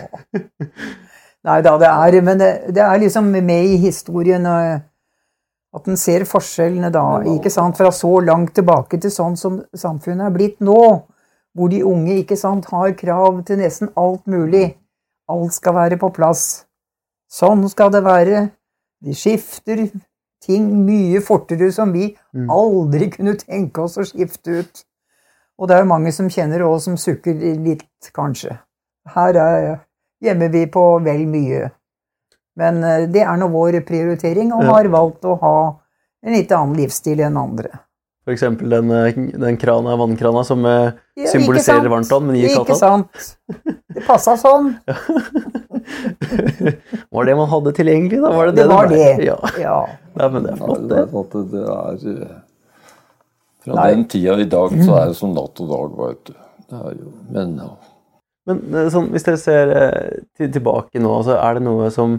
Nei 1.46 1.61
da, 1.64 1.76
det 1.80 1.88
er 1.88 2.22
Men 2.26 2.40
det, 2.42 2.51
det 2.76 2.82
er 2.84 2.98
liksom 3.01 3.30
med 3.32 3.64
i 3.70 3.78
historien 3.80 4.44
eh, 4.46 4.82
at 5.74 5.86
en 5.86 5.96
ser 5.96 6.24
forskjellene 6.26 6.90
da, 6.90 7.20
ikke 7.36 7.50
sant, 7.52 7.76
fra 7.78 7.92
så 7.94 8.10
langt 8.24 8.54
tilbake 8.54 8.98
til 9.00 9.12
sånn 9.14 9.36
som 9.38 9.60
samfunnet 9.76 10.26
er 10.26 10.34
blitt 10.34 10.60
nå. 10.60 10.80
Hvor 11.54 11.70
de 11.70 11.80
unge 11.86 12.14
ikke 12.20 12.36
sant, 12.38 12.68
har 12.70 12.92
krav 12.98 13.40
til 13.46 13.58
nesten 13.58 13.90
alt 13.98 14.26
mulig. 14.30 14.76
Alt 15.30 15.54
skal 15.54 15.74
være 15.74 15.98
på 15.98 16.10
plass. 16.14 16.64
Sånn 17.30 17.68
skal 17.70 17.90
det 17.94 18.04
være. 18.06 18.50
De 19.02 19.14
skifter 19.14 19.88
ting 20.42 20.68
mye 20.86 21.20
fortere 21.22 21.72
som 21.72 21.92
vi 21.92 22.16
Mm. 22.34 22.48
aldri 22.50 23.10
kunne 23.10 23.34
tenke 23.36 23.82
oss 23.82 23.96
å 23.98 24.04
skifte 24.06 24.60
ut. 24.60 24.84
Og 25.58 25.68
det 25.68 25.76
er 25.76 25.80
jo 25.82 25.88
mange 25.90 26.12
som 26.12 26.28
kjenner 26.28 26.62
og 26.62 26.80
som 26.80 26.96
sukker 26.96 27.34
litt, 27.34 27.84
kanskje. 28.14 28.58
Her 29.14 29.36
er, 29.36 29.80
gjemmer 30.22 30.48
vi 30.48 30.66
på 30.66 31.02
vel 31.04 31.26
mye. 31.26 31.70
Men 32.59 32.82
eh, 32.84 33.07
det 33.12 33.22
er 33.26 33.36
nå 33.40 33.48
vår 33.53 33.80
prioritering, 33.86 34.53
og 34.57 34.66
har 34.68 34.88
valgt 34.92 35.24
å 35.28 35.36
ha 35.42 35.55
en 36.26 36.36
litt 36.36 36.53
annen 36.53 36.76
livsstil 36.78 37.22
enn 37.24 37.38
andre. 37.40 37.70
Eksempel 38.30 38.70
den, 38.70 38.90
eh, 38.94 39.16
den 39.40 39.57
krana, 39.59 39.96
vannkrana 39.96 40.44
som 40.46 40.62
eh, 40.68 40.92
Ja, 41.18 41.30
symboliserer 41.32 41.88
varmtvann, 41.90 42.28
men 42.28 42.36
gir 42.38 42.53
Ikke 42.61 42.76
sant? 42.78 43.32
Det 43.90 44.05
passa 44.07 44.36
sånn. 44.38 44.74
Var 47.11 47.24
det 47.26 47.34
man 47.36 47.48
hadde 47.51 47.72
tilgjengelig, 47.74 48.20
da? 48.22 48.30
Var 48.36 48.46
det 48.51 48.53
det, 48.53 48.62
Det 48.62 48.68
var 48.74 48.86
ble? 48.90 48.96
det. 48.96 49.24
Ja. 49.30 49.38
Ja. 49.59 49.78
Nei, 50.14 50.28
men 50.34 50.42
det 50.46 50.53
er 50.53 50.57
flott, 50.61 50.84
det. 50.90 51.03
Det 51.51 51.64
er 51.64 51.96
Fra 53.64 53.74
Nei. 53.76 53.88
den 53.94 54.05
tida 54.09 54.36
i 54.40 54.44
dag 54.48 54.68
så 54.84 54.92
er 55.01 55.11
det 55.11 55.16
som 55.18 55.34
natt 55.36 55.61
og 55.64 55.68
dag, 55.72 55.96
veit 55.98 56.22
du. 56.30 56.34
Det 56.70 56.78
er 56.78 56.92
jo, 57.01 57.09
men 57.34 57.57
ja. 57.59 57.70
Men 58.48 58.57
sånn, 58.92 59.09
hvis 59.12 59.26
dere 59.26 59.40
ser 59.40 59.72
til, 60.38 60.48
tilbake 60.55 61.03
nå, 61.03 61.12
så 61.26 61.32
er 61.40 61.59
det 61.59 61.64
noe 61.66 61.90
som, 61.92 62.11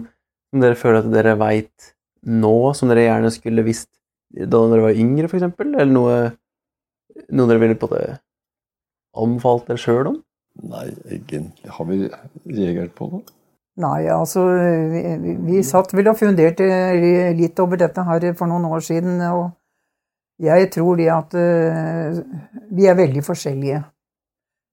som 0.52 0.62
dere 0.62 0.76
føler 0.76 1.00
at 1.00 1.12
dere 1.12 1.38
veit 1.40 1.92
nå, 2.28 2.56
som 2.76 2.90
dere 2.92 3.06
gjerne 3.08 3.32
skulle 3.32 3.64
visst 3.66 3.88
da 4.32 4.60
dere 4.68 4.86
var 4.86 4.96
yngre, 4.96 5.28
f.eks.? 5.28 5.48
Eller 5.64 5.88
noe, 5.88 6.18
noe 7.32 7.48
dere 7.50 7.62
ville 7.62 7.78
på 7.80 7.88
det 7.92 8.04
anbefalt 9.18 9.68
dere 9.68 9.80
sjøl 9.80 10.12
om? 10.12 10.18
Nei, 10.68 10.90
egentlig 11.08 11.72
har 11.72 11.88
vi 11.88 11.98
reagert 12.52 12.92
på 12.96 13.08
det. 13.14 13.22
Nei, 13.82 14.04
altså 14.12 14.44
vi, 14.92 15.00
vi, 15.22 15.34
vi 15.48 15.62
satt 15.64 15.94
vel 15.96 16.10
og 16.12 16.18
funderte 16.20 16.66
litt 17.36 17.60
over 17.64 17.80
dette 17.80 18.04
her 18.04 18.26
for 18.36 18.50
noen 18.50 18.68
år 18.68 18.84
siden, 18.84 19.16
og 19.32 19.46
jeg 20.42 20.68
tror 20.74 20.98
det 21.00 21.08
at 21.12 21.36
eh, 21.38 22.18
vi 22.72 22.88
er 22.88 22.98
veldig 22.98 23.22
forskjellige. 23.24 23.80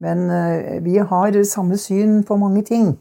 Men 0.04 0.26
eh, 0.32 0.80
vi 0.84 0.98
har 1.00 1.40
samme 1.48 1.80
syn 1.80 2.24
på 2.28 2.36
mange 2.40 2.66
ting. 2.68 2.98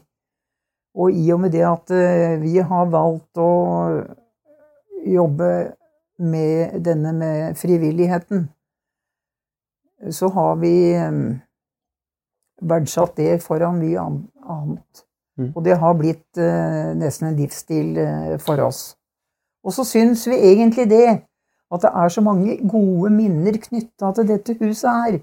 Og 0.99 1.15
i 1.15 1.31
og 1.31 1.39
med 1.45 1.53
det 1.55 1.63
at 1.63 1.91
eh, 1.95 2.37
vi 2.41 2.57
har 2.59 2.89
valgt 2.91 3.39
å 3.39 3.51
jobbe 5.07 5.51
med 6.19 6.79
denne 6.83 7.13
med 7.15 7.59
frivilligheten, 7.59 8.49
så 10.11 10.27
har 10.35 10.57
vi 10.59 10.73
eh, 10.91 11.21
verdsatt 12.61 13.15
det 13.19 13.39
foran 13.43 13.79
mye 13.79 14.03
annet. 14.03 15.05
Mm. 15.39 15.53
Og 15.53 15.63
det 15.63 15.79
har 15.79 15.95
blitt 15.95 16.41
eh, 16.41 16.91
nesten 16.99 17.29
en 17.29 17.39
livsstil 17.39 17.95
for 18.43 18.59
oss. 18.65 18.83
Og 19.63 19.75
så 19.75 19.85
syns 19.87 20.25
vi 20.27 20.35
egentlig 20.51 20.89
det, 20.91 21.21
at 21.69 21.83
det 21.85 21.91
er 21.95 22.11
så 22.11 22.21
mange 22.25 22.57
gode 22.67 23.11
minner 23.13 23.55
knytta 23.61 24.11
til 24.17 24.27
dette 24.27 24.55
huset 24.59 24.89
her. 24.89 25.19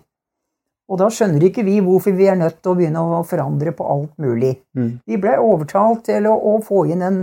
Og 0.87 1.01
da 1.01 1.09
skjønner 1.11 1.49
ikke 1.49 1.65
vi 1.67 1.81
hvorfor 1.83 2.15
vi 2.15 2.29
er 2.31 2.39
nødt 2.39 2.61
til 2.63 2.73
å 2.73 2.79
begynne 2.79 3.03
å 3.03 3.23
forandre 3.27 3.73
på 3.75 3.87
alt 3.91 4.13
mulig. 4.23 4.55
Mm. 4.79 4.99
Vi 5.07 5.19
ble 5.19 5.35
overtalt 5.43 6.05
til 6.07 6.29
å, 6.31 6.35
å 6.37 6.59
få 6.65 6.85
inn 6.93 7.03
en 7.03 7.23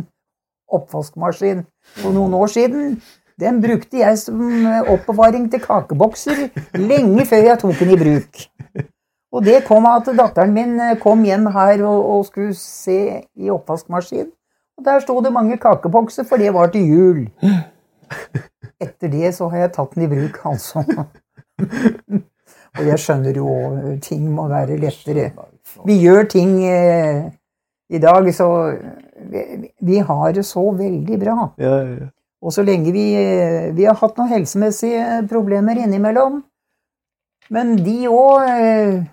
oppvaskmaskin 0.74 1.64
for 2.02 2.16
noen 2.16 2.36
år 2.36 2.52
siden. 2.52 2.98
Den 3.40 3.62
brukte 3.64 4.02
jeg 4.02 4.18
som 4.22 4.42
eh, 4.68 4.90
oppbevaring 4.94 5.48
til 5.52 5.64
kakebokser 5.64 6.50
lenge 6.78 7.26
før 7.30 7.48
jeg 7.48 7.62
tok 7.64 7.80
den 7.80 7.94
i 7.96 8.00
bruk. 8.00 8.44
Og 9.34 9.46
det 9.48 9.64
kom 9.66 9.88
at 9.90 10.12
datteren 10.14 10.54
min 10.54 10.76
eh, 10.84 10.98
kom 11.02 11.24
hjem 11.26 11.48
her 11.56 11.86
og, 11.88 12.04
og 12.18 12.28
skulle 12.28 12.58
se 12.58 13.00
i 13.24 13.54
oppvaskmaskin. 13.54 14.28
Og 14.78 14.86
der 14.86 15.02
sto 15.06 15.16
det 15.22 15.34
mange 15.34 15.58
kakebokser, 15.62 16.28
for 16.28 16.42
det 16.42 16.54
var 16.54 16.74
til 16.74 16.90
jul. 16.90 17.24
Etter 18.84 19.10
det 19.10 19.34
så 19.38 19.48
har 19.54 19.66
jeg 19.66 19.74
tatt 19.78 19.96
den 19.96 20.06
i 20.06 20.12
bruk, 20.12 20.40
altså. 20.50 20.84
Og 22.74 22.88
jeg 22.90 23.00
skjønner 23.00 23.38
jo 23.38 23.54
ting 24.02 24.26
må 24.34 24.48
være 24.50 24.80
lettere. 24.82 25.30
Vi 25.86 26.00
gjør 26.02 26.28
ting 26.32 26.56
eh, 26.66 27.30
i 27.94 28.02
dag, 28.02 28.28
så 28.34 28.48
vi, 29.30 29.70
vi 29.86 30.02
har 30.02 30.34
det 30.34 30.46
så 30.48 30.64
veldig 30.78 31.20
bra. 31.22 31.38
Ja, 31.62 31.78
ja. 31.86 32.10
Og 32.44 32.52
så 32.52 32.64
lenge 32.68 32.92
vi 32.92 33.06
eh, 33.16 33.70
Vi 33.76 33.86
har 33.88 33.96
hatt 34.00 34.18
noen 34.20 34.32
helsemessige 34.34 35.24
problemer 35.32 35.80
innimellom. 35.80 36.42
Men 37.54 37.76
de 37.84 37.98
òg 38.10 38.50
eh, 38.50 39.04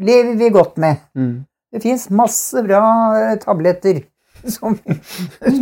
lever 0.00 0.36
vi 0.38 0.50
godt 0.54 0.78
med. 0.82 1.02
Mm. 1.16 1.36
Det 1.70 1.82
fins 1.82 2.08
masse 2.14 2.62
bra 2.66 2.82
eh, 3.18 3.36
tabletter 3.42 4.02
som, 4.56 4.76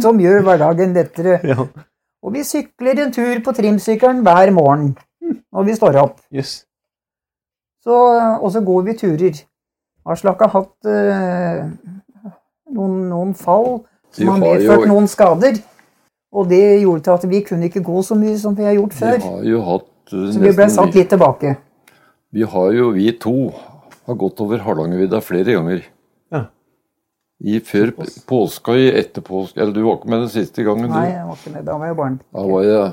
som 0.02 0.20
gjør 0.20 0.44
hverdagen 0.46 0.96
lettere. 0.96 1.40
ja. 1.46 1.68
Og 2.18 2.34
vi 2.34 2.42
sykler 2.42 2.98
en 2.98 3.12
tur 3.14 3.38
på 3.46 3.52
trimsykkelen 3.54 4.24
hver 4.26 4.50
morgen 4.50 4.96
når 5.22 5.68
vi 5.68 5.76
står 5.78 6.00
opp. 6.00 6.16
Jøss. 6.34 6.64
Så, 7.88 7.98
og 8.44 8.50
så 8.52 8.60
går 8.64 8.82
vi 8.84 8.94
turer. 9.00 9.38
Aslak 10.08 10.42
har 10.44 10.50
hatt 10.52 10.88
eh, 10.92 11.62
noen, 12.74 12.98
noen 13.08 13.30
fall 13.38 13.78
som 14.12 14.28
har 14.28 14.34
har 14.36 14.42
medført 14.44 14.84
jo- 14.84 14.90
noen 14.92 15.08
skader. 15.08 15.60
Og 16.36 16.48
det 16.50 16.60
gjorde 16.82 17.06
til 17.06 17.14
at 17.14 17.24
vi 17.30 17.40
kunne 17.46 17.70
ikke 17.70 17.80
gå 17.86 18.02
så 18.04 18.16
mye 18.18 18.36
som 18.36 18.54
vi 18.56 18.66
har 18.68 18.74
gjort 18.76 18.92
Vi 18.92 19.00
før. 19.00 19.22
har 19.24 19.44
jo 19.48 19.60
hatt 19.64 19.88
uh, 20.12 20.26
Så 20.34 20.42
vi 20.42 20.52
ble 20.52 20.66
satt 20.68 20.94
litt 20.98 21.08
tilbake. 21.08 21.54
Vi 22.36 22.44
har 22.44 22.72
jo, 22.76 22.90
vi 22.92 23.06
to, 23.16 23.32
har 24.04 24.18
gått 24.20 24.40
over 24.44 24.60
Hardangervidda 24.60 25.22
flere 25.24 25.56
ganger. 25.56 25.86
Ja. 26.32 26.42
I 27.40 27.60
før 27.64 27.94
påska, 28.28 28.74
i 28.76 28.90
etter 28.98 29.22
påske 29.24 29.60
Eller 29.62 29.72
du 29.72 29.80
var 29.86 30.00
ikke 30.00 30.10
med 30.12 30.24
den 30.26 30.32
siste 30.32 30.64
gangen, 30.66 30.90
du? 30.90 30.96
Nei, 30.98 31.06
jeg 31.14 31.24
var 31.30 31.38
ikke 31.40 31.54
med. 31.54 31.64
Da 31.64 31.78
var 31.80 31.86
jeg 31.86 31.96
barn. 32.02 32.20
Da 32.36 32.44
var 32.52 32.66
jeg 32.68 32.92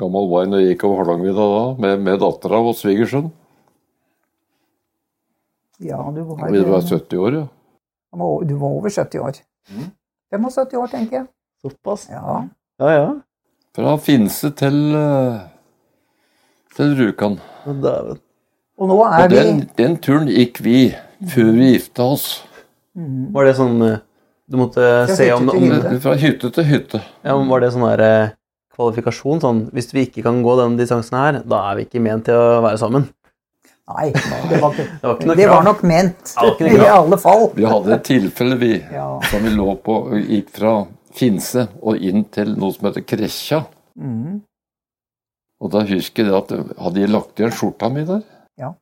gammel 0.00 0.28
var 0.30 0.44
jeg 0.44 0.52
når 0.52 0.62
jeg 0.62 0.74
gikk 0.74 0.84
over 0.88 1.02
Hardangervidda 1.02 1.46
da? 1.52 1.64
Med, 1.84 2.04
med 2.06 2.20
dattera 2.22 2.60
og 2.62 2.76
svigersønn. 2.78 3.30
Ja, 5.84 6.00
du 6.14 6.22
var, 6.24 6.50
Vi 6.50 6.62
var 6.64 6.80
70 6.80 7.18
år, 7.20 7.34
ja. 7.36 7.46
du 8.48 8.54
var 8.56 8.68
over 8.68 8.88
70 8.90 9.20
år. 9.20 9.40
Mm. 9.68 9.90
75 10.32 10.78
år, 10.80 10.86
tenker 10.86 11.16
jeg. 11.18 11.26
Såpass? 11.62 12.06
Ja. 12.10 12.44
Ja, 12.80 12.92
ja. 12.92 13.08
Fra 13.76 13.96
Finse 14.00 14.50
til, 14.56 14.78
eh, 14.96 15.40
til 16.76 16.94
Rjukan. 16.96 17.36
Dæven. 17.66 18.22
Og 18.78 18.88
nå 18.88 18.96
er 19.04 19.24
Og 19.24 19.30
den, 19.30 19.60
den 19.76 19.96
turen 19.96 20.28
gikk 20.28 20.60
vi 20.64 20.94
før 21.32 21.52
vi 21.56 21.70
gifta 21.74 22.08
oss. 22.12 22.26
Mm. 22.96 23.32
Var 23.32 23.48
det 23.48 23.54
sånn 23.56 23.76
eh, 23.84 23.98
Du 24.46 24.56
måtte 24.60 24.80
Fra 24.80 25.16
se 25.16 25.28
om, 25.34 25.48
om 25.50 25.64
hytte. 25.64 25.94
Fra 26.04 26.14
hytte 26.20 26.50
til 26.54 26.64
hytte. 26.64 27.00
ja, 27.24 27.36
men 27.36 27.48
Var 27.50 27.64
det 27.64 27.70
sånn 27.74 27.86
der 27.88 28.04
eh, 28.06 28.34
kvalifikasjon? 28.76 29.40
Sånn 29.42 29.62
hvis 29.76 29.90
vi 29.96 30.06
ikke 30.06 30.24
kan 30.26 30.42
gå 30.44 30.56
denne 30.60 30.78
distansen 30.80 31.16
her, 31.18 31.40
da 31.48 31.62
er 31.70 31.80
vi 31.80 31.86
ikke 31.88 32.02
ment 32.04 32.26
til 32.28 32.36
å 32.38 32.60
være 32.64 32.80
sammen? 32.80 33.08
Nei, 33.86 34.08
det 34.10 34.58
var, 34.58 34.72
ikke, 34.74 34.84
Det 35.00 35.06
var 35.06 35.14
ikke 35.16 35.28
noe 35.30 35.36
det 35.38 35.48
var 35.52 35.62
nok 35.66 35.82
ment. 35.86 36.22
Det 36.32 36.42
var 36.42 36.52
ikke 36.56 36.66
noe 36.72 36.86
I 36.86 36.90
alle 36.90 37.18
fall. 37.22 37.44
Vi 37.54 37.66
hadde 37.70 37.92
et 37.94 38.06
tilfelle, 38.08 38.56
vi, 38.58 38.72
Ja. 38.94 39.08
som 39.30 39.46
vi 39.46 39.52
lå 39.54 39.68
på 39.84 39.98
Gikk 40.24 40.50
fra 40.58 40.72
Finse 41.16 41.68
og 41.80 42.02
inn 42.04 42.24
til 42.34 42.50
noe 42.58 42.74
som 42.74 42.88
heter 42.90 43.04
Kresja. 43.06 43.60
Mm. 43.96 44.40
Og 45.62 45.70
da 45.72 45.84
husker 45.88 46.26
jeg 46.28 46.34
at 46.36 46.50
hadde 46.82 47.00
jeg 47.00 47.12
lagt 47.14 47.38
igjen 47.40 47.54
skjorta 47.54 47.88
mi 47.94 48.02
der. 48.04 48.20
Ja. 48.60 48.74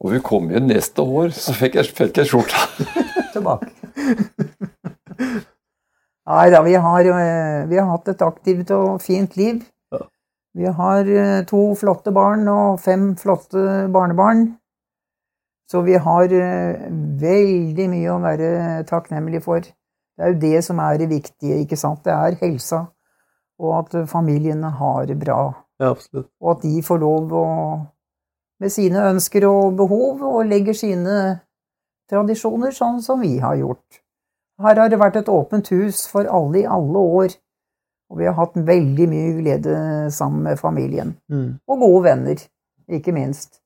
Og 0.00 0.14
vi 0.14 0.22
kom 0.24 0.46
igjen 0.48 0.70
neste 0.70 1.04
år, 1.04 1.34
så 1.36 1.52
fikk 1.58 1.76
jeg, 1.76 1.90
fikk 1.98 2.22
jeg 2.22 2.30
skjorta. 2.30 2.62
Tilbake. 3.34 3.74
Nei 6.28 6.50
da, 6.52 6.60
vi 6.62 6.74
har, 6.74 7.00
eh, 7.00 7.66
vi 7.66 7.78
har 7.78 7.88
hatt 7.88 8.08
et 8.08 8.22
aktivt 8.22 8.70
og 8.76 9.00
fint 9.02 9.36
liv. 9.36 9.62
Ja. 9.92 10.00
Vi 10.54 10.72
har 10.80 11.08
eh, 11.08 11.44
to 11.48 11.62
flotte 11.80 12.12
barn 12.12 12.48
og 12.48 12.80
fem 12.80 13.14
flotte 13.16 13.86
barnebarn. 13.92 14.46
Så 15.70 15.84
vi 15.86 15.94
har 15.94 16.32
eh, 16.34 16.88
veldig 17.22 17.88
mye 17.92 18.10
å 18.12 18.20
være 18.22 18.50
takknemlig 18.90 19.42
for. 19.46 19.64
Det 19.64 20.26
er 20.26 20.34
jo 20.34 20.40
det 20.42 20.64
som 20.66 20.82
er 20.84 20.98
det 21.00 21.08
viktige, 21.08 21.62
ikke 21.64 21.78
sant? 21.80 22.02
Det 22.04 22.12
er 22.12 22.36
helsa, 22.42 22.84
og 23.58 23.78
at 23.78 23.96
familiene 24.10 24.68
har 24.76 25.06
det 25.08 25.16
bra. 25.18 25.40
Ja, 25.80 25.94
absolutt. 25.94 26.28
og 26.42 26.50
at 26.58 26.62
de 26.66 26.82
får 26.84 26.98
lov 27.00 27.30
å 27.32 27.46
med 28.60 28.72
sine 28.72 29.06
ønsker 29.08 29.46
og 29.48 29.78
behov 29.78 30.20
og 30.28 30.42
legger 30.44 30.76
sine 30.76 31.14
tradisjoner 32.10 32.74
sånn 32.76 33.00
som 33.00 33.22
vi 33.24 33.38
har 33.40 33.56
gjort. 33.56 34.02
Her 34.60 34.76
har 34.82 34.90
det 34.92 34.98
vært 35.00 35.16
et 35.16 35.30
åpent 35.32 35.70
hus 35.72 36.04
for 36.10 36.28
alle 36.28 36.62
i 36.62 36.68
alle 36.68 37.04
år, 37.20 37.36
og 38.10 38.18
vi 38.20 38.26
har 38.28 38.36
hatt 38.36 38.58
veldig 38.58 39.06
mye 39.08 39.30
glede 39.38 39.76
sammen 40.12 40.44
med 40.44 40.60
familien. 40.60 41.14
Mm. 41.32 41.60
Og 41.70 41.84
gode 41.84 42.02
venner, 42.10 42.42
ikke 42.90 43.14
minst. 43.16 43.60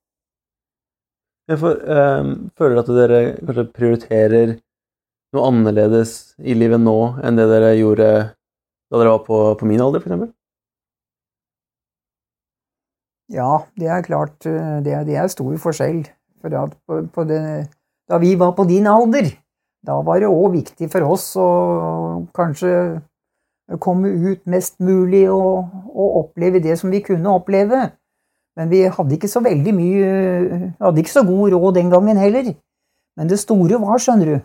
Jeg 1.49 1.59
får, 1.61 1.81
øh, 1.97 2.31
føler 2.57 2.81
at 2.81 2.93
dere 2.99 3.21
kanskje 3.41 3.67
prioriterer 3.77 4.55
noe 5.35 5.51
annerledes 5.51 6.35
i 6.39 6.55
livet 6.57 6.81
nå 6.81 6.97
enn 7.25 7.37
det 7.37 7.51
dere 7.51 7.75
gjorde 7.77 8.09
da 8.91 9.01
dere 9.01 9.13
var 9.17 9.25
på, 9.27 9.39
på 9.59 9.69
min 9.69 9.83
alder, 9.83 10.01
f.eks.? 10.01 10.33
Ja, 13.35 13.65
det 13.81 13.89
er 13.91 14.05
klart, 14.05 14.37
eh, 14.47 14.77
det 14.85 15.01
det 15.09 15.17
er 15.19 15.33
stor 15.33 15.57
forskjell. 15.59 16.05
For 16.45 16.55
at 16.61 16.77
på, 16.87 17.01
på 17.13 17.25
det, 17.27 17.41
da 18.09 18.21
vi 18.23 18.35
var 18.39 18.53
på 18.57 18.67
din 18.69 18.87
alder, 18.87 19.33
da 19.85 19.99
var 20.05 20.23
det 20.23 20.31
òg 20.31 20.55
viktig 20.55 20.89
for 20.93 21.05
oss 21.13 21.27
å 21.37 21.49
kanskje 22.37 22.71
komme 23.81 24.09
ut 24.09 24.45
mest 24.51 24.79
mulig 24.85 25.27
og, 25.33 25.69
og 25.93 26.17
oppleve 26.23 26.61
det 26.65 26.77
som 26.81 26.93
vi 26.93 27.03
kunne 27.05 27.33
oppleve. 27.33 27.91
Men 28.57 28.71
vi 28.71 28.85
hadde 28.87 29.17
ikke 29.17 29.31
så 29.31 29.41
veldig 29.43 29.73
mye 29.75 30.11
Hadde 30.79 31.03
ikke 31.03 31.11
så 31.11 31.25
god 31.27 31.57
råd 31.57 31.75
den 31.75 31.91
gangen 31.91 32.21
heller. 32.21 32.53
Men 33.19 33.31
det 33.31 33.41
store 33.43 33.81
var, 33.83 33.99
skjønner 34.03 34.31
du, 34.31 34.37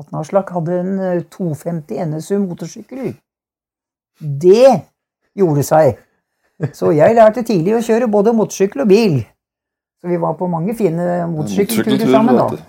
at 0.00 0.12
Naslak 0.14 0.50
hadde 0.54 0.78
en 0.80 0.94
eh, 0.98 1.24
250 1.30 2.00
NSU 2.10 2.38
motorsykkel. 2.42 3.12
Det 4.20 4.70
gjorde 5.38 5.64
seg. 5.66 6.00
Så 6.76 6.90
jeg 6.92 7.16
lærte 7.16 7.44
tidlig 7.46 7.76
å 7.78 7.84
kjøre 7.84 8.10
både 8.10 8.34
motorsykkel 8.36 8.84
og 8.84 8.90
bil. 8.90 9.20
Så 10.00 10.10
vi 10.10 10.18
var 10.20 10.34
på 10.38 10.48
mange 10.50 10.74
fine 10.76 11.26
motorsykkelturer 11.30 12.10
sammen, 12.10 12.40
da. 12.40 12.64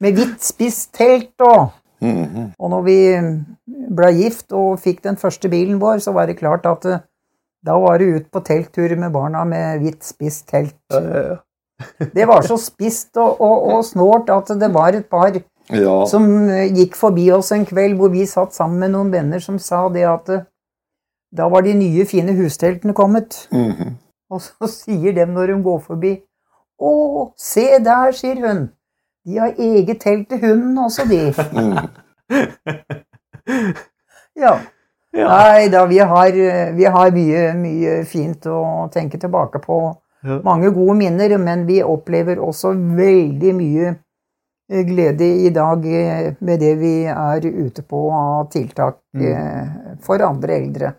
Med 0.00 0.16
hvitt 0.16 0.40
spisst 0.44 0.92
telt 0.96 1.34
og 1.44 1.70
Mhm. 2.00 2.54
Og 2.58 2.70
når 2.72 2.82
vi 2.86 2.94
ble 3.92 4.08
gift 4.16 4.52
og 4.56 4.78
fikk 4.80 5.02
den 5.04 5.18
første 5.20 5.50
bilen 5.52 5.76
vår, 5.82 5.98
så 6.00 6.14
var 6.16 6.26
det 6.30 6.38
klart 6.38 6.64
at 6.64 6.86
eh, 6.88 7.02
da 7.62 7.74
var 7.76 7.98
det 8.00 8.06
ut 8.14 8.30
på 8.32 8.40
telttur 8.40 8.94
med 8.96 9.12
barna 9.12 9.42
med 9.44 9.82
hvitt 9.82 10.02
spisst 10.08 10.46
telt. 10.48 10.74
Det 12.16 12.24
var 12.28 12.40
så 12.44 12.56
spisst 12.56 13.16
og, 13.20 13.36
og, 13.40 13.68
og 13.74 13.84
snålt 13.84 14.30
at 14.32 14.48
det 14.60 14.70
var 14.72 14.96
et 14.96 15.10
par 15.12 15.36
Ja. 15.70 16.06
som 16.08 16.24
eh, 16.48 16.72
gikk 16.72 16.96
forbi 16.96 17.28
oss 17.36 17.52
en 17.52 17.66
kveld 17.68 17.96
hvor 18.00 18.08
vi 18.10 18.24
satt 18.26 18.56
sammen 18.56 18.80
med 18.80 18.90
noen 18.96 19.12
venner 19.12 19.38
som 19.38 19.58
sa 19.58 19.84
det 19.92 20.02
at 20.08 20.28
eh, 20.32 20.42
da 21.36 21.46
var 21.52 21.62
de 21.62 21.74
nye, 21.74 22.04
fine 22.08 22.32
husteltene 22.40 22.94
kommet. 22.96 23.46
Mhm. 23.52 23.94
Og 24.32 24.40
så 24.40 24.66
sier 24.80 25.12
dem 25.20 25.36
når 25.36 25.52
de 25.52 25.62
går 25.68 25.80
forbi 25.84 26.16
Å, 26.80 26.90
se 27.36 27.68
der, 27.84 28.12
sier 28.16 28.40
hun. 28.40 28.70
De 29.26 29.36
har 29.38 29.52
eget 29.60 30.00
telt 30.00 30.28
til 30.30 30.40
hunden 30.40 30.78
også, 30.78 31.04
de. 31.10 31.20
Mhm. 31.52 31.88
Ja. 34.40 34.52
Ja. 35.12 35.26
Nei 35.26 35.66
da, 35.72 35.80
vi 35.90 35.98
har, 35.98 36.36
vi 36.76 36.84
har 36.86 37.10
mye, 37.10 37.40
mye 37.58 37.94
fint 38.06 38.46
å 38.46 38.60
tenke 38.94 39.18
tilbake 39.18 39.58
på. 39.64 39.78
Ja. 40.22 40.36
Mange 40.44 40.70
gode 40.70 40.94
minner, 41.00 41.34
men 41.42 41.64
vi 41.66 41.80
opplever 41.82 42.38
også 42.44 42.70
veldig 42.96 43.52
mye 43.58 43.88
eh, 43.90 44.84
glede 44.86 45.26
i 45.46 45.50
dag 45.50 45.86
eh, 45.88 46.28
med 46.46 46.60
det 46.62 46.74
vi 46.78 46.92
er 47.10 47.46
ute 47.48 47.82
på 47.82 48.04
av 48.14 48.50
tiltak 48.54 49.00
Mm. 49.10 49.24
eh, 49.26 49.96
for 50.06 50.22
andre 50.22 50.54
eldre. 50.60 50.92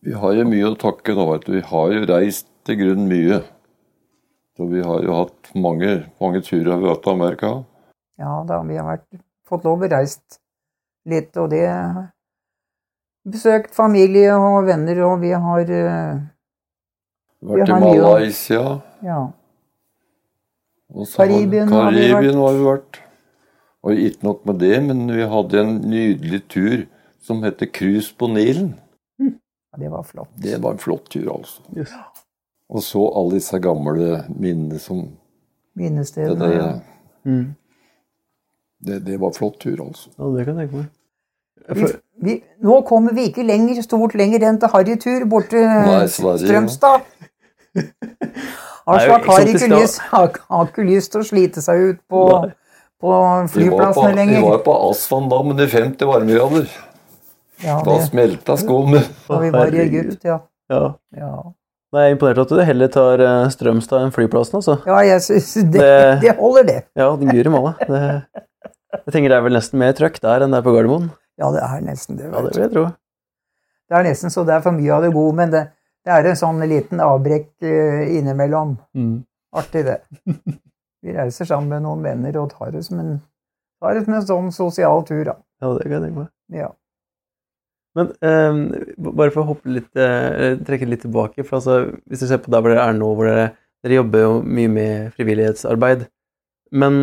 Vi 0.00 0.14
har 0.16 0.32
jo 0.32 0.46
mye 0.48 0.70
å 0.70 0.76
takke 0.80 1.12
nå, 1.12 1.26
vet 1.34 1.42
du. 1.44 1.52
Vi 1.58 1.64
har 1.68 1.90
jo 1.92 2.06
reist 2.08 2.46
til 2.64 2.78
grunn 2.80 3.02
mye. 3.10 3.42
Så 4.60 4.66
vi 4.68 4.82
har 4.84 5.00
jo 5.06 5.14
hatt 5.16 5.54
mange, 5.56 5.90
mange 6.20 6.42
turer 6.44 6.74
har 6.74 6.80
vi 6.82 6.88
vært 6.90 7.00
til 7.06 7.14
Amerika. 7.16 7.50
Ja 8.20 8.32
da, 8.44 8.58
vi 8.68 8.74
har 8.76 8.84
vært, 8.90 9.06
fått 9.48 9.64
lov 9.64 9.86
å 9.86 9.88
reist 9.88 10.36
litt, 11.08 11.32
og 11.40 11.48
det 11.54 11.64
Besøkt 13.30 13.72
familie 13.76 14.32
og 14.36 14.66
venner, 14.68 15.00
og 15.06 15.18
vi 15.20 15.30
har 15.32 15.60
eh, 15.60 16.20
Vi 17.40 17.48
Vært 17.54 17.68
i 17.68 17.72
har 17.72 17.80
å- 17.80 18.12
Malaysia. 18.12 18.62
Ja. 19.04 19.18
Og 20.92 21.06
så 21.08 21.22
Karibien 21.22 21.68
har 21.72 21.90
vi 21.92 22.00
vært. 22.00 22.12
Karibien 22.12 22.40
har 22.40 22.52
vi 22.58 22.64
vært. 22.68 23.00
Og 23.84 23.92
ikke 24.04 24.24
nok 24.28 24.44
med 24.46 24.58
det, 24.60 24.82
men 24.84 25.06
vi 25.08 25.28
hadde 25.34 25.60
en 25.60 25.74
nydelig 25.88 26.42
tur 26.52 26.86
som 27.20 27.40
heter 27.44 27.68
Cruise 27.72 28.12
på 28.12 28.28
Nilen. 28.28 28.74
Ja, 29.20 29.78
Det 29.78 29.90
var 29.90 30.02
flott. 30.02 30.28
Det 30.36 30.60
var 30.60 30.72
en 30.76 30.78
flott 30.84 31.08
tur, 31.08 31.28
altså. 31.32 31.62
Yes. 31.76 31.92
Og 32.70 32.84
så 32.86 33.02
alle 33.18 33.38
disse 33.40 33.58
gamle 33.62 34.24
minnene 34.30 34.78
som 34.78 35.02
Det, 35.02 35.82
Minnestedene. 35.82 36.38
det, 36.46 36.54
ja. 36.56 36.70
Mm. 37.26 37.54
det, 38.86 38.98
det 39.06 39.18
var 39.20 39.32
flott 39.36 39.58
tur, 39.62 39.80
altså. 39.84 40.10
Ja, 40.18 40.30
det 40.36 40.46
kan 40.46 40.58
jeg 40.58 40.68
tenke 40.70 40.84
meg. 40.84 40.96
Vi, 41.70 41.86
vi, 42.24 42.34
nå 42.64 42.80
kommer 42.88 43.14
vi 43.14 43.28
ikke 43.30 43.44
lenger, 43.46 43.82
stort 43.84 44.14
lenger 44.18 44.46
enn 44.48 44.58
til 44.62 44.72
harrytur 44.72 45.26
borte 45.30 45.60
Nei. 45.60 46.06
Strømstad. 46.10 47.04
Aslak 48.90 49.26
har 49.28 49.46
ikke, 49.46 49.68
lyst, 49.70 50.00
har, 50.10 50.32
har 50.50 50.70
ikke 50.70 50.86
lyst 50.88 51.12
til 51.14 51.22
å 51.22 51.26
slite 51.28 51.62
seg 51.62 51.82
ut 51.84 52.00
på, 52.10 52.22
på 53.00 53.10
Vi 53.12 53.14
var 53.14 53.44
på, 53.44 53.52
flyplassene 53.54 54.26
vi 54.32 54.40
var 54.42 54.62
på 54.64 54.74
Aswan 54.88 55.28
da, 55.30 55.42
men 55.46 55.62
i 55.62 55.68
50 55.70 56.10
varmegrader. 56.10 56.66
Ja, 57.60 57.76
Da 57.84 57.98
smelta 58.06 58.56
skoene. 58.56 59.04
da 59.28 59.38
vi 59.42 59.50
var 59.54 59.74
i 59.76 59.82
Egypt, 59.84 60.24
ja. 60.24 60.40
Ja. 60.70 60.84
Ja, 61.14 61.34
Nei, 61.90 62.02
Jeg 62.04 62.10
er 62.12 62.14
imponert 62.14 62.38
at 62.44 62.52
du 62.54 62.60
heller 62.62 62.88
tar 62.94 63.20
eh, 63.24 63.48
Strømstad 63.50 64.04
enn 64.04 64.12
flyplassen, 64.14 64.60
altså. 64.60 64.76
ja 64.86 65.00
jeg 65.08 65.22
synes 65.26 65.54
det, 65.74 65.80
Det- 65.80 66.20
det 66.24 66.36
holder, 66.38 66.66
det. 66.68 66.78
Ja, 66.96 67.08
den 67.18 67.32
guri 67.34 67.50
malla. 67.50 67.72
Jeg 67.80 69.12
tenker 69.14 69.30
det 69.32 69.36
er 69.38 69.42
vel 69.46 69.54
nesten 69.58 69.78
mer 69.82 69.92
trøkk 69.98 70.20
der 70.22 70.44
enn 70.46 70.54
det 70.54 70.60
er 70.60 70.66
på 70.66 70.74
Gardermoen. 70.74 71.10
Ja, 71.40 71.50
det 71.54 71.62
er 71.66 71.80
nesten 71.86 72.18
det. 72.18 72.28
Ja, 72.30 72.42
det 72.46 72.54
vil 72.54 72.62
jeg 72.66 72.72
tro. 72.74 72.84
Det 73.90 73.98
er 73.98 74.06
nesten 74.06 74.30
så 74.30 74.44
det 74.46 74.54
er 74.54 74.62
for 74.62 74.76
mye 74.76 74.92
av 74.94 75.02
det 75.06 75.12
gode, 75.14 75.34
men 75.40 75.50
det, 75.50 75.62
det 76.06 76.12
er 76.14 76.28
en 76.30 76.38
sånn 76.38 76.62
liten 76.70 77.00
avbrekk 77.02 77.48
eh, 77.66 78.02
innimellom. 78.18 78.76
Mm. 78.94 79.16
Artig, 79.58 79.82
det. 79.88 79.98
Vi 81.02 81.14
reiser 81.16 81.48
sammen 81.48 81.70
med 81.72 81.82
noen 81.86 82.02
venner 82.06 82.36
og 82.42 82.50
tar 82.52 82.70
det 82.74 82.84
som 82.86 83.00
en, 83.02 83.16
tar 83.82 83.96
det 83.96 84.04
som 84.06 84.14
en 84.18 84.26
sånn 84.28 84.50
sosial 84.54 85.02
tur, 85.08 85.24
da. 85.26 85.34
Ja, 85.62 85.72
det 85.78 85.86
kan 85.88 85.96
jeg 85.96 86.02
tenke 86.06 86.18
meg. 86.22 86.30
Ja. 86.54 86.68
Men 87.98 88.12
um, 88.22 88.60
bare 89.18 89.32
for 89.34 89.42
å 89.42 89.48
hoppe 89.48 89.72
litt, 89.74 89.90
uh, 89.98 90.60
trekke 90.66 90.86
litt 90.86 91.02
tilbake 91.02 91.42
for 91.42 91.58
altså, 91.58 91.98
Hvis 92.06 92.22
du 92.22 92.28
ser 92.30 92.38
på 92.38 92.52
der 92.52 92.62
hvor 92.62 92.70
dere 92.70 92.84
er 92.86 92.94
nå, 92.94 93.08
hvor 93.18 93.26
dere 93.26 93.48
dere 93.84 93.96
jobber 93.96 94.24
jo 94.24 94.32
mye 94.44 94.70
med 94.70 95.14
frivillighetsarbeid. 95.16 96.04
Men 96.76 97.00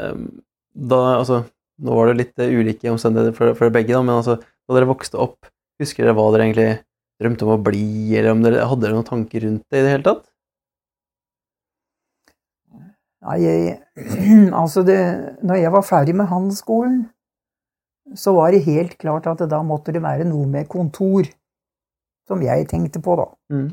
um, 0.00 0.26
da 0.76 1.00
Altså, 1.16 1.44
nå 1.80 1.96
var 1.96 2.10
det 2.10 2.18
litt 2.20 2.42
uh, 2.42 2.50
ulike 2.50 2.90
omstendigheter 2.92 3.36
for, 3.36 3.56
for 3.58 3.72
begge, 3.74 3.94
da, 3.94 4.02
men 4.04 4.18
altså, 4.18 4.38
da 4.40 4.76
dere 4.76 4.90
vokste 4.90 5.20
opp, 5.22 5.48
husker 5.80 6.04
dere 6.04 6.16
hva 6.18 6.28
dere 6.34 6.48
egentlig 6.48 6.70
drømte 7.22 7.46
om 7.46 7.54
å 7.54 7.62
bli, 7.64 7.86
eller 8.16 8.34
om 8.34 8.42
dere 8.44 8.66
hadde 8.68 8.84
dere 8.84 8.98
noen 8.98 9.08
tanker 9.08 9.46
rundt 9.46 9.64
det 9.72 9.80
i 9.80 9.86
det 9.86 9.92
hele 9.94 10.08
tatt? 10.10 10.24
Nei, 13.26 13.38
jeg, 13.42 13.76
altså 14.60 14.84
det, 14.86 14.98
når 15.46 15.62
jeg 15.62 15.74
var 15.74 15.86
ferdig 15.86 16.14
med 16.18 16.28
handelsskolen, 16.30 17.06
så 18.14 18.32
var 18.36 18.52
det 18.54 18.64
helt 18.66 18.98
klart 18.98 19.26
at 19.26 19.40
det 19.42 19.50
da 19.50 19.62
måtte 19.66 19.92
det 19.94 20.02
være 20.02 20.28
noe 20.28 20.46
med 20.46 20.68
kontor, 20.70 21.26
som 22.28 22.42
jeg 22.42 22.68
tenkte 22.70 23.02
på, 23.02 23.16
da. 23.18 23.26
Mm. 23.54 23.68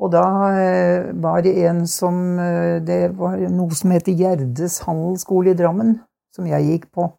Og 0.00 0.12
da 0.12 0.24
eh, 0.56 1.08
var 1.22 1.42
det 1.44 1.52
en 1.68 1.82
som 1.86 2.38
eh, 2.40 2.80
Det 2.80 3.10
var 3.18 3.36
noe 3.52 3.76
som 3.76 3.92
heter 3.92 4.16
Gjerdes 4.16 4.78
handelsskole 4.86 5.52
i 5.52 5.58
Drammen, 5.58 5.98
som 6.32 6.48
jeg 6.48 6.68
gikk 6.68 6.86
på. 6.94 7.10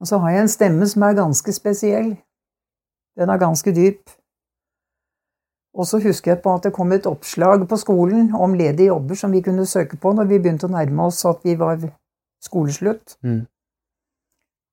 Og 0.00 0.10
så 0.10 0.18
har 0.18 0.34
jeg 0.34 0.44
en 0.44 0.50
stemme 0.50 0.86
som 0.90 1.04
er 1.06 1.18
ganske 1.18 1.52
spesiell. 1.54 2.16
Den 3.16 3.30
er 3.30 3.40
ganske 3.40 3.72
dyp. 3.72 4.10
Og 5.76 5.86
så 5.86 6.00
husker 6.02 6.32
jeg 6.32 6.42
på 6.42 6.54
at 6.56 6.66
det 6.66 6.74
kom 6.74 6.92
et 6.92 7.06
oppslag 7.06 7.66
på 7.68 7.76
skolen 7.76 8.32
om 8.34 8.56
ledige 8.56 8.90
jobber 8.90 9.14
som 9.14 9.32
vi 9.32 9.44
kunne 9.44 9.66
søke 9.68 9.96
på 10.00 10.12
når 10.16 10.28
vi 10.30 10.40
begynte 10.40 10.68
å 10.68 10.72
nærme 10.72 11.06
oss 11.06 11.24
at 11.28 11.44
vi 11.44 11.54
var 11.60 11.78
skoleslutt. 12.44 13.18
Mm. 13.22 13.44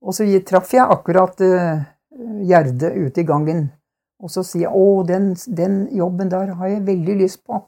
Og 0.03 0.15
så 0.15 0.27
traff 0.45 0.73
jeg 0.73 0.83
akkurat 0.83 1.39
uh, 1.41 1.83
Gjerde 2.43 2.91
ute 2.93 3.21
i 3.21 3.25
gangen. 3.25 3.71
Og 4.21 4.29
så 4.29 4.43
sier 4.45 4.67
jeg 4.67 4.71
'Å, 4.71 5.03
den, 5.07 5.33
den 5.57 5.87
jobben 5.97 6.29
der 6.29 6.53
har 6.53 6.67
jeg 6.67 6.85
veldig 6.85 7.15
lyst 7.23 7.41
på'. 7.43 7.63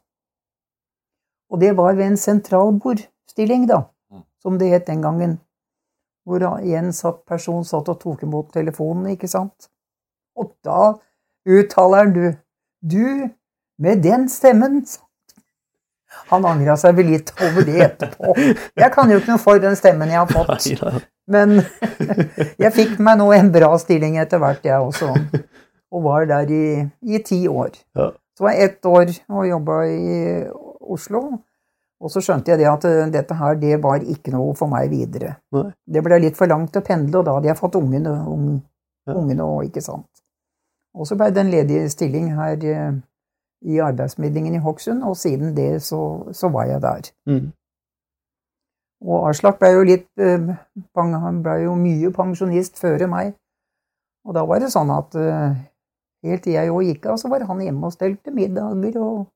Og 1.50 1.60
det 1.62 1.78
var 1.78 1.96
ved 1.96 2.06
en 2.06 2.18
sentralbordstilling, 2.18 3.66
da, 3.68 3.82
som 4.42 4.60
det 4.60 4.70
het 4.70 4.88
den 4.88 5.02
gangen. 5.02 5.40
Hvor 6.26 6.46
en 6.58 6.94
satt 6.94 7.26
person 7.26 7.66
satt 7.66 7.90
og 7.90 8.00
tok 8.00 8.24
imot 8.24 8.54
telefonen, 8.54 9.12
ikke 9.14 9.28
sant. 9.28 9.70
Og 10.36 10.54
da 10.64 10.94
uttaler 11.46 11.98
han 11.98 12.14
du 12.14 12.26
Du, 12.86 13.30
med 13.80 14.04
den 14.04 14.30
stemmen 14.30 14.86
Han 16.32 16.46
angra 16.50 16.76
seg 16.80 16.96
vel 16.98 17.12
litt 17.14 17.32
over 17.38 17.66
det 17.68 17.80
etterpå. 17.86 18.36
Jeg 18.82 18.92
kan 18.96 19.12
jo 19.12 19.20
ikke 19.22 19.36
noe 19.36 19.42
for 19.44 19.62
den 19.62 19.76
stemmen 19.78 20.10
jeg 20.10 20.22
har 20.24 20.32
fått. 20.32 21.06
Men 21.32 21.60
jeg 22.64 22.72
fikk 22.74 23.00
meg 23.04 23.20
nå 23.22 23.30
en 23.36 23.52
bra 23.54 23.72
stilling 23.82 24.18
etter 24.22 24.42
hvert, 24.42 24.66
jeg 24.66 24.80
også. 24.82 25.12
Og 25.96 26.04
var 26.06 26.26
der 26.30 26.50
i, 26.52 26.68
i 27.06 27.22
ti 27.26 27.44
år. 27.48 27.76
Ja. 27.98 28.10
Så 28.36 28.44
var 28.44 28.56
jeg 28.56 28.70
ett 28.72 28.90
år 28.90 29.12
og 29.32 29.46
jobba 29.48 29.82
i 29.88 30.16
Oslo. 30.96 31.22
Og 32.04 32.12
så 32.12 32.22
skjønte 32.22 32.52
jeg 32.52 32.60
det 32.60 32.68
at 32.70 32.84
eh, 32.90 33.06
dette 33.14 33.38
her, 33.40 33.56
det 33.58 33.78
var 33.84 34.04
ikke 34.04 34.34
noe 34.34 34.52
for 34.60 34.68
meg 34.70 34.90
videre. 34.92 35.38
Nei. 35.56 35.70
Det 35.88 36.04
ble 36.04 36.20
litt 36.26 36.36
for 36.38 36.52
langt 36.52 36.76
å 36.76 36.84
pendle, 36.86 37.22
og 37.22 37.26
da 37.26 37.38
hadde 37.38 37.50
jeg 37.50 37.60
fått 37.62 37.78
ungene, 37.80 38.12
ung, 38.28 38.60
Ja. 39.08 39.16
ikke 39.64 39.82
sant. 39.86 40.10
Og 40.96 41.08
så 41.08 41.16
ble 41.18 41.30
det 41.32 41.42
en 41.44 41.52
ledig 41.54 41.80
stilling 41.94 42.34
her 42.36 42.60
eh, 42.66 42.92
i 43.66 43.80
arbeidsmidlingen 43.82 44.56
i 44.56 44.62
Hokksund, 44.62 45.04
og 45.04 45.18
siden 45.18 45.56
det 45.58 45.82
så, 45.82 46.02
så 46.32 46.50
var 46.54 46.70
jeg 46.70 46.82
der. 46.82 47.10
Mm. 47.26 47.52
Og 49.06 49.30
Aslak 49.30 49.60
ble 49.60 49.72
jo 49.74 49.86
litt 49.86 50.22
eh, 50.22 50.52
Han 50.98 51.42
ble 51.44 51.56
jo 51.66 51.76
mye 51.78 52.12
pensjonist 52.16 52.80
før 52.82 53.06
meg. 53.12 53.34
Og 54.26 54.34
da 54.38 54.46
var 54.50 54.62
det 54.64 54.72
sånn 54.74 54.90
at 54.94 55.18
eh, 55.20 55.58
helt 56.26 56.46
til 56.46 56.56
jeg 56.56 56.74
òg 56.74 56.88
gikk 56.88 57.10
av, 57.12 57.20
så 57.22 57.30
var 57.30 57.46
han 57.46 57.62
hjemme 57.62 57.90
og 57.90 57.94
stelte 57.94 58.34
middager 58.34 58.98
og 59.02 59.28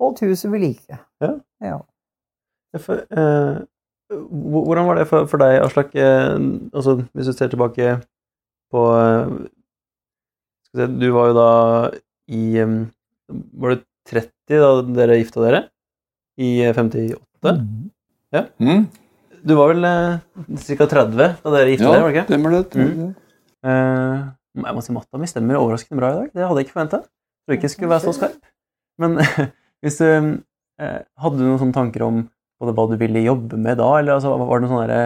holdt 0.00 0.22
huset 0.26 0.52
ved 0.52 0.66
like. 0.66 1.00
Ja. 1.22 1.32
Ja. 1.64 1.80
For, 2.78 3.02
eh, 3.10 3.62
hvordan 4.52 4.86
var 4.86 5.00
det 5.00 5.08
for, 5.10 5.26
for 5.30 5.42
deg, 5.42 5.58
Aslak? 5.64 5.94
Eh, 5.94 6.36
altså, 6.74 7.00
hvis 7.12 7.26
du 7.26 7.32
ser 7.32 7.50
tilbake 7.50 7.96
på 8.70 8.86
eh, 8.94 9.34
skal 10.70 10.86
se, 10.86 10.92
Du 11.00 11.12
var 11.12 11.30
jo 11.30 11.34
da 11.34 11.50
i 12.30 12.44
eh, 12.62 12.78
Var 13.30 13.76
du 13.76 13.84
30 14.10 14.60
da 14.62 14.70
dere 14.96 15.18
gifta 15.20 15.44
dere? 15.44 15.60
I 16.40 16.50
eh, 16.66 16.74
58? 16.76 17.54
Mm? 18.60 18.84
Du 19.46 19.54
var 19.56 19.72
vel 19.72 19.86
eh, 19.88 20.18
ca. 20.76 20.86
30 20.86 21.16
da 21.16 21.54
dere 21.54 21.72
gifta 21.72 21.86
Ja, 21.86 21.92
dere, 21.94 22.02
var 22.02 22.10
det 22.10 22.16
ikke? 22.16 22.26
stemmer 22.28 22.56
det. 22.56 22.62
Mm. 22.76 23.14
Eh, 23.70 24.26
jeg 24.60 24.76
må 24.76 24.82
si 24.84 24.94
matta 24.96 25.20
mi 25.20 25.30
stemmer 25.30 25.60
overraskende 25.60 26.00
bra 26.00 26.10
i 26.12 26.18
dag. 26.18 26.34
Det 26.34 26.44
hadde 26.46 26.60
jeg 26.62 26.68
ikke 26.68 26.76
forventa. 26.76 27.02
Trodde 27.06 27.58
ikke 27.58 27.68
jeg 27.68 27.74
skulle 27.76 27.92
være 27.94 28.04
så 28.08 28.16
skarp. 28.16 28.50
Men 29.00 29.16
hvis 29.84 30.00
du 30.02 30.06
eh, 30.10 31.00
Hadde 31.20 31.38
du 31.38 31.46
noen 31.46 31.60
sånne 31.60 31.76
tanker 31.76 32.04
om 32.06 32.22
både 32.60 32.76
hva 32.76 32.86
du 32.90 32.98
ville 33.00 33.24
jobbe 33.24 33.56
med 33.56 33.78
da, 33.80 33.88
eller 34.00 34.18
altså, 34.18 34.34
var 34.36 34.60
det 34.60 34.66
noe 34.66 34.72
sånn 34.74 34.84
derre 34.84 35.02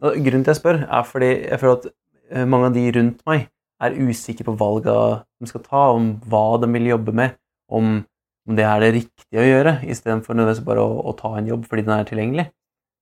Grunnen 0.00 0.46
til 0.46 0.54
jeg 0.54 0.58
spør, 0.58 0.78
er 0.88 1.02
fordi 1.04 1.28
jeg 1.28 1.58
føler 1.60 1.76
at 1.76 2.46
mange 2.48 2.70
av 2.70 2.72
de 2.72 2.84
rundt 2.96 3.18
meg 3.28 3.42
er 3.84 3.96
usikre 4.00 4.46
på 4.46 4.54
valga 4.56 4.94
de 5.40 5.48
skal 5.50 5.62
ta, 5.66 5.82
om 5.92 6.06
hva 6.30 6.44
de 6.62 6.70
vil 6.72 6.88
jobbe 6.88 7.12
med, 7.16 7.34
om, 7.70 8.00
om 8.48 8.58
det 8.58 8.66
er 8.66 8.82
det 8.82 8.94
riktige 8.96 9.42
å 9.42 9.46
gjøre, 9.46 9.74
istedenfor 9.90 10.36
nødvendigvis 10.36 10.66
bare 10.66 10.84
å, 10.84 11.00
å 11.10 11.14
ta 11.18 11.34
en 11.38 11.50
jobb 11.50 11.66
fordi 11.70 11.86
den 11.86 11.96
er 11.96 12.08
tilgjengelig. 12.08 12.46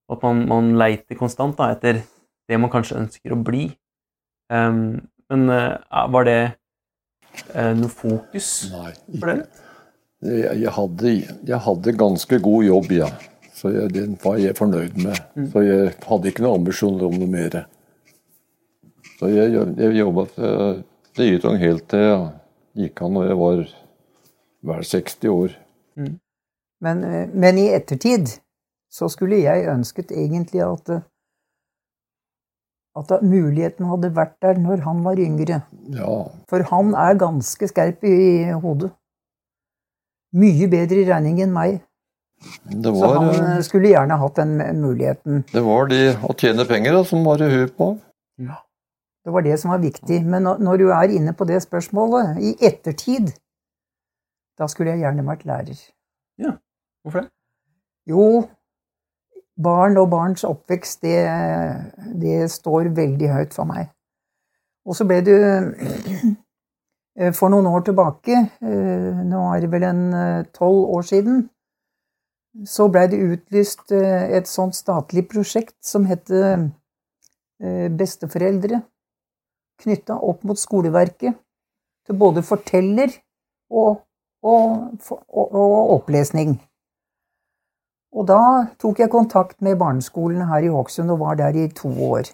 At 0.09 0.25
man, 0.25 0.45
man 0.49 0.73
leiter 0.81 1.19
konstant 1.19 1.59
da, 1.59 1.73
etter 1.75 2.03
det 2.49 2.61
man 2.61 2.73
kanskje 2.73 2.99
ønsker 3.03 3.35
å 3.35 3.41
bli. 3.45 3.69
Um, 4.49 5.01
men 5.29 5.49
uh, 5.53 5.77
var 6.09 6.25
det 6.25 6.39
uh, 7.53 7.75
noe 7.77 7.93
fokus 7.93 8.71
Nei, 8.73 8.93
for 9.19 9.29
dere? 9.29 9.65
Jeg, 10.19 10.71
hadde, 10.75 11.11
jeg 11.47 11.61
hadde 11.63 11.95
ganske 11.95 12.39
god 12.43 12.65
jobb, 12.67 12.95
ja. 12.97 13.11
Så 13.55 13.71
jeg, 13.75 13.93
den 13.95 14.17
var 14.23 14.39
jeg 14.41 14.57
fornøyd 14.59 14.97
med. 14.99 15.21
Mm. 15.37 15.51
Så 15.53 15.63
jeg 15.67 15.93
hadde 16.09 16.31
ikke 16.31 16.45
noen 16.47 16.63
ambisjoner 16.63 17.07
om 17.07 17.19
noe 17.21 17.31
mer. 17.31 17.59
Så 19.19 19.31
jeg, 19.31 19.53
jeg 19.79 19.99
jobba 19.99 20.29
Ytong 21.19 21.57
helt 21.59 21.89
til 21.91 22.05
jeg 22.05 22.85
gikk 22.85 23.01
av 23.03 23.11
når 23.11 23.25
jeg 23.27 23.39
var 23.41 23.63
vel 24.69 24.85
60 24.85 25.29
år. 25.33 25.57
Men, 26.81 27.05
eh, 27.05 27.27
men 27.35 27.59
i 27.59 27.69
ettertid 27.75 28.29
så 28.91 29.09
skulle 29.13 29.41
jeg 29.43 29.67
ønsket 29.69 30.13
egentlig 30.15 30.63
at 30.65 31.03
at 32.99 33.13
muligheten 33.23 33.87
hadde 33.87 34.09
vært 34.17 34.33
der 34.43 34.57
når 34.59 34.81
han 34.83 35.03
var 35.05 35.21
yngre. 35.23 35.61
Ja, 35.95 36.15
For 36.51 36.65
han 36.71 36.95
er 36.99 37.15
ganske 37.21 37.69
skerp 37.71 38.03
i 38.09 38.49
hodet. 38.59 38.91
Mye 40.35 40.67
bedre 40.73 41.05
i 41.05 41.07
regning 41.09 41.39
enn 41.45 41.53
meg. 41.55 41.77
det 42.71 42.91
Så 42.95 43.13
han 43.15 43.29
eh, 43.35 43.61
skulle 43.67 43.93
gjerne 43.93 44.19
hatt 44.19 44.35
den 44.41 44.57
muligheten. 44.83 45.45
det 45.53 45.63
var 45.65 45.87
de 45.91 46.01
å 46.27 46.35
tjene 46.39 46.67
penger 46.67 46.93
da, 46.99 47.05
som 47.05 47.23
var 47.25 47.39
i 47.43 47.49
huet 47.53 47.77
på. 47.79 47.93
Ja. 48.39 48.59
Det 49.25 49.33
var 49.35 49.43
det 49.43 49.59
som 49.61 49.71
var 49.71 49.79
viktig. 49.79 50.25
Men 50.25 50.43
når- 50.43 50.59
når 50.59 50.79
du 50.79 50.89
er 50.91 51.09
inne 51.15 51.33
på 51.35 51.47
det 51.47 51.63
spørsmålet, 51.63 52.39
i 52.41 52.57
ettertid, 52.67 53.33
da 54.59 54.67
skulle 54.67 54.95
jeg 54.95 55.05
gjerne 55.05 55.27
vært 55.27 55.45
lærer. 55.49 55.83
Ja, 56.39 56.57
Hvorfor 57.03 57.25
det? 57.25 57.31
Jo, 58.09 58.49
barn 59.63 59.97
og 59.97 60.11
barns 60.11 60.45
oppvekst, 60.45 61.03
det, 61.03 61.19
det 62.21 62.51
står 62.51 62.91
veldig 62.97 63.31
høyt 63.33 63.55
for 63.57 63.69
meg. 63.69 63.91
Og 64.89 64.97
så 64.97 65.05
ble 65.09 65.21
det 65.25 65.37
eh, 67.19 67.33
For 67.37 67.53
noen 67.53 67.69
år 67.69 67.85
tilbake, 67.89 68.41
eh, 68.65 69.23
nå 69.29 69.45
er 69.53 69.65
det 69.65 69.71
vel 69.73 69.87
en 69.89 70.03
eh, 70.17 70.45
tolv 70.57 70.89
år 70.99 71.09
siden, 71.11 71.43
så 72.67 72.89
ble 72.91 73.05
det 73.13 73.21
utlyst 73.23 73.93
et 73.93 74.49
sånt 74.51 74.75
statlig 74.75 75.29
prosjekt 75.31 75.77
som 75.85 76.09
het 76.09 76.33
Besteforeldre, 78.01 78.81
knytta 79.85 80.17
opp 80.27 80.43
mot 80.49 80.59
skoleverket, 80.59 81.37
til 82.09 82.19
både 82.19 82.43
forteller 82.43 83.13
og, 83.71 84.01
og, 84.43 84.95
og, 85.29 85.55
og 85.55 85.91
opplesning. 85.99 86.57
Og 88.17 88.27
da 88.29 88.41
tok 88.81 88.99
jeg 89.03 89.11
kontakt 89.13 89.61
med 89.63 89.77
barneskolen 89.79 90.47
her 90.49 90.65
i 90.65 90.71
Hokksund 90.73 91.11
og 91.13 91.19
var 91.21 91.35
der 91.41 91.57
i 91.57 91.69
to 91.69 91.91
år. 92.09 92.31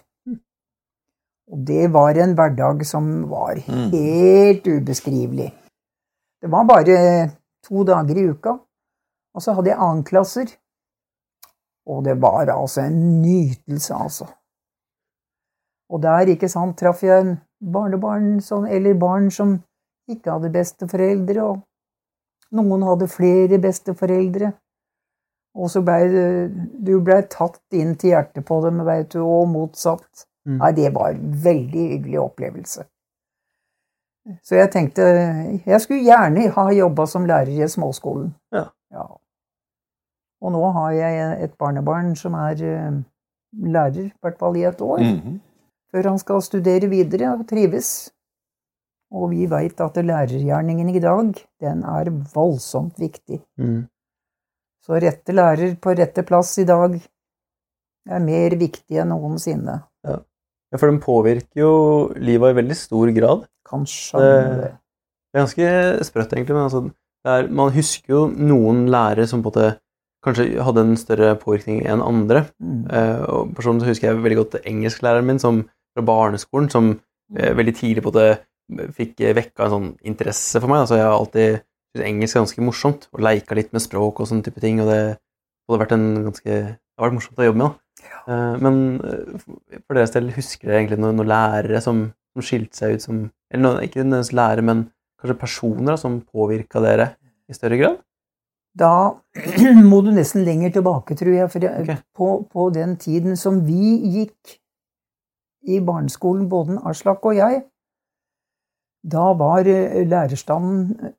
Og 1.51 1.59
det 1.67 1.91
var 1.93 2.17
en 2.17 2.33
hverdag 2.37 2.85
som 2.85 3.29
var 3.29 3.59
Mm. 3.67 3.91
helt 3.91 4.65
ubeskrivelig. 4.67 5.51
Det 6.41 6.51
var 6.51 6.63
bare 6.65 7.29
to 7.63 7.83
dager 7.83 8.17
i 8.17 8.29
uka, 8.29 8.55
og 9.35 9.41
så 9.41 9.53
hadde 9.53 9.69
jeg 9.69 9.77
annenklasser. 9.79 10.55
Og 11.87 12.03
det 12.05 12.15
var 12.21 12.49
altså 12.49 12.81
en 12.81 13.21
nytelse, 13.21 13.93
altså. 13.93 14.25
Og 15.89 16.01
der, 16.01 16.25
ikke 16.33 16.49
sant, 16.49 16.77
traff 16.77 17.03
jeg 17.03 17.37
barnebarn 17.73 18.41
som, 18.41 18.65
eller 18.65 18.93
barn 18.99 19.29
som 19.31 19.59
ikke 20.09 20.31
hadde 20.31 20.49
besteforeldre, 20.53 21.43
og 21.43 21.59
noen 22.55 22.83
hadde 22.87 23.07
flere 23.11 23.59
besteforeldre. 23.61 24.53
Og 25.55 25.69
så 25.71 25.79
blei 25.87 26.01
du 26.83 26.97
ble 27.05 27.21
tatt 27.31 27.61
inn 27.73 27.93
til 27.95 28.09
hjertet 28.11 28.43
på 28.47 28.57
dem, 28.65 28.81
veit 28.87 29.13
du, 29.13 29.21
og 29.23 29.47
motsatt. 29.53 30.25
Mm. 30.45 30.57
Nei, 30.59 30.71
det 30.77 30.89
var 30.93 31.13
en 31.13 31.31
veldig 31.45 31.85
hyggelig 31.93 32.19
opplevelse. 32.21 32.83
Så 34.41 34.57
jeg 34.57 34.71
tenkte 34.73 35.05
jeg 35.65 35.81
skulle 35.83 36.03
gjerne 36.03 36.47
ha 36.55 36.65
jobba 36.73 37.05
som 37.07 37.25
lærer 37.29 37.53
i 37.61 37.67
småskolen. 37.69 38.31
Ja. 38.53 38.65
Og 40.41 40.51
nå 40.53 40.61
har 40.75 40.91
jeg 40.97 41.43
et 41.45 41.53
barnebarn 41.61 42.15
som 42.19 42.33
er 42.37 42.61
eh, 42.65 42.97
lærer, 43.65 44.09
i 44.09 44.13
hvert 44.21 44.37
fall 44.41 44.57
i 44.59 44.65
et 44.67 44.81
år, 44.81 44.99
Mhm. 44.99 45.39
før 45.93 46.09
han 46.09 46.19
skal 46.19 46.41
studere 46.41 46.89
videre 46.91 47.31
og 47.37 47.47
trives. 47.47 48.11
Og 49.15 49.29
vi 49.31 49.45
veit 49.47 49.79
at 49.79 49.95
lærergjerningen 49.95 50.89
i 50.91 51.01
dag, 51.03 51.29
den 51.63 51.83
er 51.87 52.09
voldsomt 52.33 52.97
viktig. 52.99 53.39
Mm. 53.57 53.85
Så 54.85 54.99
rette 55.01 55.33
lærer 55.33 55.77
på 55.81 55.95
rette 55.97 56.25
plass 56.27 56.57
i 56.61 56.65
dag 56.67 56.97
er 58.05 58.21
mer 58.21 58.55
viktig 58.59 58.99
enn 59.01 59.13
noensinne. 59.13 59.79
Ja, 60.05 60.19
for 60.77 60.91
den 60.91 60.99
påvirker 61.01 61.61
jo 61.61 61.71
livet 62.19 62.53
i 62.53 62.59
veldig 62.59 62.75
stor 62.77 63.11
grad. 63.15 63.47
Kanskje 63.65 64.19
Det- 64.19 64.61
det. 64.61 64.71
Er 65.33 65.39
ganske 65.45 66.03
sprøtt, 66.05 66.33
egentlig, 66.33 66.55
men 66.55 66.69
altså, 66.69 66.83
det 67.25 67.31
er, 67.31 67.47
man 67.47 67.71
husker 67.71 68.09
jo 68.13 68.27
noen 68.27 68.87
lærere 68.87 69.27
som 69.27 69.41
på 69.41 69.49
en 69.49 69.51
måte 69.51 69.79
kanskje 70.25 70.61
hadde 70.61 70.81
en 70.81 70.95
større 70.97 71.35
påvirkning 71.35 71.85
enn 71.85 72.01
andre. 72.01 72.45
Mm. 72.61 72.85
Eh, 72.91 73.21
og 73.29 73.55
personlig 73.55 73.81
så 73.81 73.89
husker 73.93 74.07
jeg 74.09 74.23
veldig 74.23 74.37
godt 74.37 74.61
engelsklæreren 74.65 75.25
min 75.25 75.39
som, 75.39 75.63
fra 75.95 76.05
barneskolen, 76.05 76.69
som 76.69 76.99
eh, 77.35 77.53
veldig 77.53 77.75
tidlig 77.75 78.03
på 78.03 78.13
det 78.13 78.39
fikk 78.95 79.21
vekka 79.37 79.67
en 79.67 79.73
sånn 79.73 79.89
interesse 80.07 80.61
for 80.61 80.71
meg. 80.71 80.85
Altså, 80.85 80.99
jeg 80.99 81.07
har 81.07 81.15
alltid 81.17 81.63
syntes 81.95 82.09
engelsk 82.09 82.35
er 82.35 82.43
ganske 82.43 82.65
morsomt, 82.65 83.07
og 83.13 83.23
leika 83.23 83.55
litt 83.55 83.71
med 83.75 83.83
språk 83.83 84.19
og 84.19 84.29
sånne 84.29 84.45
type 84.45 84.61
ting, 84.63 84.81
og 84.83 84.91
det 84.91 85.01
har 85.15 85.81
vært 85.81 85.95
en 85.95 86.07
ganske 86.27 86.55
det 86.95 87.01
har 87.03 87.09
vært 87.09 87.17
morsomt 87.17 87.39
å 87.39 87.47
jobbe 87.49 87.59
med. 87.59 87.71
Da. 87.71 87.85
Eh, 88.31 88.57
men 88.63 88.75
eh, 89.03 89.45
for 89.83 89.97
deres 89.97 90.13
del, 90.15 90.31
husker 90.35 90.69
dere 90.69 90.81
egentlig 90.81 90.99
noen, 91.01 91.17
noen 91.19 91.31
lærere 91.31 91.81
som, 91.83 92.05
som 92.35 92.45
skilte 92.45 92.79
seg 92.79 92.95
ut 92.95 93.03
som 93.03 93.23
Eller 93.51 93.61
noen, 93.61 93.83
ikke 93.85 94.01
nødvendigvis 94.01 94.35
lærere, 94.35 94.65
men 94.65 94.83
kanskje 95.21 95.37
personer 95.39 95.91
da, 95.91 95.97
som 95.99 96.19
påvirka 96.23 96.81
dere 96.83 97.11
i 97.51 97.55
større 97.55 97.79
grad? 97.79 97.99
Da 98.75 98.93
må 99.91 100.01
du 100.03 100.11
nesten 100.15 100.43
lenger 100.47 100.73
tilbake, 100.75 101.15
tror 101.19 101.35
jeg. 101.35 101.51
For 101.51 101.67
jeg, 101.67 101.83
okay. 101.83 102.01
på, 102.15 102.29
på 102.51 102.69
den 102.75 102.95
tiden 103.01 103.39
som 103.39 103.61
vi 103.67 103.95
gikk 104.17 104.57
i 105.65 105.79
barneskolen, 105.83 106.49
både 106.49 106.79
Aslak 106.85 107.23
og 107.25 107.37
jeg, 107.37 107.63
da 109.11 109.31
var 109.37 109.67
eh, 109.69 110.01
lærerstanden 110.07 111.13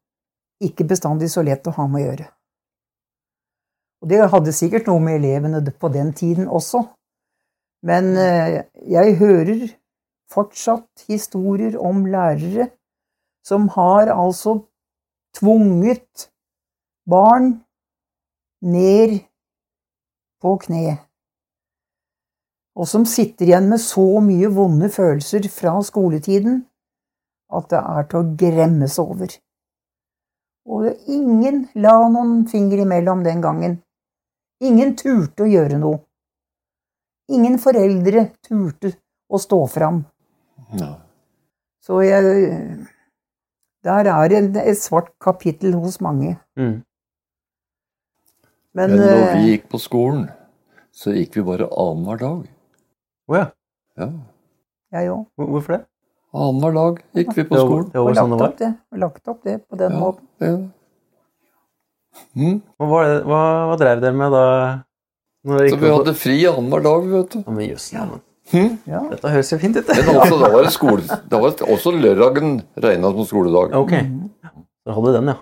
ikke 0.64 0.86
bestandig 0.88 1.30
så 1.30 1.44
lett 1.46 1.66
å 1.68 1.74
ha 1.76 1.86
med 1.86 2.02
å 2.02 2.06
gjøre. 2.06 2.28
Og 4.02 4.10
det 4.10 4.22
hadde 4.32 4.54
sikkert 4.54 4.88
noe 4.90 5.02
med 5.02 5.20
elevene 5.20 5.62
på 5.80 5.90
den 5.94 6.12
tiden 6.16 6.48
også. 6.48 6.82
Men 7.86 8.16
eh, 8.18 8.64
jeg 8.90 9.18
hører 9.20 9.68
fortsatt 10.32 11.06
historier 11.08 11.76
om 11.78 12.04
lærere 12.10 12.70
som 13.46 13.68
har 13.76 14.10
altså 14.10 14.58
tvunget 15.36 16.30
barn 17.06 17.52
ned 18.66 19.20
på 20.42 20.56
kne. 20.64 20.96
Og 22.76 22.88
som 22.90 23.06
sitter 23.08 23.46
igjen 23.46 23.68
med 23.70 23.80
så 23.80 24.18
mye 24.20 24.50
vonde 24.52 24.90
følelser 24.92 25.46
fra 25.52 25.78
skoletiden 25.86 26.64
at 27.52 27.68
det 27.70 27.80
er 27.80 28.08
til 28.10 28.22
å 28.22 28.30
gremmes 28.40 28.98
over. 29.02 29.36
Og 30.66 30.88
ingen 31.06 31.66
la 31.78 31.94
noen 32.10 32.40
finger 32.50 32.82
imellom 32.82 33.22
den 33.26 33.42
gangen. 33.44 33.78
Ingen 34.64 34.96
turte 34.98 35.44
å 35.44 35.50
gjøre 35.50 35.78
noe. 35.78 36.00
Ingen 37.30 37.58
foreldre 37.62 38.30
turte 38.46 38.96
å 39.28 39.38
stå 39.42 39.60
fram. 39.70 40.04
Ja. 40.78 40.96
Så 41.82 42.02
jeg 42.02 42.86
Der 43.86 44.08
er 44.10 44.28
det 44.28 44.62
et 44.66 44.78
svart 44.78 45.12
kapittel 45.22 45.76
hos 45.78 46.00
mange. 46.00 46.36
Mm. 46.58 46.82
Men, 48.74 48.90
Men 48.90 48.98
når 48.98 49.12
vi 49.14 49.38
eh, 49.38 49.44
gikk 49.52 49.68
på 49.70 49.78
skolen, 49.78 50.24
så 50.90 51.14
gikk 51.14 51.36
vi 51.38 51.44
bare 51.46 51.68
annenhver 51.70 52.18
dag. 52.18 52.40
Å 53.30 53.36
ja. 53.36 53.44
Ja. 53.96 54.08
jeg 54.92 55.12
òg. 55.12 55.22
Hvorfor 55.38 55.76
det? 55.76 55.84
Annenhver 56.36 56.74
dag 56.76 56.98
gikk 57.16 57.30
vi 57.36 57.44
på 57.48 57.54
Det 57.56 57.60
var, 57.62 57.66
skolen. 57.70 57.90
det 57.92 58.02
var 58.04 58.16
sånn 58.18 58.32
det 58.34 58.38
var? 58.40 58.52
det, 58.60 58.70
lagt 59.02 59.28
opp 59.32 59.42
det 59.46 59.54
på 59.68 59.78
den 59.80 59.92
Ja, 59.94 60.00
måten. 60.02 60.26
det. 60.42 60.50
Mm. 62.36 62.60
Hva, 62.80 62.86
var 62.90 63.04
det, 63.08 63.16
hva, 63.28 63.40
hva 63.70 63.76
drev 63.80 64.00
dere 64.04 64.16
med 64.16 64.32
da? 64.32 64.44
Når 65.46 65.58
dere 65.58 65.70
Så 65.70 65.76
vi 65.80 65.86
på- 65.88 65.96
hadde 65.96 66.14
fri 66.18 66.36
annenhver 66.50 66.82
dag, 66.82 67.06
vet 67.12 67.30
du. 67.30 67.38
Ja, 67.46 67.50
men 67.56 67.68
jøss, 67.70 67.92
ja. 67.94 68.06
Hm? 68.52 68.78
Ja. 68.86 69.00
Dette 69.10 69.28
høres 69.32 69.50
jo 69.52 69.58
fint 69.58 69.76
ut. 69.76 69.88
Men 69.88 70.16
også, 70.20 70.38
da 70.40 70.48
var 70.52 70.62
det 70.66 70.72
skole, 70.72 71.02
da 71.28 71.38
var 71.42 71.50
det 71.58 71.66
også 71.66 71.92
lørdagen 71.96 72.62
regna 72.76 73.10
som 73.16 73.24
skoledag. 73.26 73.74
Ok, 73.74 73.92
Mhm. 73.92 74.30
så 74.86 74.94
hadde 74.94 75.12
den, 75.16 75.26
ja. 75.32 75.36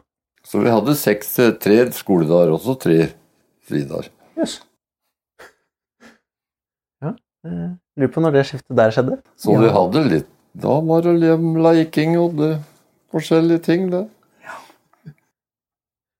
Så 0.45 0.61
vi 0.63 0.71
hadde 0.71 0.95
seks, 0.95 1.39
eh, 1.39 1.51
tre 1.53 1.91
skoledager, 1.93 2.53
også 2.53 2.79
tre 2.81 3.09
fridager. 3.67 4.09
Jøss. 4.37 4.61
Ja, 7.03 7.15
eh, 7.47 7.71
lurer 7.97 8.13
på 8.13 8.21
når 8.25 8.33
det 8.39 8.47
skiftet 8.49 8.77
der 8.77 8.91
skjedde. 8.91 9.19
Så 9.37 9.53
Ja. 9.53 9.61
vi 9.61 9.69
hadde 9.69 10.05
litt 10.11 10.29
Da 10.55 10.81
var 10.87 11.03
det 11.03 11.17
le- 11.19 11.63
leiking 11.63 12.15
og 12.19 12.37
det, 12.39 12.53
forskjellige 13.11 13.65
ting, 13.67 13.89
det. 13.91 14.05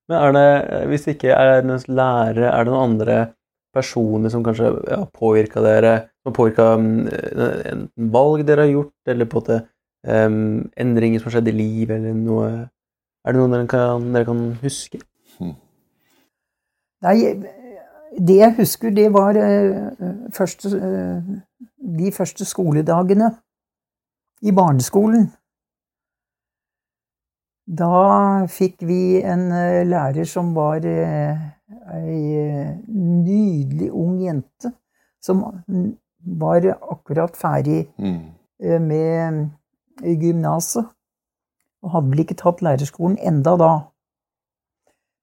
Men 0.09 0.19
er 0.19 0.35
det, 0.37 0.81
hvis 0.91 1.07
ikke 1.15 1.31
er 1.33 1.61
det 1.63 1.69
noen 1.69 1.85
lærere, 1.97 2.51
er 2.51 2.65
det 2.65 2.73
noen 2.73 2.91
andre 2.91 3.19
personer 3.75 4.33
som 4.33 4.43
kanskje 4.45 4.73
ja, 4.91 5.01
påvirka 5.07 5.63
dere? 5.65 5.95
Som 6.21 6.33
har 6.33 6.37
påvirka 6.37 6.67
enten 6.75 8.11
valg 8.13 8.45
dere 8.47 8.67
har 8.67 8.73
gjort, 8.75 8.95
eller 9.15 9.31
på 9.31 9.45
en 9.49 9.63
em, 10.05 10.37
endringer 10.77 11.23
som 11.23 11.31
har 11.31 11.39
skjedd 11.39 11.53
i 11.55 11.59
livet, 11.59 11.97
eller 11.99 12.17
noe 12.19 12.49
Er 13.25 13.33
det 13.33 13.41
noen 13.41 13.55
dere 13.55 13.69
kan, 13.71 14.11
dere 14.13 14.27
kan 14.29 14.41
huske? 14.61 14.99
Nei, 17.05 17.17
det 18.21 18.37
jeg 18.37 18.55
husker, 18.59 18.91
det 18.93 19.07
var 19.15 19.39
uh, 19.41 20.29
første, 20.37 20.69
uh, 20.69 21.69
de 21.99 22.13
første 22.13 22.45
skoledagene 22.45 23.31
i 24.45 24.53
barneskolen. 24.53 25.31
Da 27.65 28.45
fikk 28.53 28.83
vi 28.85 29.23
en 29.25 29.47
eh, 29.57 29.83
lærer 29.89 30.27
som 30.29 30.51
var 30.57 30.85
eh, 30.85 31.45
ei 31.97 32.19
eh, 32.43 32.75
nydelig 32.93 33.89
ung 33.89 34.19
jente, 34.21 34.75
som 35.25 35.41
var 36.41 36.67
akkurat 36.77 37.37
ferdig 37.37 37.87
Mm. 37.99 38.31
med 38.81 39.51
gymnaset. 40.03 40.87
Og 41.83 41.91
hadde 41.91 42.11
vel 42.11 42.21
ikke 42.23 42.37
tatt 42.41 42.63
lærerskolen 42.65 43.19
enda 43.21 43.57
da. 43.61 43.73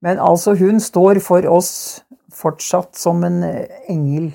Men 0.02 0.20
altså, 0.20 0.54
hun 0.58 0.80
står 0.80 1.20
for 1.22 1.46
oss 1.50 2.04
fortsatt 2.34 2.96
som 2.98 3.24
en 3.24 3.44
engel 3.90 4.32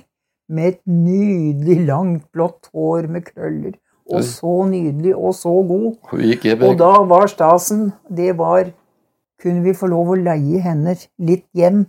med 0.49 0.69
et 0.69 0.81
nydelig, 0.87 1.87
langt, 1.87 2.27
blått 2.33 2.71
hår 2.73 3.07
med 3.11 3.27
krøller. 3.31 3.75
Og 4.07 4.23
så 4.25 4.55
nydelig 4.71 5.15
og 5.17 5.35
så 5.35 5.53
god. 5.67 5.97
Og 6.69 6.79
da 6.79 6.93
var 7.11 7.27
stasen 7.31 7.89
Det 8.07 8.37
var 8.39 8.71
Kunne 9.43 9.65
vi 9.65 9.75
få 9.77 9.91
lov 9.91 10.15
å 10.15 10.21
leie 10.21 10.63
henne 10.65 10.95
litt 11.19 11.45
hjem 11.53 11.85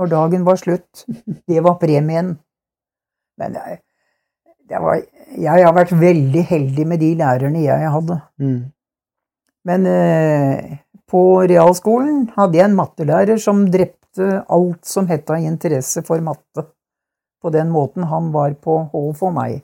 når 0.00 0.10
dagen 0.10 0.46
var 0.46 0.56
slutt? 0.58 1.04
Det 1.48 1.60
var 1.62 1.76
premien. 1.78 2.32
Men 3.38 3.54
det, 3.54 3.78
det 4.66 4.80
var 4.82 4.98
Jeg 5.36 5.66
har 5.66 5.76
vært 5.76 5.92
veldig 5.94 6.42
heldig 6.48 6.86
med 6.88 7.02
de 7.04 7.14
lærerne 7.20 7.62
jeg 7.62 7.94
hadde. 7.94 8.16
Mm. 8.40 8.60
Men 9.68 9.86
eh, 9.86 10.78
på 11.10 11.22
realskolen 11.50 12.28
hadde 12.36 12.58
jeg 12.58 12.70
en 12.70 12.76
mattelærer 12.78 13.40
som 13.42 13.66
drepte 13.70 14.40
alt 14.50 14.86
som 14.88 15.08
het 15.10 15.30
av 15.30 15.44
interesse 15.44 16.02
for 16.06 16.22
matte. 16.24 16.66
På 17.40 17.52
den 17.52 17.70
måten 17.72 18.08
han 18.10 18.32
var 18.34 18.56
på 18.58 18.82
overfor 18.88 19.32
meg. 19.36 19.60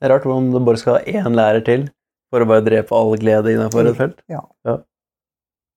Det 0.00 0.08
er 0.08 0.14
rart 0.14 0.26
hvordan 0.26 0.50
det 0.52 0.64
bare 0.66 0.80
skal 0.80 0.98
ha 0.98 1.04
én 1.22 1.36
lærer 1.38 1.64
til 1.64 1.86
for 2.32 2.42
å 2.42 2.48
bare 2.50 2.64
drepe 2.66 2.96
all 2.98 3.14
glede 3.20 3.52
innenfor 3.54 3.86
et 3.88 3.96
felt. 3.98 4.20
Ja. 4.28 4.42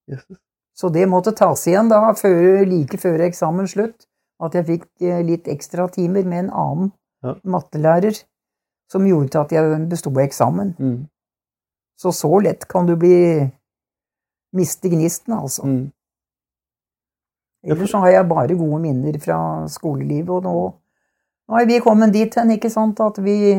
Jesus. 0.10 0.38
Så 0.78 0.90
det 0.94 1.08
måtte 1.10 1.34
tas 1.38 1.64
igjen 1.68 1.90
da, 1.90 2.00
før, 2.18 2.64
like 2.70 2.98
før 3.02 3.24
eksamen 3.28 3.68
slutt. 3.70 4.08
At 4.44 4.54
jeg 4.54 4.68
fikk 4.68 4.88
eh, 5.02 5.22
litt 5.26 5.48
ekstra 5.50 5.88
timer 5.90 6.26
med 6.26 6.46
en 6.46 6.50
annen 6.54 6.92
Ja. 7.26 7.34
mattelærer. 7.44 8.20
Som 8.92 9.08
gjorde 9.10 9.42
at 9.42 9.52
jeg 9.52 9.90
besto 9.90 10.12
eksamen. 10.22 10.76
Mm. 10.80 11.08
Så 11.98 12.12
så 12.14 12.30
lett 12.40 12.68
kan 12.70 12.86
du 12.86 12.96
bli 12.96 13.50
miste 14.56 14.90
gnisten, 14.90 15.34
altså. 15.34 15.66
Mm. 15.66 15.92
Ellers 17.68 17.90
så 17.92 18.00
har 18.04 18.14
jeg 18.14 18.30
bare 18.30 18.56
gode 18.56 18.80
minner 18.82 19.18
fra 19.20 19.40
skolelivet, 19.68 20.30
og 20.30 20.44
nå, 20.46 20.54
nå 21.50 21.58
er 21.60 21.66
vi 21.68 21.80
kommet 21.84 22.14
dit 22.14 22.34
hen, 22.38 22.54
ikke 22.54 22.70
sant, 22.72 23.02
at 23.04 23.18
vi, 23.26 23.58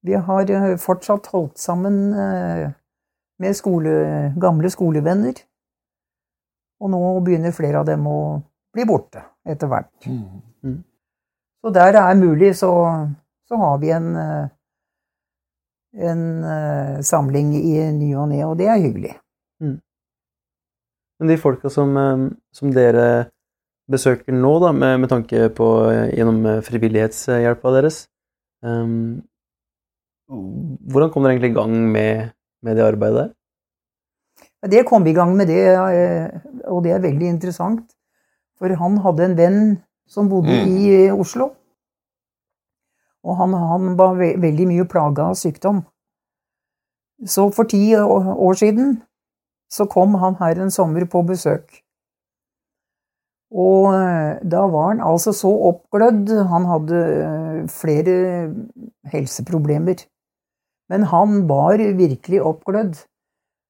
vi 0.00 0.14
har 0.14 0.50
eh, 0.50 0.76
fortsatt 0.76 1.26
holdt 1.32 1.58
sammen 1.58 2.14
eh, 2.14 2.70
med 3.42 3.56
skole, 3.56 4.32
gamle 4.40 4.70
skolevenner. 4.70 5.38
Og 6.80 6.92
nå 6.92 7.00
begynner 7.24 7.56
flere 7.56 7.80
av 7.80 7.88
dem 7.88 8.06
å 8.08 8.18
bli 8.76 8.84
borte 8.88 9.22
etter 9.48 9.70
hvert. 9.70 9.92
Mm. 10.06 10.82
Så 11.64 11.72
der 11.72 11.94
det 11.96 12.02
er 12.02 12.20
mulig, 12.20 12.52
så, 12.58 12.70
så 13.48 13.60
har 13.60 13.78
vi 13.82 13.92
en, 13.96 14.10
eh, 14.20 14.48
en 16.10 16.26
samling 17.02 17.54
i 17.56 17.78
ny 17.96 18.10
og 18.14 18.28
ne, 18.30 18.42
og 18.44 18.58
det 18.60 18.68
er 18.68 18.82
hyggelig. 18.82 19.14
Men 21.16 21.30
de 21.32 21.38
folka 21.40 21.70
som, 21.72 21.96
som 22.52 22.72
dere 22.76 23.30
besøker 23.88 24.34
nå, 24.36 24.50
da, 24.60 24.74
med, 24.76 24.98
med 25.00 25.08
tanke 25.08 25.46
på 25.56 25.68
gjennom 26.12 26.42
frivillighetshjelpa 26.66 27.72
deres 27.72 28.02
ehm, 28.66 29.22
Hvordan 30.28 31.10
kom 31.12 31.22
dere 31.22 31.36
egentlig 31.36 31.52
i 31.52 31.58
gang 31.58 31.74
med, 31.92 32.30
med 32.62 32.76
det 32.76 32.84
arbeidet? 32.84 33.32
Det 34.66 34.82
kom 34.88 35.04
vi 35.04 35.10
i 35.12 35.14
gang 35.14 35.36
med 35.36 35.46
det, 35.46 35.62
eh, 35.70 36.40
og 36.66 36.82
det 36.84 36.92
er 36.96 37.04
veldig 37.04 37.28
interessant. 37.28 37.84
For 38.58 38.72
han 38.74 38.96
hadde 39.04 39.24
en 39.24 39.36
venn 39.38 39.60
som 40.08 40.28
bodde 40.28 40.50
Mm. 40.50 40.66
i 40.66 41.06
eh, 41.06 41.14
Oslo. 41.14 41.52
Og 43.26 43.36
han, 43.36 43.54
han 43.54 43.96
var 43.98 44.14
ve 44.18 44.34
veldig 44.40 44.66
mye 44.66 44.86
plaga 44.88 45.30
av 45.30 45.34
sykdom. 45.38 45.84
Så 47.26 47.48
for 47.54 47.64
ti 47.64 47.94
år 47.96 48.54
siden 48.58 49.02
så 49.72 49.86
kom 49.90 50.14
han 50.14 50.36
her 50.38 50.60
en 50.62 50.70
sommer 50.70 51.04
på 51.10 51.22
besøk. 51.26 51.82
Og 53.50 53.94
eh, 53.94 54.42
da 54.42 54.66
var 54.66 54.88
han 54.88 55.00
altså 55.00 55.32
så 55.32 55.50
oppglødd. 55.70 56.34
Han 56.50 56.64
hadde 56.66 57.68
flere 57.70 58.16
helseproblemer. 59.12 60.02
Men 60.90 61.06
han 61.10 61.44
var 61.48 61.82
virkelig 61.98 62.42
oppglødd. 62.42 62.96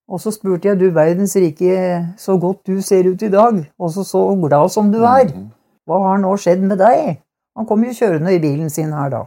Og 0.06 0.20
så 0.22 0.30
spurte 0.30 0.68
jeg, 0.68 0.78
du 0.78 0.90
verdens 0.94 1.34
rike, 1.36 1.76
så 2.20 2.36
godt 2.38 2.66
du 2.68 2.80
ser 2.84 3.08
ut 3.10 3.22
i 3.22 3.30
dag, 3.32 3.58
og 3.78 3.90
så 3.90 4.22
glad 4.42 4.70
som 4.70 4.92
du 4.92 5.00
er. 5.02 5.32
Mhm. 5.32 5.48
Hva 5.86 5.98
har 6.02 6.18
nå 6.18 6.32
skjedd 6.38 6.62
med 6.66 6.78
deg? 6.78 7.18
Han 7.56 7.66
kom 7.66 7.84
jo 7.86 7.94
kjørende 7.94 8.34
i 8.34 8.40
bilen 8.42 8.70
sin 8.70 8.92
her 8.92 9.10
da. 9.10 9.22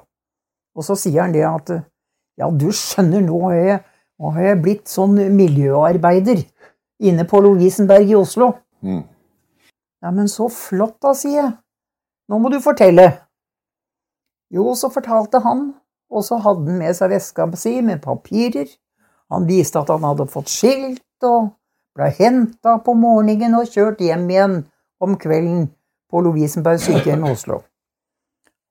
Og 0.76 0.84
så 0.84 0.96
sier 1.00 1.24
han 1.24 1.34
det 1.34 1.46
at 1.48 1.72
ja, 2.40 2.50
du 2.52 2.70
skjønner, 2.72 3.24
nå 3.24 3.40
har 3.48 3.56
jeg, 3.56 3.80
nå 4.20 4.34
har 4.36 4.50
jeg 4.50 4.62
blitt 4.64 4.92
sånn 4.92 5.16
miljøarbeider 5.36 6.44
inne 7.00 7.26
på 7.28 7.42
Lovisenberg 7.44 8.12
i 8.12 8.18
Oslo. 8.20 8.52
Mm. 8.84 9.04
Ja, 10.04 10.12
men 10.12 10.28
så 10.32 10.48
flott 10.52 11.00
da, 11.04 11.16
sier 11.16 11.42
jeg. 11.42 11.52
Nå 12.30 12.40
må 12.40 12.52
du 12.52 12.60
fortelle. 12.64 13.10
Jo, 14.54 14.72
så 14.76 14.92
fortalte 14.94 15.42
han, 15.44 15.72
og 16.10 16.26
så 16.26 16.40
hadde 16.42 16.66
han 16.66 16.80
med 16.82 16.98
seg 16.98 17.12
veska 17.14 17.48
si 17.60 17.80
med 17.86 18.02
papirer. 18.02 18.70
Han 19.30 19.46
viste 19.46 19.80
at 19.80 19.92
han 19.94 20.06
hadde 20.08 20.30
fått 20.32 20.50
skilt, 20.50 21.06
og 21.24 21.52
ble 21.98 22.10
henta 22.18 22.78
på 22.84 22.96
morgenen 22.98 23.58
og 23.60 23.70
kjørt 23.70 24.02
hjem 24.02 24.30
igjen 24.32 24.56
om 25.04 25.18
kvelden 25.20 25.68
på 26.10 26.24
Lovisenberg 26.26 26.82
sykehjem 26.82 27.26
i 27.28 27.34
Oslo. 27.34 27.62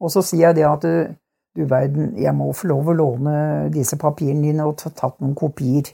Og 0.03 0.12
så 0.14 0.22
sier 0.24 0.49
jeg 0.49 0.59
det 0.59 0.66
at 0.68 0.84
du, 0.84 1.14
du 1.59 1.64
verden, 1.70 2.12
jeg 2.18 2.34
må 2.34 2.51
få 2.57 2.70
lov 2.72 2.91
å 2.91 2.97
låne 2.97 3.36
disse 3.74 3.99
papirene 4.01 4.49
dine 4.49 4.66
og 4.66 4.78
ta 4.80 4.91
tatt 4.95 5.18
noen 5.20 5.36
kopier. 5.39 5.93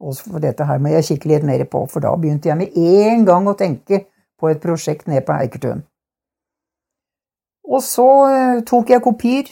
Og 0.00 0.16
for 0.16 0.42
dette 0.42 0.64
her 0.64 0.80
må 0.80 0.94
jeg 0.94 1.06
kikke 1.10 1.30
litt 1.30 1.46
mer 1.46 1.62
på, 1.68 1.84
for 1.90 2.02
da 2.02 2.14
begynte 2.16 2.48
jeg 2.48 2.58
med 2.58 2.76
en 2.80 3.26
gang 3.28 3.48
å 3.50 3.56
tenke 3.58 4.06
på 4.40 4.48
et 4.48 4.62
prosjekt 4.62 5.10
nede 5.10 5.26
på 5.26 5.36
Eikertun. 5.36 5.84
Og 7.70 7.82
så 7.84 8.08
eh, 8.30 8.62
tok 8.66 8.90
jeg 8.90 9.04
kopier, 9.04 9.50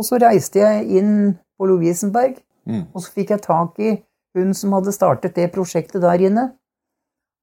og 0.00 0.06
så 0.06 0.16
reiste 0.22 0.62
jeg 0.62 0.86
inn 1.00 1.12
på 1.60 1.68
Lovisenberg, 1.68 2.38
mm. 2.64 2.86
og 2.94 3.04
så 3.04 3.12
fikk 3.12 3.34
jeg 3.34 3.44
tak 3.44 3.76
i 3.84 3.98
hun 4.36 4.54
som 4.56 4.72
hadde 4.78 4.94
startet 4.96 5.36
det 5.36 5.50
prosjektet 5.52 6.00
der 6.00 6.24
inne. 6.24 6.46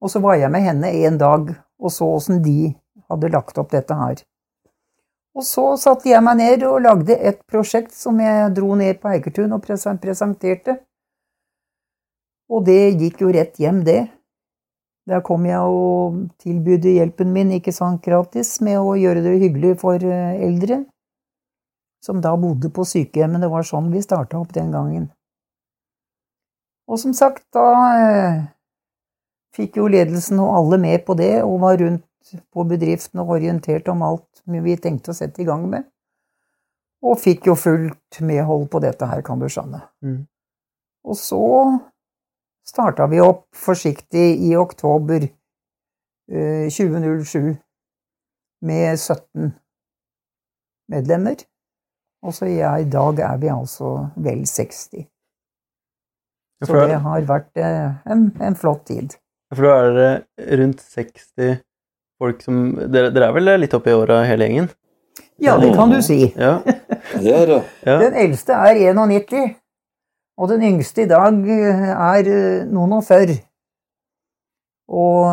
Og 0.02 0.10
så 0.14 0.22
var 0.24 0.40
jeg 0.42 0.50
med 0.54 0.66
henne 0.66 0.90
en 1.06 1.20
dag 1.22 1.52
og 1.78 1.94
så 1.94 2.08
åssen 2.18 2.42
de 2.42 2.74
hadde 3.10 3.32
lagt 3.34 3.58
opp 3.62 3.72
dette 3.74 3.94
her. 3.94 4.24
Og 5.38 5.46
så 5.46 5.66
satte 5.78 6.10
jeg 6.10 6.24
meg 6.26 6.40
ned 6.40 6.66
og 6.66 6.82
lagde 6.82 7.14
et 7.14 7.44
prosjekt 7.50 7.94
som 7.94 8.18
jeg 8.22 8.54
dro 8.58 8.74
ned 8.80 8.98
på 9.02 9.12
Eikertun 9.14 9.54
og 9.54 9.62
presenterte. 9.62 10.80
Og 12.50 12.64
det 12.66 12.98
gikk 12.98 13.22
jo 13.22 13.34
rett 13.36 13.60
hjem, 13.62 13.84
det. 13.86 14.08
Der 15.08 15.22
kom 15.24 15.46
jeg 15.48 15.62
og 15.62 16.24
tilbød 16.42 16.88
hjelpen 16.90 17.30
min, 17.36 17.54
ikke 17.60 17.72
sant, 17.76 18.02
gratis, 18.04 18.58
med 18.66 18.80
å 18.82 18.96
gjøre 18.98 19.22
det 19.24 19.38
hyggelig 19.44 19.78
for 19.84 20.02
eh, 20.02 20.42
eldre. 20.48 20.82
Som 22.08 22.22
da 22.24 22.32
bodde 22.40 22.72
på 22.72 22.86
sykehjemmet. 22.88 23.44
Det 23.44 23.52
var 23.52 23.68
sånn 23.68 23.92
vi 23.92 24.02
starta 24.04 24.40
opp 24.40 24.54
den 24.56 24.72
gangen. 24.72 25.10
Og 26.88 27.02
som 27.02 27.12
sagt, 27.12 27.44
da 27.52 27.68
eh, 28.00 28.38
fikk 29.58 29.82
jo 29.82 29.90
ledelsen 29.92 30.40
og 30.40 30.54
alle 30.56 30.80
med 30.80 31.04
på 31.04 31.18
det, 31.20 31.42
og 31.44 31.60
var 31.66 31.82
rundt 31.82 32.06
på 32.54 32.64
bedriften 32.68 33.20
og 33.24 33.36
orientert 33.36 33.88
om 33.92 34.04
alt 34.08 34.44
vi 34.48 34.76
tenkte 34.80 35.12
å 35.12 35.18
sette 35.18 35.44
i 35.44 35.48
gang 35.48 35.68
med. 35.68 35.84
Og 37.04 37.20
fikk 37.20 37.50
jo 37.52 37.56
fullt 37.60 38.22
medhold 38.24 38.70
på 38.72 38.82
dette 38.84 39.08
her, 39.08 39.22
kan 39.26 39.40
du 39.40 39.50
skjønne. 39.52 39.84
Mm. 40.04 40.24
Og 41.08 41.20
så 41.20 41.44
starta 42.68 43.08
vi 43.12 43.20
opp 43.24 43.46
forsiktig 43.56 44.26
i 44.48 44.56
oktober 44.60 45.28
eh, 45.28 46.72
2007 46.72 47.54
med 48.68 48.96
17 48.96 49.52
medlemmer. 50.92 51.44
Og 52.26 52.34
så 52.34 52.50
ja, 52.50 52.74
i 52.82 52.88
dag 52.90 53.20
er 53.22 53.38
vi 53.42 53.52
altså 53.54 53.92
vel 54.16 54.42
60. 54.48 55.06
Så 56.66 56.74
det 56.90 56.98
har 57.04 57.26
vært 57.30 57.62
eh, 57.62 57.92
en, 58.10 58.32
en 58.42 58.56
flott 58.58 58.88
tid. 58.90 59.14
for 59.54 59.68
da 59.68 59.76
er 59.78 59.94
dere 59.98 60.58
rundt 60.60 60.82
60 60.82 61.60
folk 62.18 62.42
som 62.42 62.72
Dere, 62.90 63.12
dere 63.14 63.30
er 63.30 63.36
vel 63.36 63.52
litt 63.62 63.76
oppe 63.78 63.94
i 63.94 63.96
åra 63.96 64.24
hele 64.26 64.48
gjengen? 64.48 64.72
Ja, 65.38 65.54
det 65.62 65.70
kan 65.78 65.94
du 65.94 66.02
si. 66.02 66.34
Ja. 66.34 66.58
Det 67.18 67.32
er 67.32 67.46
det. 67.48 67.62
Den 67.86 68.16
eldste 68.20 68.58
er 68.58 68.76
91, 68.76 69.54
og 70.38 70.50
den 70.52 70.64
yngste 70.68 71.06
i 71.06 71.10
dag 71.10 71.38
eh, 71.54 71.86
er 71.94 72.28
eh, 72.28 72.66
noen 72.68 72.98
og 72.98 73.06
førr. 73.08 73.32
Og 74.88 75.30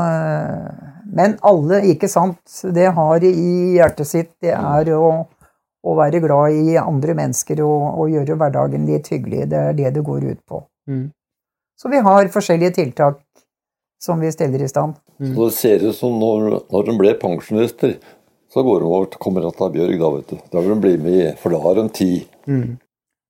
Men 1.14 1.36
alle, 1.46 1.80
ikke 1.92 2.08
sant, 2.10 2.40
det 2.74 2.88
har 2.96 3.24
i 3.26 3.74
hjertet 3.76 4.08
sitt, 4.08 4.30
det 4.42 4.50
er 4.54 4.88
å, 4.96 5.26
å 5.84 5.94
være 5.98 6.22
glad 6.24 6.56
i 6.56 6.78
andre 6.80 7.16
mennesker 7.18 7.60
og, 7.64 7.82
og 8.00 8.12
gjøre 8.12 8.38
hverdagen 8.40 8.86
litt 8.88 9.10
hyggelig. 9.12 9.48
Det 9.52 9.60
er 9.60 9.76
det 9.76 9.94
det 9.98 10.04
går 10.06 10.26
ut 10.30 10.40
på. 10.48 10.62
Mm. 10.88 11.06
Så 11.80 11.90
vi 11.92 12.00
har 12.06 12.30
forskjellige 12.32 12.76
tiltak 12.78 13.20
som 14.02 14.20
vi 14.20 14.32
steller 14.32 14.62
i 14.62 14.68
stand. 14.68 14.96
Mm. 15.20 15.34
Så 15.34 15.48
det 15.48 15.56
ser 15.56 15.84
ut 15.84 15.96
som 15.96 16.16
når, 16.20 16.48
når 16.72 16.90
hun 16.90 17.00
ble 17.00 17.14
pensjonister, 17.20 17.98
så 18.52 18.62
går 18.62 18.84
hun 18.84 18.92
over 18.92 19.10
til 19.10 19.20
Kamerata 19.22 19.68
Bjørg, 19.74 19.98
da, 20.00 20.10
vet 20.14 20.32
du. 20.32 20.40
Da 20.52 20.62
vil 20.62 20.74
hun 20.76 20.82
bli 20.84 20.96
med, 21.02 21.22
for 21.40 21.54
da 21.54 21.60
har 21.64 21.80
hun 21.80 21.90
tid. 21.94 22.28
Mm. 22.46 22.76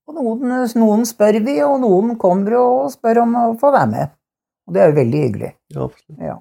Og 0.05 0.19
noen, 0.19 0.57
noen 0.77 1.07
spør 1.09 1.41
vi, 1.47 1.57
og 1.65 1.79
noen 1.81 2.15
kommer 2.21 2.59
og 2.61 2.91
spør 2.93 3.23
om 3.23 3.39
å 3.41 3.45
få 3.61 3.73
være 3.73 3.91
med. 3.93 4.17
Og 4.69 4.77
det 4.77 4.83
er 4.83 4.91
jo 4.91 4.99
veldig 5.01 5.23
hyggelig. 5.27 5.55
ja, 5.75 5.87
absolutt. 5.87 6.21
Ja. 6.21 6.41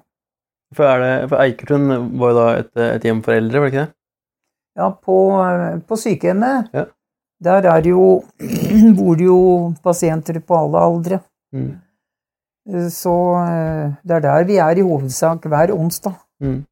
For, 0.74 0.90
er 0.90 1.02
det, 1.02 1.12
for 1.30 1.38
Eikertun 1.38 1.90
var 2.18 2.32
jo 2.32 2.36
da 2.36 2.46
et, 2.58 2.72
et 2.96 3.04
hjem 3.06 3.20
for 3.24 3.36
eldre, 3.36 3.60
var 3.60 3.70
det 3.70 3.72
ikke 3.72 3.84
det? 3.84 3.94
Ja, 4.76 4.90
på, 4.90 5.16
på 5.88 5.96
sykehjemmet, 5.96 6.70
Ja. 6.74 6.84
der 7.44 7.66
er 7.70 7.86
jo, 7.86 8.24
bor 8.98 9.14
det 9.14 9.24
jo 9.28 9.40
pasienter 9.84 10.40
på 10.40 10.56
alle 10.58 10.78
aldre. 10.82 11.18
Mm. 11.54 11.72
Så 12.90 13.12
eh, 13.44 13.92
det 14.02 14.16
er 14.16 14.20
der 14.24 14.44
vi 14.48 14.56
er 14.56 14.78
i 14.80 14.86
hovedsak 14.86 15.44
hver 15.46 15.72
onsdag. 15.76 16.14
Mm. 16.40 16.64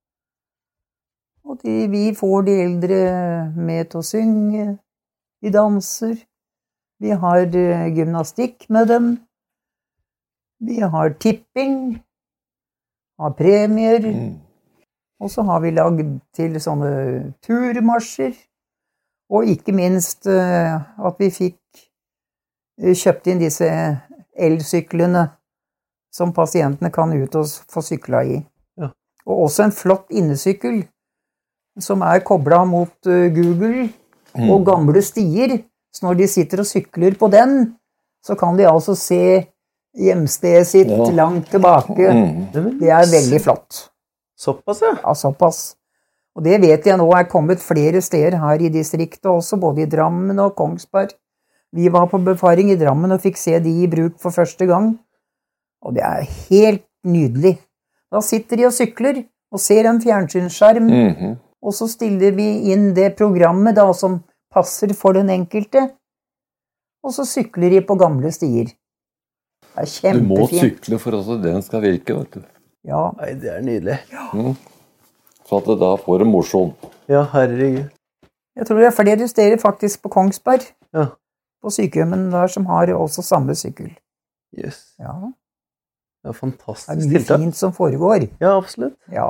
Og 1.45 1.59
de, 1.63 1.75
vi 1.93 2.15
får 2.15 2.43
de 2.47 2.53
eldre 2.65 2.99
med 3.57 3.91
til 3.91 4.01
å 4.01 4.07
synge, 4.07 4.67
de 5.43 5.51
danser. 5.53 6.17
Vi 7.03 7.11
har 7.11 7.45
eh, 7.47 7.89
gymnastikk 7.95 8.69
med 8.71 8.89
dem. 8.89 9.13
Vi 10.63 10.79
har 10.81 11.15
tipping, 11.21 12.01
har 13.21 13.35
premier. 13.39 14.01
Mm. 14.07 14.33
Og 15.23 15.31
så 15.31 15.45
har 15.47 15.61
vi 15.63 15.71
lagd 15.71 16.01
til 16.35 16.57
sånne 16.61 16.91
turmarsjer. 17.47 18.33
Og 19.33 19.47
ikke 19.49 19.73
minst 19.77 20.27
eh, 20.27 20.75
at 20.77 21.21
vi 21.23 21.29
fikk 21.33 21.61
eh, 22.83 22.93
kjøpt 22.99 23.31
inn 23.33 23.41
disse 23.41 23.69
elsyklene 24.37 25.29
som 26.13 26.35
pasientene 26.37 26.91
kan 26.93 27.13
ut 27.15 27.37
og 27.39 27.47
få 27.73 27.81
sykla 27.87 28.25
i. 28.29 28.41
Ja. 28.81 28.91
Og 29.25 29.47
også 29.47 29.69
en 29.69 29.73
flott 29.77 30.11
innesykkel 30.13 30.83
som 31.81 32.03
er 32.05 32.21
kobla 32.27 32.65
mot 32.69 33.09
eh, 33.09 33.29
Google 33.35 33.91
Mm. 34.33 34.47
og 34.49 34.63
gamle 34.65 35.03
stier. 35.05 35.59
Så 35.93 36.07
når 36.07 36.15
de 36.23 36.27
sitter 36.33 36.63
og 36.63 36.65
sykler 36.65 37.13
på 37.21 37.29
den, 37.29 37.75
så 38.25 38.33
kan 38.41 38.57
de 38.57 38.65
altså 38.65 38.95
se 38.97 39.43
hjemstedet 39.93 40.67
sitt 40.71 40.89
Ja. 40.89 41.11
langt 41.13 41.51
tilbake. 41.53 41.99
Mm. 42.09 42.47
Det 42.81 42.89
er 42.89 43.11
veldig 43.13 43.41
flott. 43.45 43.91
Såpass, 44.43 44.83
ja. 44.83 44.95
Ja, 45.03 45.15
såpass. 45.15 45.63
Og 46.37 46.45
det 46.47 46.59
vet 46.63 46.87
jeg 46.89 46.97
nå 46.99 47.07
er 47.15 47.29
kommet 47.31 47.61
flere 47.63 48.01
steder 48.03 48.39
her 48.41 48.63
i 48.65 48.71
distriktet 48.73 49.29
også, 49.31 49.59
både 49.61 49.85
i 49.85 49.91
Drammen 49.93 50.39
og 50.43 50.55
Kongsberg. 50.59 51.13
Vi 51.73 51.89
var 51.93 52.09
på 52.11 52.19
befaring 52.25 52.71
i 52.73 52.77
Drammen 52.81 53.13
og 53.15 53.21
fikk 53.23 53.39
se 53.41 53.59
de 53.65 53.71
i 53.85 53.89
bruk 53.93 54.19
for 54.21 54.35
første 54.35 54.67
gang. 54.69 54.95
Og 55.85 55.95
det 55.97 56.03
er 56.07 56.27
helt 56.51 56.85
nydelig. 57.05 57.59
Da 58.13 58.21
sitter 58.25 58.61
de 58.61 58.67
og 58.69 58.75
sykler 58.77 59.23
og 59.53 59.61
ser 59.61 59.89
en 59.89 60.01
fjernsynsskjerm, 60.01 60.89
Mhm. 60.91 61.39
og 61.63 61.73
så 61.77 61.89
stiller 61.89 62.33
vi 62.37 62.73
inn 62.73 62.95
det 62.95 63.17
programmet 63.17 63.75
da 63.77 63.93
som 63.93 64.23
passer 64.53 64.93
for 64.95 65.13
den 65.13 65.29
enkelte. 65.31 65.91
Og 67.05 67.13
så 67.13 67.25
sykler 67.27 67.71
de 67.71 67.81
på 67.81 67.99
gamle 67.99 68.31
stier. 68.33 68.73
Det 69.75 69.85
er 69.85 69.87
kjempefint. 69.87 70.29
Du 70.29 70.35
må 70.35 70.49
sykle 70.49 70.99
for 70.99 71.17
at 71.19 71.43
den 71.43 71.63
skal 71.63 71.81
virke, 71.81 72.17
vet 72.19 72.31
du. 72.33 72.43
Ja, 72.85 73.11
Nei, 73.19 73.35
det 73.39 73.51
er 73.53 73.61
nydelig. 73.63 73.99
Så 75.47 75.59
at 75.59 75.67
det 75.71 75.77
da 75.81 75.93
får 76.03 76.19
det 76.23 76.27
mosjon. 76.31 76.73
Ja, 77.11 77.23
herregud. 77.33 77.91
jeg 78.57 78.67
tror 78.67 78.79
det 78.83 78.87
er 78.89 78.97
flere 78.97 79.29
steder 79.29 79.59
faktisk 79.63 80.03
på 80.03 80.09
Kongsberg, 80.13 80.65
Ja. 80.95 81.07
på 81.63 81.71
sykehjemmen 81.71 82.31
der, 82.33 82.47
som 82.49 82.67
har 82.67 82.87
også 82.95 83.23
samme 83.23 83.55
sykkel. 83.55 83.93
Jøss. 84.57 84.95
Ja, 84.99 85.13
Det 86.23 86.29
er 86.29 86.33
det 86.33 86.37
fantastisk 86.37 86.89
er 86.91 86.95
mye 87.09 87.19
tiltak. 87.19 87.39
fint 87.41 87.57
som 87.57 87.73
foregår. 87.73 88.29
Ja, 88.41 88.57
absolutt. 88.57 88.97
Ja. 89.11 89.25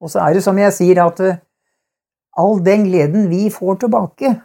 Og 0.00 0.08
så 0.10 0.20
er 0.28 0.32
det 0.34 0.42
som 0.42 0.56
jeg 0.58 0.72
sier, 0.72 1.04
at 1.06 1.20
eh, 1.20 1.36
all 2.38 2.58
den 2.64 2.84
gleden 2.86 3.28
vi 3.28 3.48
får 3.50 3.80
tilbake 3.80 4.40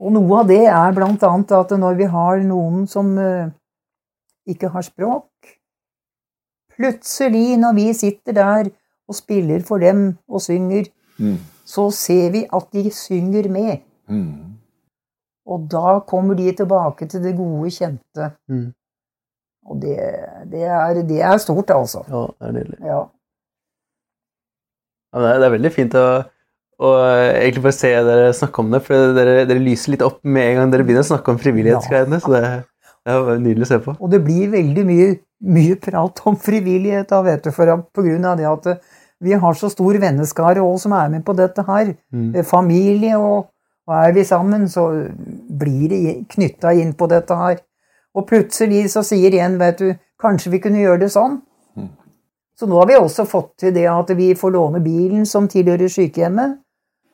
Og 0.00 0.12
noe 0.12 0.40
av 0.40 0.46
det 0.48 0.64
er 0.66 0.92
blant 0.96 1.22
annet 1.22 1.52
at 1.52 1.70
når 1.78 1.94
vi 1.98 2.04
har 2.04 2.38
noen 2.40 2.86
som 2.88 3.18
eh, 3.18 3.50
ikke 4.48 4.68
har 4.72 4.82
språk 4.82 5.28
Plutselig, 6.80 7.58
når 7.60 7.74
vi 7.76 7.86
sitter 7.96 8.32
der 8.36 8.70
og 9.10 9.14
spiller 9.18 9.60
for 9.66 9.82
dem 9.82 10.14
og 10.28 10.40
synger, 10.44 10.88
Mm. 11.20 11.36
så 11.68 11.90
ser 11.92 12.30
vi 12.32 12.46
at 12.56 12.68
de 12.72 12.86
synger 12.96 13.48
med. 13.52 13.82
Mm. 14.08 14.54
Og 15.46 15.66
da 15.70 15.98
kommer 16.08 16.34
de 16.38 16.46
tilbake 16.56 17.04
til 17.12 17.20
det 17.22 17.34
gode, 17.36 17.68
kjente. 17.74 18.30
Mm. 18.48 18.70
Og 19.68 19.82
det, 19.82 19.96
det, 20.50 20.62
er, 20.64 21.02
det 21.04 21.20
er 21.20 21.36
stort, 21.42 21.68
altså. 21.70 22.00
Ja, 22.08 22.22
det 22.40 22.48
er 22.48 22.52
nydelig. 22.56 22.78
Ja. 22.88 23.02
Ja, 25.12 25.20
det, 25.20 25.28
er, 25.34 25.38
det 25.42 25.46
er 25.50 25.54
veldig 25.58 25.72
fint 25.74 25.94
å, 25.98 26.06
å 26.80 26.90
egentlig 27.04 27.64
bare 27.66 27.76
se 27.76 27.90
dere 28.08 28.32
snakke 28.40 28.62
om 28.64 28.72
det, 28.72 28.80
for 28.86 29.12
dere, 29.18 29.44
dere 29.50 29.62
lyser 29.62 29.92
litt 29.96 30.04
opp 30.06 30.20
med 30.24 30.46
en 30.54 30.60
gang 30.62 30.72
dere 30.72 30.86
begynner 30.88 31.04
å 31.04 31.10
snakke 31.10 31.34
om 31.34 31.40
frivillighetsgreiene, 31.42 32.20
så 32.24 32.32
det, 32.32 32.42
det 33.06 33.18
var 33.26 33.38
nydelig 33.40 33.66
å 33.66 33.70
se 33.70 33.78
på. 33.84 33.94
Og 33.96 34.10
det 34.12 34.20
blir 34.24 34.50
veldig 34.52 34.84
mye, 34.86 35.12
mye 35.56 35.76
prat 35.80 36.20
om 36.28 36.36
frivillighet 36.40 37.08
da, 37.10 37.22
vet 37.24 37.46
du, 37.46 37.52
for 37.54 37.70
pga. 37.70 37.78
på 37.94 38.04
grunn 38.04 38.26
av 38.28 38.36
det 38.40 38.48
at 38.50 38.68
eh, 38.72 38.82
vi 39.20 39.36
har 39.36 39.56
så 39.56 39.70
stor 39.72 39.98
venneskare 40.00 40.62
også 40.64 40.88
som 40.88 40.96
er 40.96 41.08
med 41.12 41.24
på 41.24 41.36
dette 41.36 41.64
her. 41.66 41.94
Mm. 42.12 42.34
Eh, 42.34 42.44
Familie, 42.46 43.16
og, 43.18 43.50
og 43.88 43.96
er 43.96 44.14
vi 44.16 44.24
sammen, 44.24 44.68
så 44.68 44.86
blir 45.60 45.88
det 45.92 46.16
knytta 46.34 46.72
inn 46.76 46.94
på 46.96 47.08
dette 47.10 47.36
her. 47.36 47.60
Og 48.16 48.26
plutselig 48.28 48.88
så 48.92 49.04
sier 49.06 49.36
en, 49.40 49.58
vet 49.60 49.78
du, 49.80 49.92
kanskje 50.20 50.52
vi 50.56 50.60
kunne 50.64 50.82
gjøre 50.82 51.04
det 51.04 51.12
sånn? 51.14 51.38
Mm. 51.78 51.92
Så 52.58 52.68
nå 52.68 52.80
har 52.80 52.90
vi 52.90 52.98
også 53.00 53.24
fått 53.28 53.54
til 53.62 53.72
det 53.76 53.86
at 53.88 54.10
vi 54.16 54.34
får 54.36 54.52
låne 54.56 54.82
bilen 54.84 55.24
som 55.28 55.48
tilhører 55.48 55.88
sykehjemmet. 55.88 56.58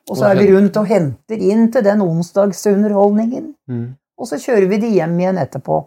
Og 0.07 0.15
så 0.15 0.29
er 0.29 0.39
vi 0.39 0.51
rundt 0.53 0.77
og 0.79 0.87
henter 0.87 1.39
inn 1.43 1.67
til 1.71 1.83
den 1.83 2.01
onsdagsunderholdningen. 2.03 3.49
Mm. 3.67 3.87
Og 4.17 4.29
så 4.29 4.39
kjører 4.41 4.67
vi 4.71 4.79
de 4.81 4.89
hjem 4.97 5.15
igjen 5.19 5.39
etterpå. 5.41 5.81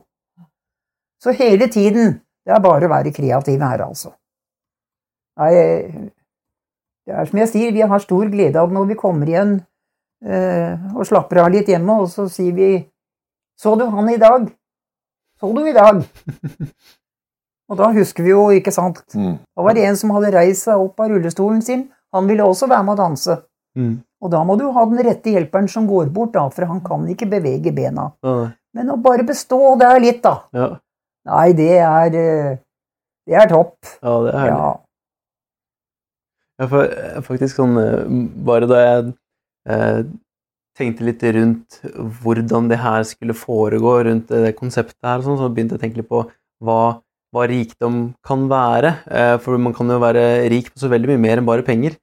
Så 1.21 1.35
hele 1.37 1.69
tiden 1.69 2.21
Det 2.41 2.55
er 2.57 2.63
bare 2.65 2.87
å 2.89 2.91
være 2.91 3.11
kreativ 3.13 3.61
her, 3.61 3.83
altså. 3.85 4.15
Nei, 5.39 5.51
det 7.07 7.13
er 7.15 7.29
som 7.29 7.39
jeg 7.39 7.51
sier, 7.51 7.75
vi 7.77 7.85
har 7.85 8.03
stor 8.03 8.31
glede 8.33 8.59
av 8.59 8.71
det 8.71 8.77
når 8.79 8.87
vi 8.89 8.97
kommer 8.99 9.29
igjen 9.29 9.53
eh, 10.25 10.81
og 10.97 11.05
slapper 11.07 11.43
av 11.45 11.51
litt 11.53 11.69
hjemme, 11.69 11.99
og 12.01 12.09
så 12.09 12.25
sier 12.33 12.57
vi 12.57 12.71
'Så 13.61 13.77
du 13.77 13.85
han 13.85 14.09
i 14.09 14.17
dag?' 14.17 14.49
'Så 15.39 15.53
du 15.55 15.67
i 15.69 15.77
dag?' 15.77 16.01
og 17.69 17.77
da 17.77 17.93
husker 17.93 18.25
vi 18.25 18.31
jo, 18.31 18.49
ikke 18.51 18.73
sant 18.73 19.05
Mm. 19.15 19.39
Da 19.57 19.63
var 19.63 19.75
det 19.75 19.85
en 19.85 19.97
som 19.97 20.11
hadde 20.11 20.33
reist 20.33 20.65
seg 20.65 20.81
opp 20.81 21.01
av 21.01 21.11
rullestolen 21.11 21.63
sin. 21.63 21.91
Han 22.13 22.27
ville 22.27 22.43
også 22.43 22.67
være 22.67 22.83
med 22.85 22.95
å 22.95 23.03
danse. 23.05 23.37
Mm. 23.79 24.01
Og 24.21 24.31
da 24.33 24.43
må 24.45 24.57
du 24.61 24.67
ha 24.75 24.85
den 24.91 25.01
rette 25.07 25.33
hjelperen 25.33 25.69
som 25.71 25.87
går 25.89 26.11
bort, 26.15 26.33
da, 26.35 26.47
for 26.53 26.69
han 26.69 26.81
kan 26.85 27.07
ikke 27.09 27.29
bevege 27.31 27.73
bena. 27.77 28.11
Ja, 28.27 28.51
Men 28.77 28.91
å 28.93 28.99
bare 29.03 29.25
bestå 29.27 29.59
der 29.81 30.01
litt, 30.03 30.23
da. 30.27 30.37
ja, 30.55 30.71
Nei, 31.31 31.51
det 31.53 31.73
er 31.85 32.15
eh, 32.17 32.59
Det 33.29 33.37
er 33.37 33.49
topp. 33.51 33.77
ja, 34.03 34.15
det 34.25 34.31
er 34.33 34.39
herlig. 34.41 34.57
Ja. 34.57 34.71
Ja, 36.61 36.67
for 36.69 36.85
eh, 36.85 37.21
faktisk 37.25 37.57
sånn 37.61 37.79
eh, 37.81 38.11
Bare 38.45 38.69
da 38.69 38.81
jeg 38.81 39.13
eh, 39.73 40.01
tenkte 40.81 41.07
litt 41.07 41.23
rundt 41.37 41.81
hvordan 42.23 42.69
det 42.71 42.79
her 42.81 43.05
skulle 43.09 43.37
foregå, 43.37 43.95
rundt 44.07 44.29
det 44.33 44.55
konseptet 44.59 44.97
her, 45.05 45.25
sånn, 45.25 45.39
så 45.41 45.49
begynte 45.53 45.77
jeg 45.77 45.81
å 45.81 45.85
tenke 45.85 46.01
litt 46.01 46.09
på 46.11 46.23
hva, 46.65 47.01
hva 47.35 47.47
rikdom 47.51 47.99
kan 48.27 48.47
være. 48.51 48.95
Eh, 49.09 49.35
for 49.45 49.61
man 49.61 49.77
kan 49.77 49.93
jo 49.93 49.99
være 50.01 50.25
rik 50.53 50.71
på 50.73 50.81
så 50.81 50.89
veldig 50.93 51.13
mye 51.15 51.25
mer 51.27 51.41
enn 51.41 51.49
bare 51.49 51.67
penger. 51.67 51.97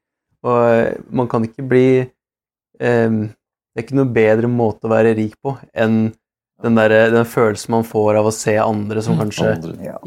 Og 0.45 1.09
man 1.17 1.29
kan 1.31 1.45
ikke 1.47 1.65
bli 1.65 1.87
eh, 2.03 3.17
Det 3.17 3.81
er 3.81 3.85
ikke 3.85 3.97
noe 3.97 4.13
bedre 4.13 4.49
måte 4.51 4.87
å 4.87 4.93
være 4.93 5.15
rik 5.17 5.35
på 5.41 5.55
enn 5.73 6.07
den, 6.63 6.77
der, 6.79 6.93
den 7.13 7.25
følelsen 7.29 7.75
man 7.75 7.83
får 7.85 8.17
av 8.17 8.29
å 8.29 8.33
se 8.33 8.55
andre 8.57 9.01
som 9.05 9.17
kanskje 9.19 9.51
Andre. 9.53 9.75
ja. 9.85 9.97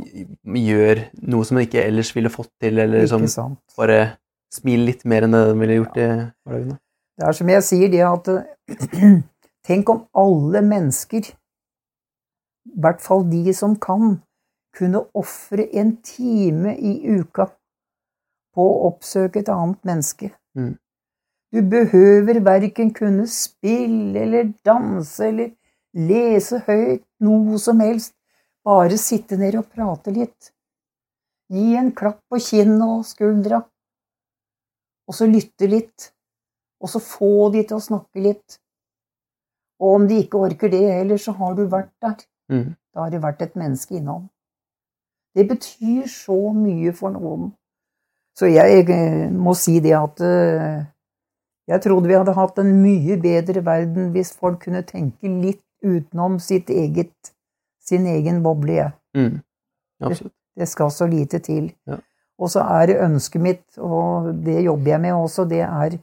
gjør 0.59 1.03
noe 1.31 1.47
som 1.47 1.59
man 1.59 1.67
ikke 1.69 1.85
ellers 1.85 2.11
ville 2.17 2.33
fått 2.33 2.51
til, 2.63 2.81
eller 2.83 3.07
som 3.07 3.27
sant. 3.31 3.61
bare 3.79 4.17
smiler 4.51 4.89
litt 4.91 5.05
mer 5.07 5.27
enn 5.27 5.37
det 5.37 5.45
de 5.47 5.59
ville 5.61 5.77
gjort 5.79 6.01
i 6.01 6.09
hverdagen. 6.09 6.81
Det 7.21 7.29
er 7.29 7.37
som 7.39 7.53
jeg 7.55 7.67
sier, 7.69 7.93
det 7.93 8.03
at 8.09 8.33
Tenk 9.71 9.91
om 9.93 10.01
alle 10.17 10.63
mennesker, 10.65 11.27
i 12.67 12.81
hvert 12.81 13.03
fall 13.05 13.27
de 13.29 13.53
som 13.55 13.77
kan, 13.79 14.17
kunne 14.75 15.03
ofre 15.19 15.67
en 15.77 15.93
time 16.07 16.73
i 16.79 16.95
uka 17.21 17.51
på 18.55 18.67
å 18.67 18.87
oppsøke 18.91 19.43
et 19.43 19.51
annet 19.53 19.83
menneske. 19.87 20.31
Mm. 20.59 20.75
Du 21.51 21.61
behøver 21.67 22.41
verken 22.47 22.93
kunne 22.95 23.27
spille 23.31 24.23
eller 24.23 24.53
danse 24.67 25.27
eller 25.27 25.51
lese 25.95 26.61
høyt, 26.67 27.05
noe 27.21 27.59
som 27.59 27.83
helst. 27.83 28.15
Bare 28.65 28.99
sitte 29.01 29.39
ned 29.41 29.57
og 29.59 29.71
prate 29.73 30.13
litt. 30.15 30.53
Gi 31.51 31.75
en 31.81 31.91
klapp 31.97 32.21
på 32.31 32.39
kinnet 32.45 32.87
og 32.87 33.07
skuldra. 33.09 33.65
Og 35.11 35.17
så 35.17 35.27
lytte 35.27 35.67
litt. 35.67 36.11
Og 36.81 36.93
så 36.93 37.01
få 37.03 37.51
de 37.55 37.65
til 37.67 37.81
å 37.81 37.85
snakke 37.85 38.23
litt. 38.23 38.61
Og 39.81 39.97
om 39.97 40.07
de 40.07 40.21
ikke 40.23 40.39
orker 40.47 40.71
det 40.71 40.85
heller, 40.87 41.19
så 41.19 41.35
har 41.41 41.57
du 41.57 41.65
vært 41.73 41.93
der. 42.05 42.21
Mm. 42.53 42.77
Da 42.95 43.05
har 43.05 43.11
det 43.11 43.23
vært 43.25 43.43
et 43.43 43.57
menneske 43.59 43.97
innom. 43.99 44.29
Det 45.35 45.47
betyr 45.49 46.07
så 46.11 46.39
mye 46.55 46.93
for 46.97 47.15
noen. 47.15 47.51
Så 48.41 48.49
jeg 48.49 48.87
eh, 48.89 49.29
må 49.29 49.53
si 49.59 49.77
det 49.85 49.93
at 49.99 50.21
eh, 50.25 50.81
jeg 51.69 51.83
trodde 51.85 52.09
vi 52.09 52.17
hadde 52.17 52.35
hatt 52.35 52.61
en 52.63 52.71
mye 52.81 53.19
bedre 53.21 53.61
verden 53.67 54.09
hvis 54.15 54.33
folk 54.33 54.63
kunne 54.65 54.81
tenke 54.89 55.29
litt 55.29 55.63
utenom 55.85 56.39
sitt 56.41 56.71
eget, 56.73 57.33
sin 57.85 58.07
egen 58.09 58.41
boble. 58.45 58.91
Mm. 59.17 59.41
Det, 60.01 60.19
Det 60.57 60.69
skal 60.69 60.91
så 60.91 61.07
lite 61.07 61.39
til. 61.45 61.71
Ja. 61.87 62.01
Og 62.41 62.51
så 62.51 62.65
er 62.65 62.87
det 62.89 63.03
ønsket 63.05 63.43
mitt, 63.45 63.67
og 63.77 64.33
det 64.45 64.63
jobber 64.65 64.91
jeg 64.91 65.01
med 65.01 65.13
også, 65.13 65.45
det 65.45 65.61
er 65.61 65.99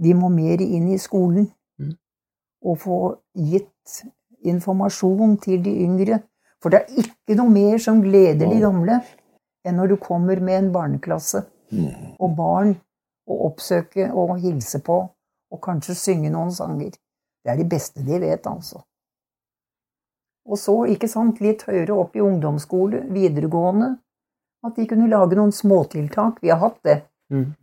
vi 0.00 0.14
må 0.16 0.30
mer 0.32 0.62
inn 0.64 0.88
i 0.92 0.98
skolen. 0.98 1.50
Mm. 1.78 1.92
Og 2.64 2.78
få 2.80 3.00
gitt 3.36 4.00
informasjon 4.44 5.36
til 5.44 5.60
de 5.64 5.74
yngre. 5.84 6.22
For 6.62 6.72
det 6.72 6.80
er 6.80 7.04
ikke 7.04 7.36
noe 7.36 7.52
mer 7.52 7.76
som 7.78 8.00
gleder 8.02 8.48
de 8.48 8.60
gamle 8.64 9.02
enn 9.64 9.76
når 9.80 9.94
du 9.94 9.96
kommer 9.96 10.40
med 10.40 10.58
en 10.62 10.72
barneklasse 10.72 11.44
Mm. 11.72 12.14
og 12.20 12.34
barn 12.36 12.74
å 13.26 13.36
oppsøke 13.48 14.10
og 14.12 14.36
hilse 14.38 14.78
på, 14.84 14.98
og 15.50 15.60
kanskje 15.64 15.94
synge 15.96 16.30
noen 16.30 16.52
sanger. 16.52 16.90
Det 17.42 17.50
er 17.50 17.56
det 17.56 17.68
beste 17.72 18.04
de 18.04 18.18
vet, 18.20 18.46
altså. 18.46 18.82
Og 20.44 20.58
så, 20.60 20.74
ikke 20.92 21.08
sant, 21.08 21.40
litt 21.40 21.64
høyere 21.64 21.96
opp 21.96 22.16
i 22.16 22.22
ungdomsskole, 22.22 23.00
videregående, 23.14 23.94
at 24.64 24.76
de 24.76 24.86
kunne 24.86 25.08
lage 25.08 25.36
noen 25.38 25.52
småtiltak. 25.56 26.38
Vi 26.44 26.52
har 26.52 26.60
hatt 26.60 26.78
det. 26.84 26.98
Mm. 27.32 27.54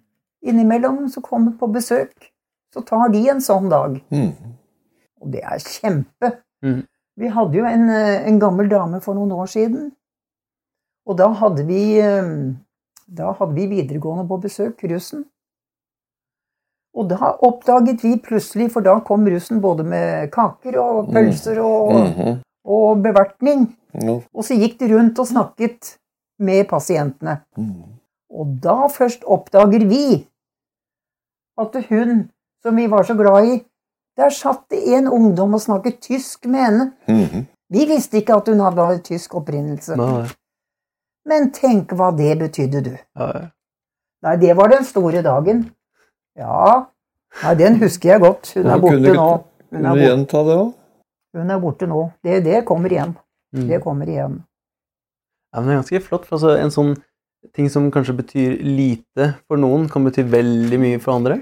Innimellom 0.50 1.06
så 1.14 1.22
kommer 1.22 1.54
på 1.60 1.70
besøk, 1.72 2.32
så 2.74 2.82
tar 2.86 3.10
de 3.14 3.22
en 3.30 3.42
sånn 3.42 3.70
dag. 3.70 4.00
Mm. 4.10 4.34
Og 5.22 5.32
det 5.32 5.44
er 5.46 5.62
kjempe. 5.62 6.34
Mm. 6.66 6.82
Vi 7.22 7.28
hadde 7.28 7.58
jo 7.58 7.66
en, 7.70 7.90
eh, 7.90 8.28
en 8.28 8.40
gammel 8.42 8.70
dame 8.70 9.02
for 9.02 9.14
noen 9.14 9.32
år 9.32 9.50
siden, 9.50 9.92
og 11.08 11.18
da 11.18 11.28
hadde 11.42 11.66
vi 11.68 11.98
eh, 12.00 12.32
da 13.12 13.34
hadde 13.36 13.56
vi 13.56 13.68
videregående 13.68 14.28
på 14.28 14.38
besøk, 14.42 14.84
russen. 14.84 15.26
Og 16.96 17.08
da 17.10 17.34
oppdaget 17.44 18.04
vi 18.04 18.18
plutselig, 18.20 18.70
for 18.72 18.84
da 18.84 18.98
kom 19.00 19.26
russen 19.28 19.62
både 19.64 19.84
med 19.88 20.32
kaker 20.32 20.78
og 20.80 21.08
Mm. 21.08 21.14
pølser 21.14 21.60
og, 21.60 21.94
Mhm. 21.94 22.42
og 22.66 23.04
bevertning. 23.04 23.78
Mm. 23.94 24.22
Og 24.34 24.44
så 24.44 24.56
gikk 24.60 24.78
de 24.80 24.96
rundt 24.96 25.20
og 25.20 25.28
snakket 25.28 25.98
med 26.40 26.68
pasientene. 26.68 27.42
Mm. 27.58 27.84
Og 28.32 28.62
da 28.64 28.88
først 28.88 29.24
oppdager 29.28 29.88
vi 29.88 30.28
at 31.58 31.76
hun 31.90 32.30
som 32.64 32.76
vi 32.76 32.88
var 32.88 33.04
så 33.04 33.14
glad 33.18 33.46
i, 33.46 33.64
der 34.18 34.30
satt 34.30 34.70
det 34.70 34.88
en 34.88 35.08
ungdom 35.08 35.54
og 35.54 35.62
snakket 35.62 36.00
tysk 36.02 36.46
med 36.46 36.60
henne. 36.60 36.94
-hmm. 37.08 37.46
Vi 37.70 37.86
visste 37.86 38.18
ikke 38.18 38.36
at 38.36 38.48
hun 38.48 38.60
hadde 38.60 39.00
tysk 39.04 39.36
opprinnelse. 39.36 39.96
Nei, 39.96 40.28
Men 41.32 41.50
tenk 41.56 41.94
hva 41.96 42.12
det 42.16 42.36
betydde, 42.42 42.84
du. 42.90 42.94
ja, 43.00 43.32
ja. 43.40 43.48
Nei, 44.22 44.36
det 44.38 44.54
var 44.54 44.70
den 44.70 44.84
store 44.86 45.24
dagen. 45.26 45.64
Ja, 46.38 46.84
Nei, 47.40 47.54
den 47.60 47.80
husker 47.82 48.14
jeg 48.14 48.22
godt. 48.22 48.52
Hun 48.58 48.68
er 48.68 48.82
borte 48.82 48.98
kunne 49.00 49.14
nå. 49.16 49.28
Hun 49.72 49.78
Kunne 49.78 49.94
er 49.96 50.04
gjenta 50.04 50.42
det 50.48 50.58
òg? 50.60 50.72
Hun 51.38 51.54
er 51.54 51.62
borte 51.64 51.88
nå. 51.88 52.02
Det, 52.28 52.42
det 52.46 52.64
kommer 52.68 52.92
igjen. 52.92 53.14
Mm. 53.56 53.68
Det 53.70 53.80
kommer 53.84 54.10
igjen. 54.12 54.42
Ja, 55.52 55.62
men 55.62 55.70
det 55.70 55.74
er 55.76 55.80
ganske 55.82 56.04
flott. 56.08 56.28
For 56.28 56.38
altså, 56.38 56.58
en 56.60 56.74
sånn 56.76 56.92
ting 57.56 57.72
som 57.72 57.88
kanskje 57.94 58.18
betyr 58.20 58.58
lite 58.68 59.32
for 59.48 59.60
noen, 59.62 59.88
kan 59.92 60.06
bety 60.06 60.26
veldig 60.28 60.80
mye 60.82 61.00
for 61.04 61.16
andre. 61.16 61.40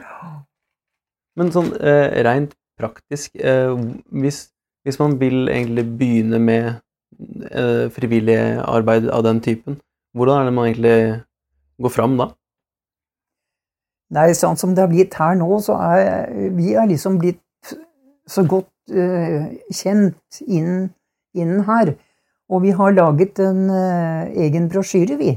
Men 1.40 1.52
sånn 1.56 1.74
eh, 1.78 2.22
rent 2.26 2.54
praktisk, 2.80 3.34
eh, 3.36 3.74
hvis, 4.22 4.46
hvis 4.88 5.02
man 5.02 5.18
vil 5.20 5.50
egentlig 5.52 5.86
begynne 6.00 6.40
med 6.44 6.80
frivillig 7.96 8.38
arbeid 8.64 9.10
av 9.12 9.24
den 9.26 9.42
typen, 9.44 9.80
hvordan 10.16 10.40
er 10.40 10.46
det 10.48 10.54
man 10.56 10.68
egentlig 10.70 11.00
går 11.82 11.94
fram 11.94 12.18
da? 12.20 12.30
Nei, 14.16 14.32
sånn 14.34 14.58
som 14.58 14.74
det 14.74 14.86
har 14.86 14.90
blitt 14.90 15.18
her 15.20 15.36
nå, 15.38 15.50
så 15.62 15.76
er 15.78 16.32
vi 16.58 16.74
er 16.74 16.88
liksom 16.90 17.20
blitt 17.22 17.74
så 18.30 18.46
godt 18.48 18.94
eh, 18.94 19.50
kjent 19.74 20.42
innen, 20.46 20.90
innen 21.38 21.66
her. 21.68 21.94
Og 22.50 22.64
vi 22.66 22.74
har 22.74 22.96
laget 22.96 23.42
en 23.44 23.68
eh, 23.70 24.32
egen 24.48 24.70
brosjyre, 24.72 25.18
vi. 25.20 25.36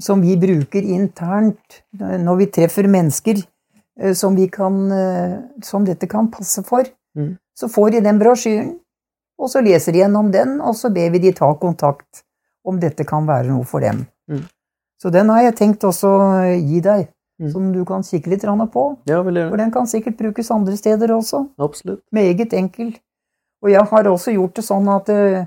Som 0.00 0.24
vi 0.24 0.36
bruker 0.40 0.84
internt 0.84 1.80
eh, 1.96 2.18
når 2.20 2.42
vi 2.42 2.50
treffer 2.58 2.88
mennesker 2.88 3.40
eh, 3.40 4.12
som, 4.16 4.36
vi 4.36 4.48
kan, 4.52 4.82
eh, 4.92 5.38
som 5.64 5.88
dette 5.88 6.08
kan 6.10 6.28
passe 6.32 6.64
for. 6.68 6.88
Mm. 7.16 7.34
Så 7.56 7.68
får 7.72 7.96
de 7.96 8.04
den 8.04 8.20
brosjyren, 8.20 8.74
og 9.40 9.48
så 9.48 9.62
leser 9.64 9.96
de 9.96 10.02
gjennom 10.02 10.30
den, 10.34 10.58
og 10.60 10.76
så 10.76 10.90
ber 10.92 11.10
vi 11.14 11.22
de 11.22 11.32
ta 11.36 11.48
kontakt 11.58 12.24
om 12.66 12.76
dette 12.80 13.06
kan 13.08 13.26
være 13.26 13.48
noe 13.48 13.64
for 13.64 13.80
dem. 13.80 14.04
Mm. 14.28 14.44
Så 15.00 15.10
den 15.14 15.32
har 15.32 15.46
jeg 15.46 15.56
tenkt 15.56 15.86
også 15.88 16.10
å 16.12 16.28
gi 16.60 16.82
deg, 16.84 17.08
Mm. 17.40 17.52
som 17.52 17.68
du 17.72 17.84
kan 17.88 18.02
kikke 18.04 18.28
litt 18.28 18.42
på. 18.44 18.82
Ja, 19.08 19.22
veldig 19.22 19.48
For 19.48 19.56
den 19.56 19.70
kan 19.70 19.86
sikkert 19.86 20.18
brukes 20.18 20.50
andre 20.50 20.76
steder 20.76 21.08
også. 21.08 21.48
Absolutt. 21.58 22.02
Meget 22.12 22.52
enkel. 22.52 22.98
Og 23.62 23.70
jeg 23.70 23.80
har 23.80 24.04
også 24.04 24.34
gjort 24.34 24.54
det 24.54 24.64
sånn 24.64 24.88
at 24.88 25.08
eh, 25.08 25.46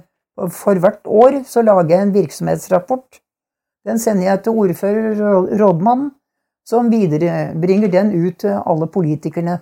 for 0.50 0.74
hvert 0.74 1.06
år 1.06 1.44
så 1.46 1.62
lager 1.62 1.90
jeg 1.90 2.02
en 2.02 2.14
virksomhetsrapport. 2.14 3.22
Den 3.86 4.00
sender 4.00 4.24
jeg 4.26 4.44
til 4.44 4.58
ordfører 4.58 5.22
og 5.22 5.50
rådmann, 5.60 6.12
som 6.66 6.90
viderebringer 6.90 7.92
den 7.92 8.12
ut 8.26 8.40
til 8.40 8.58
alle 8.66 8.88
politikerne. 8.88 9.60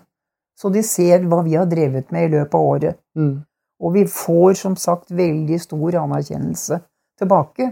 Så 0.55 0.71
de 0.71 0.83
ser 0.83 1.25
hva 1.27 1.43
vi 1.43 1.55
har 1.57 1.65
drevet 1.65 2.11
med 2.11 2.29
i 2.29 2.31
løpet 2.37 2.55
av 2.55 2.61
året. 2.61 2.99
Mm. 3.17 3.43
Og 3.81 3.95
vi 3.95 4.05
får 4.05 4.59
som 4.61 4.75
sagt 4.77 5.11
veldig 5.11 5.57
stor 5.61 5.97
anerkjennelse 6.03 6.81
tilbake. 7.21 7.71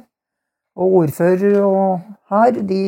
Og 0.80 1.01
ordfører 1.03 1.60
og 1.62 1.99
her, 2.32 2.62
de, 2.66 2.84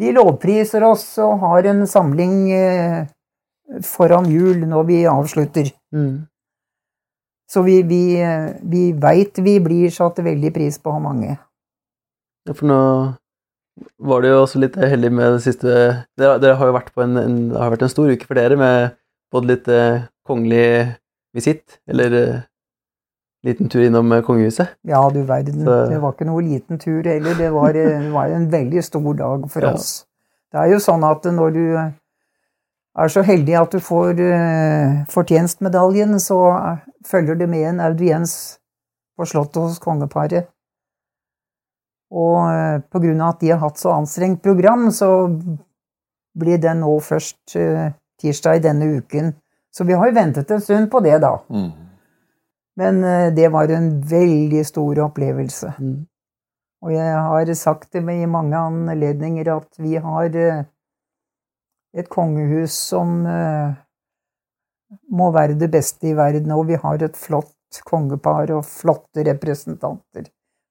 de 0.00 0.12
lovpriser 0.16 0.84
oss 0.84 1.06
og 1.22 1.38
har 1.44 1.70
en 1.70 1.86
samling 1.88 2.34
eh, 2.52 3.06
foran 3.86 4.28
jul 4.30 4.66
når 4.68 4.88
vi 4.88 4.98
avslutter. 5.08 5.70
Mm. 5.94 6.26
Så 7.50 7.62
vi, 7.66 7.80
vi, 7.82 8.02
vi 8.62 8.82
veit 8.94 9.38
vi 9.42 9.56
blir 9.62 9.90
satt 9.94 10.20
veldig 10.22 10.52
pris 10.54 10.78
på 10.78 10.92
av 10.92 11.02
mange. 11.02 11.34
Ja, 12.46 12.54
for 12.54 12.68
nå 12.70 12.80
var 13.96 14.22
det 14.22 14.32
jo 14.32 14.42
også 14.42 14.60
litt 14.60 14.76
heldig 14.76 15.10
med 15.14 15.36
det 15.36 15.42
siste 15.44 15.70
Dere, 16.18 16.38
dere 16.42 16.56
har 16.60 16.68
jo 16.68 16.76
vært 16.76 16.90
på 16.92 17.04
en, 17.04 17.16
en, 17.16 17.36
det 17.52 17.60
har 17.60 17.72
vært 17.72 17.84
en 17.86 17.92
stor 17.92 18.10
uke 18.12 18.28
for 18.28 18.36
dere 18.36 18.58
med 18.60 18.96
både 19.32 19.50
litt 19.52 19.70
eh, 19.72 20.02
kongelig 20.26 20.66
visitt, 21.34 21.80
eller 21.88 22.12
uh, 22.12 22.40
liten 23.46 23.68
tur 23.68 23.82
innom 23.86 24.12
eh, 24.12 24.22
kongehuset. 24.22 24.68
Ja, 24.82 25.08
du 25.10 25.22
verden. 25.24 25.64
Så- 25.64 25.88
Det 25.90 26.00
var 26.02 26.12
ikke 26.12 26.26
noe 26.28 26.42
liten 26.42 26.78
tur 26.78 27.02
heller. 27.04 27.34
Det 27.34 27.50
var, 27.52 27.68
eh, 27.70 28.00
det 28.02 28.12
var 28.12 28.26
en 28.28 28.50
veldig 28.50 28.84
stor 28.84 29.14
dag 29.14 29.50
for 29.50 29.62
Ja. 29.62 29.72
oss. 29.74 30.04
Det 30.52 30.58
er 30.60 30.66
jo 30.72 30.78
sånn 30.78 31.04
at 31.10 31.22
når 31.24 31.52
du 31.54 31.76
er 31.76 33.08
så 33.08 33.22
heldig 33.22 33.54
at 33.62 33.70
du 33.70 33.78
får 33.78 34.18
uh, 34.18 35.04
fortjenstmedaljen, 35.06 36.18
så 36.20 36.80
følger 37.06 37.38
det 37.38 37.48
med 37.48 37.68
en 37.68 37.80
audiens 37.80 38.58
på 39.16 39.24
Slottet 39.26 39.62
hos 39.62 39.78
kongeparet. 39.78 40.48
Og 42.10 42.82
på 42.90 42.98
grunn 43.00 43.20
av 43.20 43.36
at 43.36 43.40
de 43.40 43.50
har 43.50 43.58
hatt 43.58 43.78
så 43.78 43.92
anstrengt 43.94 44.42
program, 44.42 44.90
så 44.90 45.28
blir 46.36 46.58
den 46.58 46.80
nå 46.80 46.96
først 47.00 47.54
tirsdag 48.20 48.56
i 48.56 48.64
denne 48.64 48.88
uken. 48.98 49.34
Så 49.70 49.84
vi 49.84 49.92
har 49.92 50.10
jo 50.10 50.14
ventet 50.14 50.50
en 50.50 50.60
stund 50.60 50.90
på 50.90 51.00
det, 51.00 51.18
da. 51.22 51.36
Mm. 51.50 51.70
Men 52.80 53.04
eh, 53.04 53.32
det 53.34 53.48
var 53.48 53.68
en 53.68 53.90
veldig 54.00 54.64
stor 54.66 54.98
opplevelse. 55.06 55.72
Mm. 55.78 56.06
Og 56.80 56.92
jeg 56.94 57.12
har 57.12 57.54
sagt 57.54 57.92
det 57.92 58.00
i 58.00 58.26
mange 58.26 58.56
anledninger 58.56 59.50
at 59.52 59.68
vi 59.78 59.96
har 60.00 60.36
eh, 60.36 60.62
et 61.94 62.08
kongehus 62.08 62.72
som 62.72 63.20
eh, 63.26 63.74
må 65.10 65.30
være 65.34 65.58
det 65.60 65.70
beste 65.70 66.10
i 66.10 66.16
verden, 66.16 66.50
og 66.50 66.66
vi 66.70 66.78
har 66.80 67.02
et 67.02 67.16
flott 67.16 67.82
kongepar 67.86 68.50
og 68.56 68.64
flotte 68.66 69.22
representanter 69.26 70.24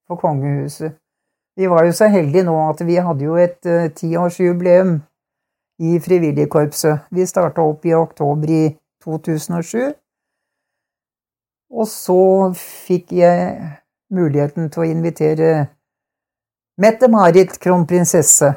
for 0.07 0.19
kongehuset. 0.19 0.97
Vi 1.55 1.67
var 1.67 1.85
jo 1.85 1.93
så 1.95 2.07
heldige 2.11 2.43
nå 2.47 2.55
at 2.69 2.81
vi 2.87 2.97
hadde 3.03 3.23
jo 3.23 3.35
et 3.39 3.67
tiårsjubileum 3.95 4.97
i 5.83 5.99
Frivilligkorpset. 5.99 7.07
Vi 7.11 7.27
starta 7.27 7.63
opp 7.63 7.85
i 7.87 7.95
oktober 7.95 8.51
i 8.51 8.63
2007. 9.03 9.93
Og 11.69 11.87
så 11.87 12.21
fikk 12.57 13.11
jeg 13.13 13.59
muligheten 14.13 14.71
til 14.73 14.83
å 14.83 14.89
invitere 14.89 15.51
Mette-Marit, 16.79 17.57
kronprinsesse, 17.61 18.53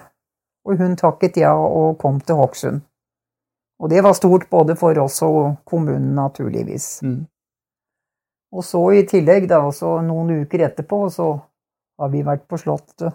og 0.65 0.79
hun 0.79 0.95
takket 0.97 1.41
ja 1.43 1.53
og 1.59 1.99
kom 2.01 2.21
til 2.23 2.39
Hokksund. 2.39 2.81
Og 3.83 3.91
det 3.91 4.03
var 4.07 4.15
stort 4.15 4.47
både 4.51 4.77
for 4.79 4.99
oss 5.03 5.19
og 5.27 5.57
kommunen, 5.67 6.15
naturligvis. 6.15 7.01
Mm. 7.03 7.25
Og 8.53 8.65
så 8.65 8.83
i 8.95 9.03
tillegg, 9.09 9.49
da, 9.51 9.59
også 9.67 9.97
noen 10.07 10.45
uker 10.45 10.69
etterpå, 10.69 11.01
så 11.11 11.33
har 11.99 12.13
vi 12.13 12.23
vært 12.27 12.47
på 12.47 12.61
Slottet. 12.61 13.11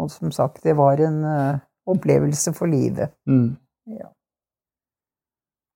Og 0.00 0.08
som 0.12 0.32
sagt, 0.32 0.62
det 0.64 0.76
var 0.78 1.02
en 1.04 1.18
uh, 1.26 1.60
opplevelse 1.90 2.54
for 2.56 2.70
livet. 2.70 3.12
Mm. 3.28 3.58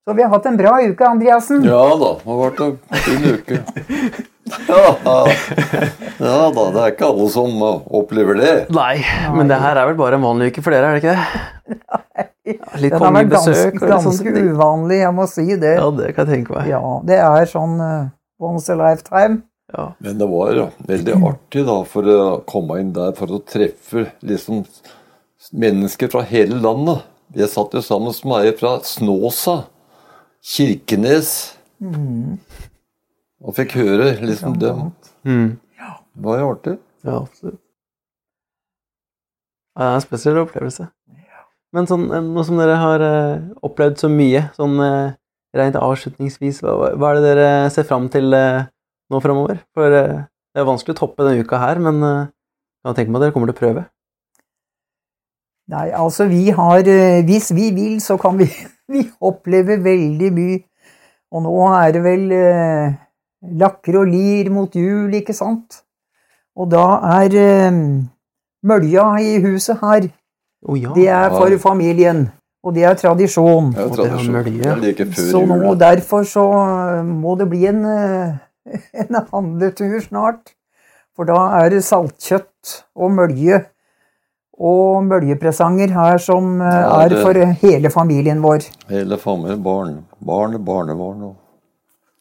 Så 0.05 0.13
vi 0.13 0.21
har 0.21 0.29
hatt 0.29 0.45
en 0.45 0.57
bra 0.57 0.75
uke, 0.85 1.07
Andreassen. 1.07 1.63
Ja 1.65 1.81
da, 1.97 2.11
det 2.21 2.29
har 2.29 2.41
vært 2.43 2.59
en 2.61 2.75
fin 3.07 3.23
uke. 3.25 3.61
Ja, 4.45 4.81
ja 6.21 6.35
da, 6.53 6.65
det 6.75 6.81
er 6.83 6.91
ikke 6.91 7.07
alle 7.07 7.29
som 7.33 7.55
uh, 7.57 7.79
opplever 7.97 8.37
det. 8.37 8.51
Nei, 8.75 8.99
men 9.33 9.49
det 9.49 9.57
her 9.63 9.79
er 9.81 9.89
vel 9.89 9.97
bare 9.97 10.19
en 10.19 10.27
vanlig 10.27 10.51
uke 10.53 10.61
for 10.61 10.75
dere, 10.75 10.91
er 10.91 10.99
det 10.99 11.01
ikke 11.01 11.15
det? 11.15 12.27
Litt 12.83 12.93
Den 12.93 13.01
har 13.01 13.15
vært 13.17 13.33
ganske, 13.33 13.81
ganske 13.81 14.35
uvanlig, 14.51 15.01
jeg 15.01 15.17
må 15.17 15.25
si 15.31 15.47
det. 15.57 15.73
Ja, 15.79 15.89
det 15.97 16.13
kan 16.13 16.29
jeg 16.29 16.43
tenke 16.43 16.59
meg. 16.59 16.69
Ja, 16.69 16.83
det 17.09 17.19
er 17.25 17.49
sånn 17.49 17.75
uh, 17.81 18.13
once 18.37 18.69
a 18.69 18.77
lifetime. 18.77 19.41
Ja. 19.73 19.89
Men 20.05 20.21
det 20.21 20.29
var 20.29 20.53
ja, 20.53 20.69
veldig 20.85 21.19
artig 21.33 21.65
da, 21.65 21.81
for 21.89 22.13
å 22.13 22.23
komme 22.45 22.77
inn 22.83 22.93
der 22.93 23.17
for 23.17 23.33
å 23.33 23.41
treffe 23.41 24.11
liksom 24.21 24.61
mennesker 25.57 26.13
fra 26.13 26.21
hele 26.29 26.61
landet. 26.61 27.01
Jeg 27.33 27.49
satt 27.49 27.73
jo 27.73 27.81
sammen 27.81 28.13
med 28.29 28.45
ei 28.45 28.53
fra 28.61 28.77
Snåsa, 28.85 29.63
Kirkenes, 30.45 31.57
og 33.41 33.55
fikk 33.57 33.77
høre 33.79 34.11
liksom 34.21 34.59
dem. 34.61 34.89
Mm. 35.25 35.55
Det 36.15 36.25
var 36.25 36.39
jo 36.39 36.49
artig. 36.53 36.75
Ja, 37.05 37.17
absolutt. 37.21 37.61
Ja, 39.75 39.81
det 39.81 39.89
er 39.89 39.97
en 39.97 40.05
spesiell 40.05 40.37
opplevelse. 40.39 40.87
Men 41.75 41.89
sånn, 41.89 42.05
eh, 42.13 42.23
nå 42.23 42.43
som 42.47 42.59
dere 42.61 42.77
har 42.79 43.03
uh, 43.03 43.47
opplevd 43.65 43.99
så 43.99 44.09
mye, 44.11 44.45
sånn 44.55 44.77
uh, 44.79 45.15
rent 45.55 45.75
avslutningsvis, 45.75 46.61
hva, 46.63 46.93
hva 46.95 47.09
er 47.09 47.19
det 47.19 47.25
dere 47.25 47.49
ser 47.73 47.87
fram 47.89 48.07
til 48.13 48.31
uh, 48.31 48.63
nå 49.11 49.19
framover? 49.23 49.59
For 49.75 49.91
det 49.91 50.61
er 50.61 50.69
vanskelig 50.69 50.95
å 50.95 51.01
toppe 51.01 51.27
denne 51.27 51.43
uka 51.43 51.59
her, 51.59 51.81
men 51.83 51.99
jeg 51.99 52.95
kan 52.95 53.11
meg 53.11 53.19
at 53.19 53.25
dere 53.25 53.35
kommer 53.35 53.51
til 53.51 53.57
å 53.57 53.59
prøve. 53.59 53.83
Nei, 55.73 55.89
altså 55.97 56.27
vi 56.29 56.51
har 56.53 56.85
Hvis 57.25 57.49
vi 57.57 57.71
vil, 57.73 57.95
så 57.99 58.19
kan 58.21 58.37
vi, 58.37 58.45
vi 58.91 59.05
opplever 59.21 59.81
veldig 59.83 60.31
mye. 60.35 60.59
Og 61.35 61.43
nå 61.43 61.55
er 61.75 61.91
det 61.95 62.03
vel 62.05 62.25
eh, 62.31 62.93
lakker 63.59 63.97
og 64.01 64.11
lir 64.11 64.49
mot 64.53 64.75
jul, 64.77 65.13
ikke 65.17 65.33
sant? 65.35 65.81
Og 66.55 66.69
da 66.71 66.85
er 67.19 67.35
eh, 67.41 67.79
mølja 68.65 69.09
i 69.21 69.39
huset 69.43 69.81
her, 69.83 70.09
Oh, 70.65 70.73
ja. 70.81 70.89
det 70.95 71.03
er 71.13 71.29
for 71.29 71.53
familien. 71.61 72.23
Og 72.65 72.73
det 72.73 72.87
er 72.89 72.95
tradisjon. 72.97 73.67
Det 73.75 73.83
er 73.83 73.85
Og 73.85 73.91
det 73.99 74.05
er 74.05 74.09
tradisjon. 74.09 74.33
mølje. 74.33 74.61
Det 74.63 74.71
er 74.71 74.79
like 74.81 75.05
Så 75.13 75.41
nå, 75.45 75.73
derfor 75.77 76.23
så 76.25 76.45
eh, 76.63 77.03
må 77.05 77.35
det 77.37 77.45
bli 77.51 77.67
en, 77.69 77.83
eh, 77.85 78.31
en 79.03 79.19
handletur 79.29 79.99
snart. 80.01 80.55
For 81.15 81.29
da 81.29 81.37
er 81.61 81.69
det 81.69 81.83
saltkjøtt 81.85 82.73
og 82.97 83.11
mølje. 83.13 83.61
Og 84.55 85.03
møljepresanger 85.03 85.91
her 85.91 86.17
som 86.23 86.61
eh, 86.63 86.75
Ja, 86.85 86.99
er 87.03 87.15
for 87.21 87.39
hele 87.65 87.89
familien 87.91 88.39
vår. 88.43 88.69
Hele 88.89 89.17
familien, 89.19 89.63
barn, 89.63 89.97
barn, 90.23 90.55
barnebarn 90.63 91.25
og, 91.27 91.33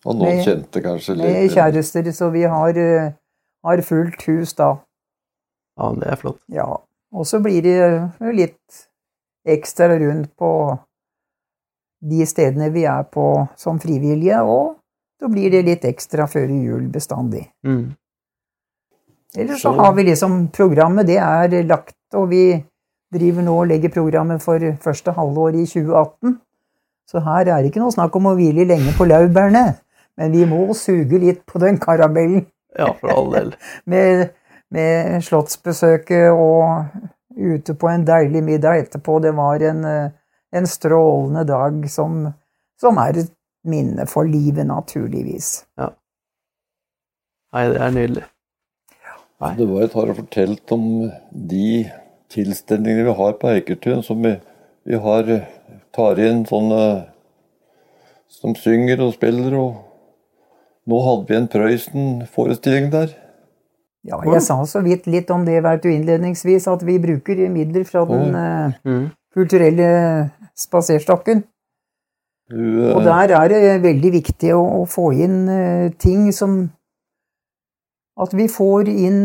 og 0.05 0.17
noen 0.19 0.41
Med- 0.41 0.45
kjente 0.47 0.83
kanskje 0.83 1.15
litt. 1.15 1.29
Med 1.31 1.53
kjærester, 1.55 2.11
så 2.13 2.31
vi 2.35 2.43
har, 2.43 2.75
eh, 2.81 3.13
har 3.65 3.83
fullt 3.87 4.23
hus 4.27 4.53
da. 4.59 4.73
ja, 5.79 5.93
det 6.01 6.11
er 6.11 6.17
flott. 6.17 6.41
Ja. 6.51 6.67
Og 7.15 7.27
så 7.27 7.39
blir 7.43 7.63
det 7.63 8.33
litt 8.35 8.87
ekstra 9.47 9.95
rundt 10.01 10.33
på 10.41 10.51
de 12.05 12.27
stedene 12.27 12.71
vi 12.75 12.83
er 12.91 13.05
på 13.05 13.49
som 13.57 13.79
frivillige, 13.81 14.41
og 14.43 14.75
så 15.21 15.29
blir 15.31 15.51
det 15.55 15.63
litt 15.65 15.85
ekstra 15.89 16.27
før 16.29 16.51
jul 16.51 16.89
bestandig. 16.93 17.47
Mm. 17.65 17.95
Ellers 19.39 19.63
så 19.63 19.73
har 19.75 19.93
vi 19.95 20.05
liksom 20.07 20.49
programmet, 20.55 21.07
det 21.07 21.19
er 21.19 21.63
lagt, 21.67 21.97
og 22.15 22.29
vi 22.31 22.45
driver 23.15 23.43
nå 23.47 23.55
og 23.63 23.71
legger 23.71 23.93
programmet 23.95 24.43
for 24.43 24.63
første 24.83 25.15
halvår 25.15 25.59
i 25.59 25.65
2018. 25.67 26.37
Så 27.11 27.21
her 27.21 27.49
er 27.49 27.63
det 27.63 27.71
ikke 27.71 27.83
noe 27.83 27.95
snakk 27.95 28.15
om 28.17 28.31
å 28.31 28.37
hvile 28.39 28.67
lenge 28.69 28.95
på 28.97 29.07
laurbærene, 29.11 29.65
men 30.19 30.33
vi 30.33 30.47
må 30.49 30.67
suge 30.79 31.19
litt 31.21 31.43
på 31.51 31.61
den 31.63 31.81
karamellen 31.83 32.47
Ja, 32.79 32.93
for 33.01 33.13
all 33.13 33.33
del. 33.35 33.53
med, 33.93 34.29
med 34.75 35.23
slottsbesøket 35.27 36.31
og 36.31 36.87
ute 37.35 37.75
på 37.75 37.91
en 37.91 38.07
deilig 38.07 38.43
middag 38.47 38.85
etterpå. 38.85 39.19
Det 39.23 39.35
var 39.35 39.63
en, 39.67 39.85
en 40.55 40.71
strålende 40.71 41.45
dag 41.51 41.83
som, 41.91 42.23
som 42.81 43.03
er 43.03 43.25
et 43.25 43.35
minne 43.67 44.07
for 44.11 44.29
livet, 44.29 44.67
naturligvis. 44.69 45.57
Nei, 47.55 47.67
det 47.71 47.83
er 47.83 47.95
nydelig. 47.95 48.25
Det 49.59 49.67
var 49.69 49.85
et 49.85 49.97
har 49.97 50.15
fortalt 50.17 50.73
om 50.73 50.87
de 51.31 51.69
tilstelningene 52.33 53.09
vi 53.11 53.17
har 53.19 53.35
på 53.41 53.51
Eikertun. 53.53 54.03
Som 54.07 54.23
vi, 54.25 54.37
vi 54.89 55.01
har 55.01 55.29
tar 55.95 56.21
inn 56.23 56.45
sånne 56.49 56.81
som 58.35 58.55
synger 58.59 59.03
og 59.05 59.15
spiller. 59.17 59.57
og 59.59 60.89
Nå 60.91 61.01
hadde 61.07 61.29
vi 61.29 61.39
en 61.39 61.51
Prøysen-forestilling 61.53 62.91
der. 62.93 63.15
Ja, 64.05 64.19
jeg 64.29 64.43
sa 64.45 64.59
så 64.69 64.83
vidt 64.85 65.07
litt 65.09 65.31
om 65.33 65.47
det 65.47 65.63
vet 65.65 65.81
du, 65.81 65.89
innledningsvis, 65.89 66.67
at 66.69 66.83
vi 66.85 66.99
bruker 67.01 67.39
midler 67.49 67.87
fra 67.89 68.03
den 68.05 68.35
mm. 68.35 68.75
Mm. 68.85 69.05
kulturelle 69.33 69.89
spaserstokken. 70.61 71.41
Du, 72.53 72.61
eh, 72.61 72.93
Og 72.93 73.01
der 73.07 73.33
er 73.33 73.49
det 73.49 73.63
veldig 73.81 74.11
viktig 74.19 74.53
å, 74.53 74.61
å 74.61 74.85
få 74.85 75.09
inn 75.17 75.39
uh, 75.49 75.89
ting 75.97 76.29
som 76.37 76.67
At 78.21 78.35
vi 78.37 78.47
får 78.49 78.89
inn 78.93 79.25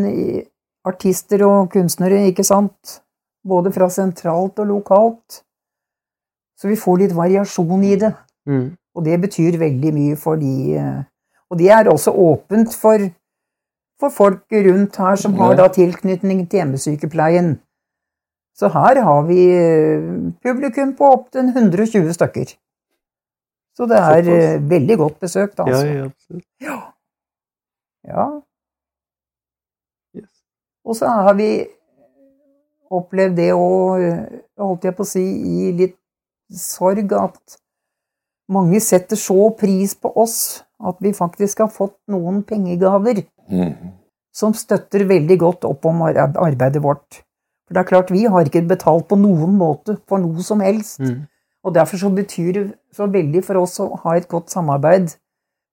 artister 0.88 1.44
og 1.45 1.70
kunstnere, 1.74 2.24
ikke 2.30 2.45
sant? 2.48 2.99
Både 3.48 3.72
fra 3.72 3.90
sentralt 3.94 4.60
og 4.60 4.68
lokalt. 4.72 5.44
Så 6.60 6.68
vi 6.68 6.80
får 6.80 7.03
litt 7.03 7.16
variasjon 7.16 7.86
i 7.88 7.95
det. 7.99 8.11
Mm. 8.49 8.68
Og 8.98 9.06
det 9.06 9.20
betyr 9.22 9.60
veldig 9.61 9.94
mye 9.95 10.18
for 10.20 10.40
de 10.41 10.76
eh, 10.76 11.02
Og 11.49 11.57
det 11.60 11.70
er 11.74 11.90
også 11.90 12.11
åpent 12.11 12.74
for, 12.76 13.03
for 14.02 14.14
folk 14.14 14.44
rundt 14.52 14.98
her 15.02 15.16
som 15.18 15.34
har 15.40 15.56
da 15.57 15.68
tilknytning 15.74 16.44
til 16.49 16.61
hjemmesykepleien. 16.61 17.56
Så 18.60 18.70
her 18.74 18.99
har 19.06 19.24
vi 19.30 19.40
eh, 19.56 20.10
publikum 20.44 20.94
på 20.98 21.14
opptil 21.16 21.49
120 21.53 22.11
stykker. 22.18 22.53
Så 23.78 23.88
det 23.88 23.98
er 23.98 24.30
eh, 24.36 24.70
veldig 24.70 24.98
godt 24.98 25.20
besøkt, 25.24 25.57
Ja, 25.57 25.64
altså. 25.64 25.88
ja, 25.88 26.06
absolutt. 26.06 26.45
Ja. 26.61 26.78
Yes. 28.10 28.48
Og 30.90 30.98
så 30.98 31.10
har 31.10 31.38
vi 31.38 31.52
opplevd 32.90 33.38
det 33.38 33.52
å, 33.53 33.98
eh, 34.02 34.41
holdt 34.57 34.88
jeg 34.88 34.98
på 34.98 35.06
å 35.06 35.10
si, 35.10 35.22
i 35.22 35.72
litt 35.78 35.98
sorg 36.49 37.14
at 37.14 37.60
mange 38.49 38.82
setter 38.82 39.20
så 39.20 39.52
pris 39.57 39.94
på 39.94 40.10
oss 40.18 40.64
at 40.82 40.98
vi 41.03 41.14
faktisk 41.14 41.61
har 41.61 41.70
fått 41.70 41.98
noen 42.10 42.41
pengegaver 42.48 43.22
mm. 43.52 43.74
som 44.34 44.56
støtter 44.57 45.06
veldig 45.06 45.38
godt 45.38 45.68
opp 45.70 45.86
om 45.86 46.02
arbeidet 46.07 46.82
vårt. 46.82 47.22
For 47.68 47.78
det 47.78 47.84
er 47.84 47.90
klart, 47.91 48.10
vi 48.10 48.26
har 48.26 48.48
ikke 48.48 48.66
betalt 48.66 49.06
på 49.11 49.20
noen 49.20 49.53
måte 49.60 49.99
for 50.10 50.18
noe 50.18 50.41
som 50.41 50.64
helst. 50.66 51.03
Mm. 51.03 51.28
Og 51.68 51.76
derfor 51.76 52.02
så 52.02 52.10
betyr 52.10 52.52
det 52.56 52.66
så 52.95 53.06
veldig 53.11 53.44
for 53.45 53.61
oss 53.61 53.78
å 53.84 53.91
ha 54.02 54.16
et 54.18 54.30
godt 54.32 54.49
samarbeid 54.49 55.11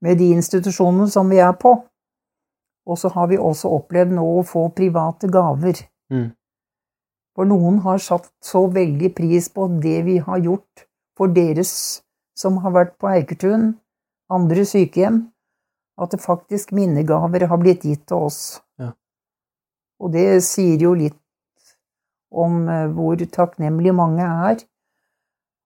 med 0.05 0.19
de 0.21 0.35
institusjonene 0.37 1.09
som 1.09 1.31
vi 1.33 1.41
er 1.41 1.55
på. 1.57 1.79
Og 2.87 2.99
så 3.01 3.11
har 3.15 3.31
vi 3.31 3.39
også 3.39 3.71
opplevd 3.81 4.15
nå 4.15 4.25
å 4.39 4.45
få 4.47 4.69
private 4.77 5.31
gaver. 5.33 5.81
Mm. 6.13 6.31
For 7.37 7.49
noen 7.49 7.81
har 7.85 7.99
satt 8.01 8.31
så 8.45 8.65
veldig 8.73 9.11
pris 9.17 9.49
på 9.53 9.67
det 9.83 9.99
vi 10.07 10.21
har 10.25 10.39
gjort 10.45 10.87
for 11.19 11.33
deres 11.33 11.73
som 12.37 12.61
har 12.65 12.75
vært 12.77 12.97
på 13.01 13.09
Eikertun, 13.11 13.75
andre 14.33 14.65
sykehjem, 14.69 15.23
at 15.97 16.13
det 16.13 16.21
faktisk 16.21 16.75
minnegaver 16.77 17.47
har 17.49 17.61
blitt 17.61 17.85
gitt 17.89 18.05
til 18.09 18.29
oss. 18.29 18.41
Ja. 18.81 18.93
Og 20.01 20.13
det 20.13 20.43
sier 20.45 20.81
jo 20.81 20.93
litt 20.97 21.17
om 22.37 22.67
eh, 22.69 22.89
hvor 22.93 23.17
takknemlige 23.33 23.97
mange 23.97 24.27
er, 24.51 24.61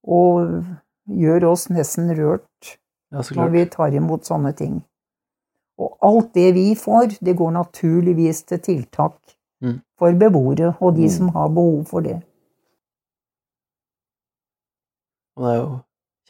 og 0.07 0.63
gjør 1.11 1.51
oss 1.51 1.69
nesten 1.73 2.13
rørt 2.15 2.77
Ja, 3.11 3.25
når 3.35 3.49
vi 3.51 3.65
tar 3.67 3.95
imot 3.97 4.29
sånne 4.29 4.53
ting. 4.55 4.81
Og 5.81 5.97
alt 6.05 6.33
det 6.37 6.51
vi 6.55 6.67
får, 6.77 7.15
det 7.25 7.37
går 7.39 7.53
naturligvis 7.57 8.43
til 8.53 8.59
tiltak 8.61 9.17
Mm. 9.63 9.79
for 9.99 10.13
beboere 10.17 10.75
og 10.81 10.95
de 10.97 11.03
Mm. 11.05 11.09
som 11.13 11.29
har 11.35 11.49
behov 11.49 11.85
for 11.89 12.01
det. 12.01 12.23
Og 15.37 15.45
det 15.45 15.51
er 15.55 15.59
jo 15.61 15.69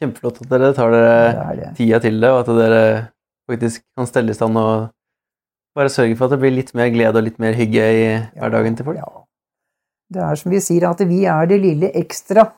kjempeflott 0.01 0.41
at 0.43 0.49
dere 0.51 0.73
tar 0.75 0.91
dere 0.91 1.11
Det 1.31 1.41
er 1.45 1.55
det. 1.61 1.69
tida 1.77 1.99
til 2.03 2.19
det, 2.21 2.29
og 2.29 2.39
at 2.39 2.51
dere 2.59 3.07
faktisk 3.49 3.83
kan 3.97 4.07
stelle 4.07 4.31
i 4.31 4.37
stand 4.37 4.57
og 4.57 4.89
bare 5.75 5.89
sørge 5.89 6.15
for 6.17 6.25
at 6.27 6.31
det 6.35 6.39
blir 6.43 6.55
litt 6.55 6.73
mer 6.75 6.89
glede 6.91 7.15
og 7.15 7.23
litt 7.23 7.39
mer 7.39 7.53
hygge 7.53 7.83
i 7.95 8.05
hverdagen 8.39 8.75
til 8.77 8.85
folk. 8.85 8.97
Ja. 8.97 9.23
Det 10.11 10.21
er 10.21 10.35
som 10.35 10.51
vi 10.51 10.59
sier, 10.59 10.89
at 10.89 10.99
vi 11.07 11.23
er 11.25 11.45
det 11.47 11.61
lille 11.61 11.91
ekstra 11.95 12.51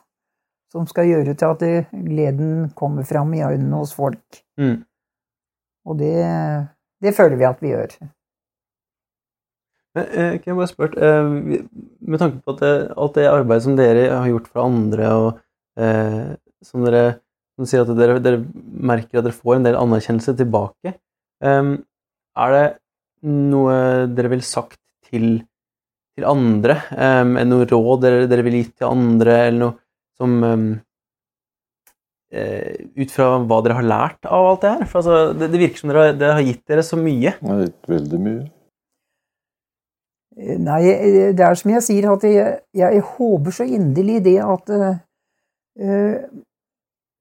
som 0.72 0.86
skal 0.90 1.06
gjøre 1.06 1.36
til 1.38 1.46
at 1.46 1.60
det, 1.60 1.86
gleden 1.92 2.72
kommer 2.74 3.04
fram 3.06 3.32
i 3.34 3.42
øynene 3.46 3.76
hos 3.78 3.94
folk. 3.94 4.42
Mm. 4.58 4.84
Og 5.86 5.98
det, 5.98 6.68
det 7.04 7.14
føler 7.16 7.38
vi 7.40 7.48
at 7.48 7.62
vi 7.62 7.72
gjør. 7.74 7.96
Men, 9.94 10.06
eh, 10.10 10.38
kan 10.42 10.50
jeg 10.50 10.58
bare 10.58 10.70
spørre, 10.70 10.96
eh, 10.98 11.34
med 12.02 12.18
tanke 12.18 12.40
på 12.42 12.54
at 12.56 12.62
det, 12.64 12.74
alt 12.98 13.14
det 13.14 13.26
arbeidet 13.30 13.62
som 13.66 13.76
dere 13.78 14.08
har 14.10 14.26
gjort 14.26 14.48
for 14.50 14.64
andre, 14.64 15.10
og 15.14 15.28
eh, 15.78 16.34
som 16.64 16.84
dere 16.86 17.20
som 17.54 17.68
sier 17.70 17.84
at 17.84 17.94
dere, 17.94 18.18
dere 18.18 18.40
merker 18.42 19.20
at 19.20 19.28
dere 19.28 19.36
får 19.36 19.60
en 19.60 19.66
del 19.68 19.76
anerkjennelse 19.78 20.32
tilbake, 20.34 20.96
er 21.44 22.54
det 22.54 22.64
noe 23.30 23.74
dere 24.10 24.30
ville 24.32 24.42
sagt 24.42 24.80
til, 25.06 25.44
til 26.16 26.26
andre? 26.26 26.74
Noe 27.46 27.68
råd 27.70 28.02
dere, 28.02 28.24
dere 28.26 28.42
ville 28.42 28.64
gitt 28.64 28.72
til 28.80 28.88
andre, 28.88 29.36
eller 29.44 29.60
noe 29.60 29.76
som 30.18 30.34
Ut 32.34 33.12
fra 33.14 33.28
hva 33.46 33.60
dere 33.62 33.78
har 33.78 33.86
lært 33.86 34.26
av 34.26 34.48
alt 34.48 34.64
det 34.64 34.70
her? 34.72 34.88
For 34.90 35.00
altså, 35.00 35.38
det, 35.38 35.52
det 35.52 35.60
virker 35.60 35.82
som 35.82 35.92
dere 35.92 36.02
har, 36.02 36.16
det 36.18 36.30
har 36.32 36.44
gitt 36.46 36.62
dere 36.70 36.84
så 36.86 36.98
mye. 36.98 37.34
Det 37.38 37.50
har 37.50 37.60
gitt 37.62 37.90
veldig 37.92 38.20
mye. 38.24 38.44
Nei, 40.34 40.80
det 41.38 41.44
er 41.46 41.54
som 41.54 41.70
jeg 41.70 41.82
sier, 41.86 42.08
at 42.10 42.24
jeg, 42.26 42.56
jeg 42.74 43.02
håper 43.14 43.54
så 43.54 43.66
inderlig 43.70 44.18
det 44.24 44.40
at 44.42 44.72
uh, 44.74 46.24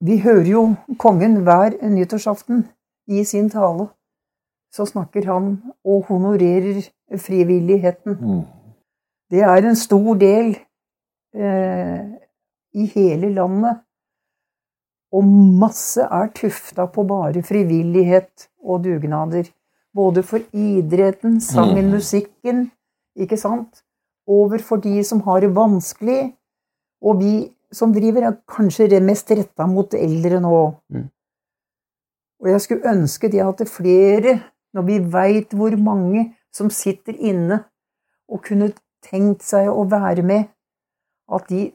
Vi 0.04 0.18
hører 0.24 0.50
jo 0.50 0.64
kongen 1.00 1.44
hver 1.46 1.78
nyttårsaften 1.90 2.66
i 3.08 3.24
sin 3.24 3.52
tale. 3.54 3.88
Så 4.74 4.88
snakker 4.90 5.30
han 5.30 5.62
og 5.86 6.10
honorerer 6.10 6.82
frivilligheten. 7.22 8.18
Mm. 8.18 8.42
Det 9.30 9.46
er 9.46 9.62
en 9.62 9.78
stor 9.78 10.18
del 10.18 10.56
uh, 11.38 12.02
i 12.74 12.90
hele 12.96 13.30
landet. 13.30 13.84
Og 15.14 15.26
masse 15.62 16.02
er 16.02 16.32
tufta 16.34 16.88
på 16.90 17.04
bare 17.08 17.44
frivillighet 17.46 18.48
og 18.64 18.84
dugnader. 18.84 19.50
Både 19.94 20.24
for 20.24 20.42
idretten, 20.54 21.42
sangen, 21.42 21.86
Mm. 21.86 21.92
musikken, 21.92 22.72
ikke 23.16 23.38
sant? 23.38 23.84
Overfor 24.28 24.82
de 24.82 25.04
som 25.04 25.22
har 25.22 25.40
det 25.40 25.56
vanskelig, 25.56 26.34
og 27.02 27.20
vi 27.20 27.54
som 27.72 27.94
driver 27.94 28.24
er 28.24 28.38
kanskje 28.48 29.02
mest 29.02 29.30
retta 29.32 29.68
mot 29.68 29.94
eldre 29.94 30.40
nå. 30.40 30.76
Mm. 30.90 31.10
Og 32.42 32.50
jeg 32.50 32.62
skulle 32.62 32.90
ønske 32.90 33.32
det 33.32 33.42
at 33.42 33.58
det 33.58 33.70
flere, 33.70 34.42
når 34.74 34.82
vi 34.82 34.98
veit 35.00 35.54
hvor 35.54 35.78
mange 35.78 36.34
som 36.52 36.70
sitter 36.70 37.14
inne 37.14 37.64
og 38.30 38.44
kunne 38.44 38.74
tenkt 39.04 39.44
seg 39.44 39.70
å 39.70 39.86
være 39.90 40.24
med, 40.24 40.50
at 41.32 41.48
de 41.50 41.72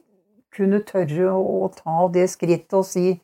kunne 0.55 0.83
tørre 0.83 1.31
å 1.31 1.69
ta 1.73 2.07
det 2.13 2.29
skrittet 2.29 2.73
og 2.73 2.85
si 2.85 3.21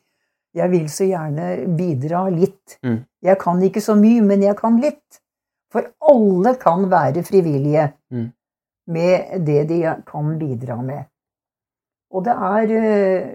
jeg 0.56 0.72
vil 0.72 0.86
så 0.88 1.04
gjerne 1.04 1.48
bidra 1.76 2.26
litt. 2.32 2.78
Mm. 2.84 3.02
Jeg 3.22 3.38
kan 3.42 3.62
ikke 3.62 3.82
så 3.84 3.96
mye, 3.98 4.22
men 4.24 4.44
jeg 4.44 4.56
kan 4.56 4.78
litt. 4.80 5.20
For 5.72 5.90
alle 6.00 6.54
kan 6.60 6.88
være 6.90 7.24
frivillige 7.26 7.92
Mm. 8.12 8.32
med 8.86 9.46
det 9.46 9.68
de 9.68 9.80
kan 10.06 10.38
bidra 10.38 10.76
med. 10.82 11.04
Og 12.10 12.24
det 12.24 12.32
er 12.32 12.70
uh, 12.70 13.34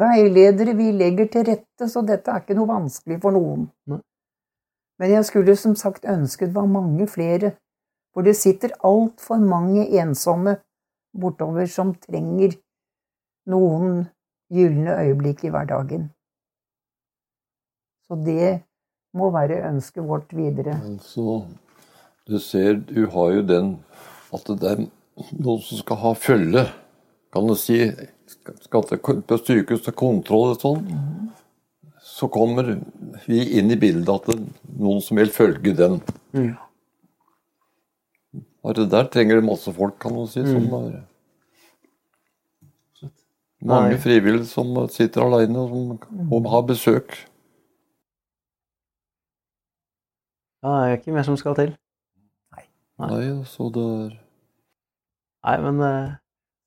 veiledere 0.00 0.74
vi 0.74 0.90
legger 0.92 1.26
til 1.30 1.44
rette, 1.46 1.88
så 1.88 2.02
dette 2.02 2.30
er 2.30 2.42
ikke 2.42 2.56
noe 2.58 2.66
vanskelig 2.66 3.20
for 3.22 3.30
noen. 3.30 3.70
Mm. 3.86 4.02
Men 4.98 5.10
jeg 5.10 5.24
skulle 5.24 5.56
som 5.56 5.76
sagt 5.76 6.04
ønsket 6.04 6.48
det 6.48 6.54
var 6.54 6.66
mange 6.66 7.06
flere, 7.06 7.52
for 8.12 8.26
det 8.26 8.36
sitter 8.36 8.74
altfor 8.84 9.38
mange 9.38 9.86
ensomme 10.00 10.56
bortover 11.20 11.66
som 11.66 11.94
trenger 11.94 12.58
noen 13.46 14.08
gylne 14.50 14.98
øyeblikk 15.06 15.44
i 15.44 15.52
hverdagen. 15.54 16.10
Så 18.10 18.16
det 18.26 18.46
må 19.14 19.28
være 19.30 19.60
ønsket 19.68 20.02
vårt 20.02 20.32
videre. 20.34 20.74
Så 21.06 21.44
du 22.26 22.40
ser, 22.42 22.80
du 22.82 23.04
har 23.12 23.36
jo 23.36 23.44
den 23.46 23.68
at 24.34 24.48
det 24.50 24.70
er 24.70 24.80
noen 25.38 25.60
som 25.62 25.78
skal 25.78 26.00
ha 26.02 26.12
følge, 26.18 26.64
kan 27.30 27.46
du 27.46 27.54
si. 27.58 27.84
Skal 28.64 28.84
til, 28.86 28.98
på 28.98 29.38
sykehus 29.38 29.84
til 29.86 29.94
kontroll 29.98 30.56
og 30.56 30.58
sånn. 30.62 30.82
Så 32.02 32.26
kommer 32.30 32.72
vi 33.28 33.44
inn 33.58 33.70
i 33.70 33.78
bildet 33.78 34.10
at 34.10 34.26
det 34.26 34.36
er 34.40 34.74
noen 34.82 35.00
som 35.06 35.18
vil 35.22 35.30
følge 35.34 35.74
den. 35.78 36.00
Mm. 36.34 36.50
Bare 38.66 38.90
der 38.90 39.06
trenger 39.10 39.38
det 39.38 39.46
masse 39.46 39.70
folk, 39.74 40.00
kan 40.02 40.18
du 40.18 40.26
si. 40.30 40.42
Som 40.46 40.66
er, 40.82 41.00
mange 43.60 43.94
Nei. 43.94 44.02
frivillige 44.02 44.50
som 44.50 44.74
sitter 44.90 45.26
alene 45.26 45.62
og, 45.62 45.74
som, 45.74 46.30
og 46.32 46.50
har 46.50 46.66
besøk. 46.66 47.20
Ja, 50.60 50.72
det 50.72 50.80
er 50.90 50.98
ikke 50.98 51.14
mer 51.16 51.26
som 51.26 51.38
skal 51.40 51.56
til. 51.58 51.70
Nei, 53.00 53.22
så 53.48 53.70
det 53.72 53.84
er 53.84 54.10
Nei, 55.40 55.54
men 55.64 55.78
eh, 55.80 56.10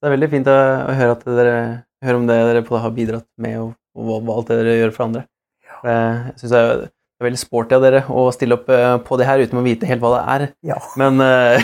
det 0.02 0.08
er 0.08 0.14
veldig 0.16 0.28
fint 0.32 0.48
å, 0.50 0.56
å 0.90 0.96
høre 0.98 1.14
at 1.14 1.22
dere 1.28 1.58
høre 2.04 2.18
om 2.18 2.24
det 2.26 2.40
dere 2.48 2.64
på 2.66 2.80
har 2.82 2.90
bidratt 2.96 3.28
med, 3.38 3.60
og, 3.62 3.76
og 3.94 4.32
alt 4.34 4.50
det 4.50 4.58
dere 4.58 4.74
gjør 4.80 4.94
for 4.96 5.06
andre. 5.06 5.22
Ja. 5.62 5.78
Jeg 5.86 6.40
syns 6.40 6.50
det 6.56 6.62
er 6.64 6.82
er 7.24 7.28
veldig 7.30 7.40
sporty 7.40 7.76
av 7.76 7.84
dere 7.84 8.02
å 8.10 8.24
stille 8.34 8.58
opp 8.58 8.70
eh, 8.72 8.96
på 9.06 9.18
det 9.20 9.28
her 9.28 9.42
uten 9.44 9.60
å 9.60 9.64
vite 9.64 9.88
helt 9.88 10.02
hva 10.02 10.14
det 10.16 10.22
er. 10.34 10.46
Ja. 10.72 10.78
Men 11.00 11.22
eh, 11.24 11.62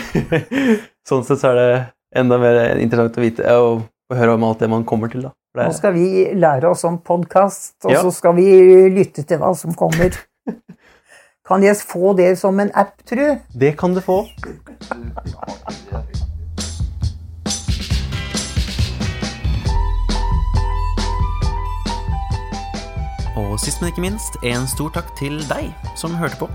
sånn 1.09 1.27
sett 1.27 1.43
så 1.43 1.53
er 1.53 1.59
det 1.61 1.69
enda 2.21 2.39
mer 2.43 2.79
interessant 2.81 3.19
å 3.19 3.25
vite 3.25 3.57
og 3.59 3.85
å 4.11 4.19
høre 4.19 4.35
om 4.35 4.47
alt 4.49 4.63
det 4.63 4.71
man 4.71 4.87
kommer 4.87 5.11
til, 5.13 5.27
da. 5.29 5.35
For 5.55 5.67
Nå 5.67 5.75
skal 5.75 5.95
vi 5.95 6.07
lære 6.39 6.71
oss 6.71 6.83
om 6.87 6.99
podkast, 7.03 7.77
og 7.85 7.93
Ja. 7.95 8.03
så 8.03 8.11
skal 8.15 8.37
vi 8.39 8.47
lytte 8.95 9.25
til 9.27 9.39
hva 9.43 9.53
som 9.59 9.75
kommer. 9.79 10.15
Kan 11.51 11.65
jeg 11.67 11.77
få 11.83 12.13
det 12.15 12.39
som 12.39 12.61
en 12.63 12.69
app, 12.79 12.93
tru? 13.11 13.35
det 13.61 13.73
kan 13.79 13.95
du 13.95 14.01
få. 14.01 14.21
Og 23.37 23.59
sist, 23.59 23.81
men 23.81 23.91
ikke 23.91 24.01
minst, 24.01 24.39
en 24.47 24.69
stor 24.71 24.95
takk 24.95 25.11
til 25.19 25.43
deg 25.51 25.75
som 25.99 26.15
hørte 26.15 26.39
på. 26.39 26.47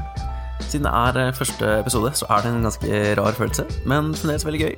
Siden 0.63 0.87
det 0.87 0.95
er 0.95 1.19
eh, 1.25 1.35
første 1.35 1.79
episode, 1.81 2.13
så 2.15 2.31
er 2.31 2.45
det 2.45 2.53
en 2.53 2.63
ganske 2.63 3.05
rar 3.19 3.35
følelse, 3.35 3.67
men 3.83 4.13
fremdeles 4.15 4.47
veldig 4.47 4.61
gøy. 4.63 4.75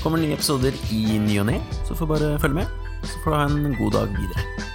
Kommer 0.00 0.24
nye 0.24 0.38
episoder 0.40 0.72
i 0.88 1.18
ny 1.20 1.42
og 1.44 1.50
ne, 1.52 1.60
så 1.84 1.92
får 1.92 2.08
du 2.08 2.14
bare 2.16 2.38
følge 2.40 2.62
med. 2.62 2.78
Så 3.04 3.20
får 3.20 3.30
du 3.30 3.36
ha 3.36 3.44
en 3.50 3.76
god 3.76 4.00
dag 4.00 4.08
videre. 4.16 4.73